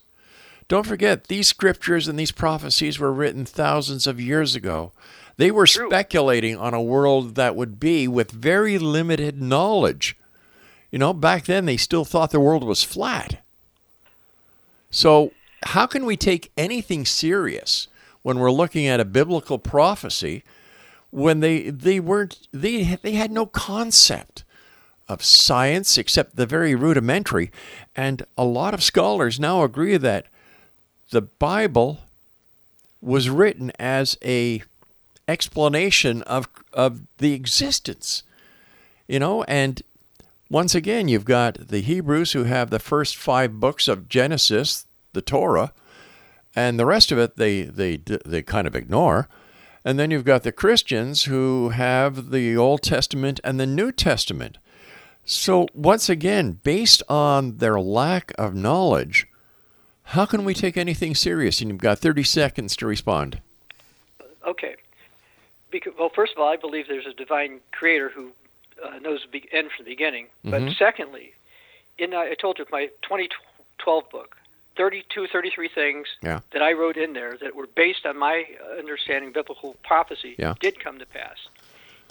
Don't 0.68 0.86
forget 0.86 1.26
these 1.28 1.48
scriptures 1.48 2.08
and 2.10 2.20
these 2.20 2.32
prophecies 2.34 3.00
were 3.00 3.14
written 3.14 3.46
thousands 3.46 4.06
of 4.06 4.20
years 4.20 4.54
ago. 4.56 4.92
They 5.38 5.52
were 5.52 5.68
speculating 5.68 6.58
on 6.58 6.74
a 6.74 6.82
world 6.82 7.36
that 7.36 7.56
would 7.56 7.80
be 7.80 8.08
with 8.08 8.32
very 8.32 8.78
limited 8.78 9.42
knowledge. 9.42 10.18
You 10.92 11.00
know, 11.00 11.14
back 11.14 11.46
then 11.46 11.66
they 11.66 11.78
still 11.78 12.04
thought 12.04 12.32
the 12.32 12.40
world 12.40 12.64
was 12.64 12.84
flat. 12.84 13.42
So, 14.98 15.32
how 15.62 15.86
can 15.86 16.08
we 16.08 16.18
take 16.18 16.52
anything 16.58 17.06
serious 17.06 17.88
when 18.24 18.40
we're 18.40 18.50
looking 18.50 18.88
at 18.88 19.00
a 19.00 19.06
biblical 19.06 19.60
prophecy 19.60 20.44
when 21.12 21.40
they 21.40 21.70
they 21.70 22.00
weren't 22.00 22.48
they 22.52 22.96
they 23.04 23.12
had 23.12 23.30
no 23.30 23.46
concept 23.46 24.44
of 25.08 25.24
science 25.24 26.00
except 26.00 26.36
the 26.36 26.48
very 26.48 26.74
rudimentary? 26.74 27.52
And 27.96 28.26
a 28.36 28.44
lot 28.44 28.74
of 28.74 28.82
scholars 28.82 29.40
now 29.40 29.62
agree 29.62 29.98
that 29.98 30.26
the 31.12 31.22
Bible 31.22 32.00
was 33.00 33.30
written 33.30 33.72
as 33.78 34.18
a 34.26 34.64
explanation 35.28 36.24
of 36.24 36.48
of 36.74 37.02
the 37.20 37.34
existence 37.34 38.24
you 39.08 39.20
know? 39.20 39.44
And 39.44 39.80
once 40.50 40.74
again 40.74 41.08
you've 41.08 41.24
got 41.24 41.68
the 41.68 41.82
Hebrews 41.82 42.32
who 42.32 42.46
have 42.46 42.72
the 42.72 42.80
first 42.80 43.16
5 43.16 43.60
books 43.60 43.88
of 43.88 44.10
Genesis 44.10 44.87
the 45.18 45.22
Torah 45.22 45.74
and 46.56 46.80
the 46.80 46.86
rest 46.86 47.12
of 47.12 47.18
it 47.18 47.36
they 47.36 47.64
they 47.64 47.98
they 47.98 48.42
kind 48.42 48.68
of 48.68 48.76
ignore 48.76 49.28
and 49.84 49.98
then 49.98 50.12
you've 50.12 50.26
got 50.34 50.44
the 50.44 50.52
Christians 50.52 51.24
who 51.24 51.70
have 51.70 52.30
the 52.32 52.56
Old 52.56 52.82
Testament 52.84 53.40
and 53.44 53.60
the 53.60 53.66
New 53.80 53.92
Testament 53.92 54.58
so 55.26 55.68
once 55.74 56.08
again 56.08 56.60
based 56.64 57.02
on 57.10 57.58
their 57.58 57.80
lack 57.80 58.32
of 58.38 58.54
knowledge 58.54 59.28
how 60.16 60.26
can 60.26 60.46
we 60.46 60.54
take 60.54 60.78
anything 60.78 61.16
serious 61.16 61.60
and 61.62 61.70
you've 61.70 61.80
got 61.90 62.00
30 62.00 62.24
seconds 62.24 62.76
to 62.78 62.86
respond 62.86 63.42
Okay. 64.46 64.76
Because, 65.72 65.92
well, 66.00 66.10
first 66.16 66.32
of 66.32 66.40
all, 66.40 66.48
I 66.48 66.56
believe 66.56 66.88
there's 66.88 67.06
a 67.06 67.12
divine 67.14 67.60
creator 67.74 68.08
who 68.08 68.32
uh, 68.82 68.98
knows 69.00 69.28
the 69.34 69.44
end 69.52 69.70
from 69.76 69.84
the 69.84 69.92
beginning. 69.92 70.28
But 70.46 70.62
Mhm. 70.62 70.78
secondly, 70.78 71.34
in 71.98 72.14
uh, 72.14 72.20
I 72.20 72.36
told 72.36 72.58
you 72.60 72.66
my 72.72 72.86
2012 73.02 74.10
book, 74.10 74.37
32, 74.78 75.28
33 75.28 75.68
things 75.70 76.08
Yeah. 76.22 76.40
that 76.52 76.62
I 76.62 76.74
wrote 76.74 76.98
in 76.98 77.14
there 77.14 77.36
that 77.42 77.56
were 77.56 77.68
based 77.68 78.06
on 78.06 78.18
my 78.18 78.46
uh, 78.62 78.78
understanding 78.80 79.30
of 79.30 79.34
biblical 79.34 79.76
prophecy 79.84 80.36
Yeah. 80.38 80.54
did 80.60 80.80
come 80.80 81.00
to 81.00 81.06
pass. 81.06 81.38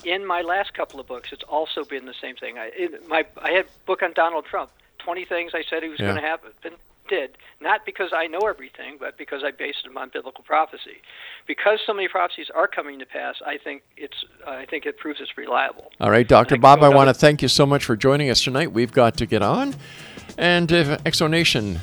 In 0.05 0.27
my 0.27 0.43
last 0.43 0.75
couple 0.75 1.01
of 1.01 1.07
books, 1.07 1.31
it's 1.33 1.45
also 1.45 1.85
been 1.85 2.05
the 2.05 2.15
same 2.21 2.37
thing. 2.37 2.59
I 2.59 2.71
in 2.77 2.91
my 3.09 3.25
I 3.41 3.53
had 3.53 3.65
a 3.67 3.69
book 3.87 4.03
on 4.03 4.13
Donald 4.13 4.45
Trump, 4.45 4.71
20 4.99 5.25
things 5.25 5.53
I 5.55 5.63
said 5.71 5.83
he 5.83 5.89
was 5.89 5.99
Yeah. 6.01 6.07
going 6.07 6.17
to 6.21 6.29
happen. 6.29 6.51
And 6.65 6.75
did 7.09 7.39
not 7.61 7.87
because 7.87 8.11
I 8.13 8.27
know 8.27 8.41
everything, 8.49 8.97
but 8.99 9.17
because 9.17 9.45
I 9.45 9.53
based 9.53 9.85
them 9.85 9.97
on 9.97 10.09
biblical 10.09 10.43
prophecy. 10.43 11.01
Because 11.47 11.79
so 11.87 11.95
many 11.95 12.09
prophecies 12.09 12.51
are 12.53 12.67
coming 12.67 12.99
to 12.99 13.07
pass, 13.07 13.37
I 13.47 13.59
think 13.59 13.83
it's 13.97 14.25
I 14.47 14.65
think 14.67 14.87
it 14.87 14.99
proves 14.99 15.21
it's 15.21 15.39
reliable. 15.39 15.93
All 16.01 16.11
right, 16.11 16.27
Dr. 16.27 16.57
And 16.57 16.63
Bob, 16.63 16.83
I 16.83 16.89
want 16.89 17.09
to 17.09 17.13
to- 17.15 17.19
thank 17.21 17.43
you 17.43 17.49
so 17.49 17.65
much 17.65 17.85
for 17.85 17.95
joining 17.97 18.29
us 18.29 18.43
tonight. 18.43 18.73
We've 18.73 18.93
got 18.93 19.17
to 19.19 19.27
get 19.27 19.41
on. 19.41 19.77
And 20.37 20.71
if 20.73 20.89
Exonation, 21.05 21.79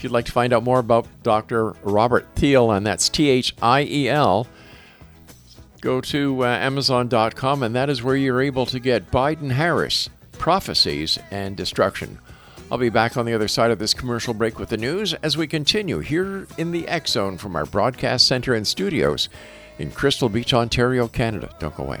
if 0.00 0.04
you'd 0.04 0.12
like 0.14 0.24
to 0.24 0.32
find 0.32 0.54
out 0.54 0.62
more 0.62 0.78
about 0.78 1.06
Dr. 1.22 1.72
Robert 1.82 2.26
Thiel, 2.34 2.70
and 2.70 2.86
that's 2.86 3.10
T 3.10 3.28
H 3.28 3.54
I 3.60 3.82
E 3.82 4.08
L, 4.08 4.46
go 5.82 6.00
to 6.00 6.42
uh, 6.42 6.46
Amazon.com, 6.46 7.62
and 7.62 7.74
that 7.74 7.90
is 7.90 8.02
where 8.02 8.16
you're 8.16 8.40
able 8.40 8.64
to 8.64 8.80
get 8.80 9.10
Biden 9.10 9.52
Harris 9.52 10.08
Prophecies 10.32 11.18
and 11.30 11.54
Destruction. 11.54 12.18
I'll 12.72 12.78
be 12.78 12.88
back 12.88 13.18
on 13.18 13.26
the 13.26 13.34
other 13.34 13.46
side 13.46 13.70
of 13.70 13.78
this 13.78 13.92
commercial 13.92 14.32
break 14.32 14.58
with 14.58 14.70
the 14.70 14.78
news 14.78 15.12
as 15.12 15.36
we 15.36 15.46
continue 15.46 15.98
here 15.98 16.46
in 16.56 16.72
the 16.72 16.88
X 16.88 17.10
Zone 17.10 17.36
from 17.36 17.54
our 17.54 17.66
broadcast 17.66 18.26
center 18.26 18.54
and 18.54 18.66
studios 18.66 19.28
in 19.78 19.90
Crystal 19.90 20.30
Beach, 20.30 20.54
Ontario, 20.54 21.08
Canada. 21.08 21.54
Don't 21.58 21.76
go 21.76 21.82
away. 21.84 22.00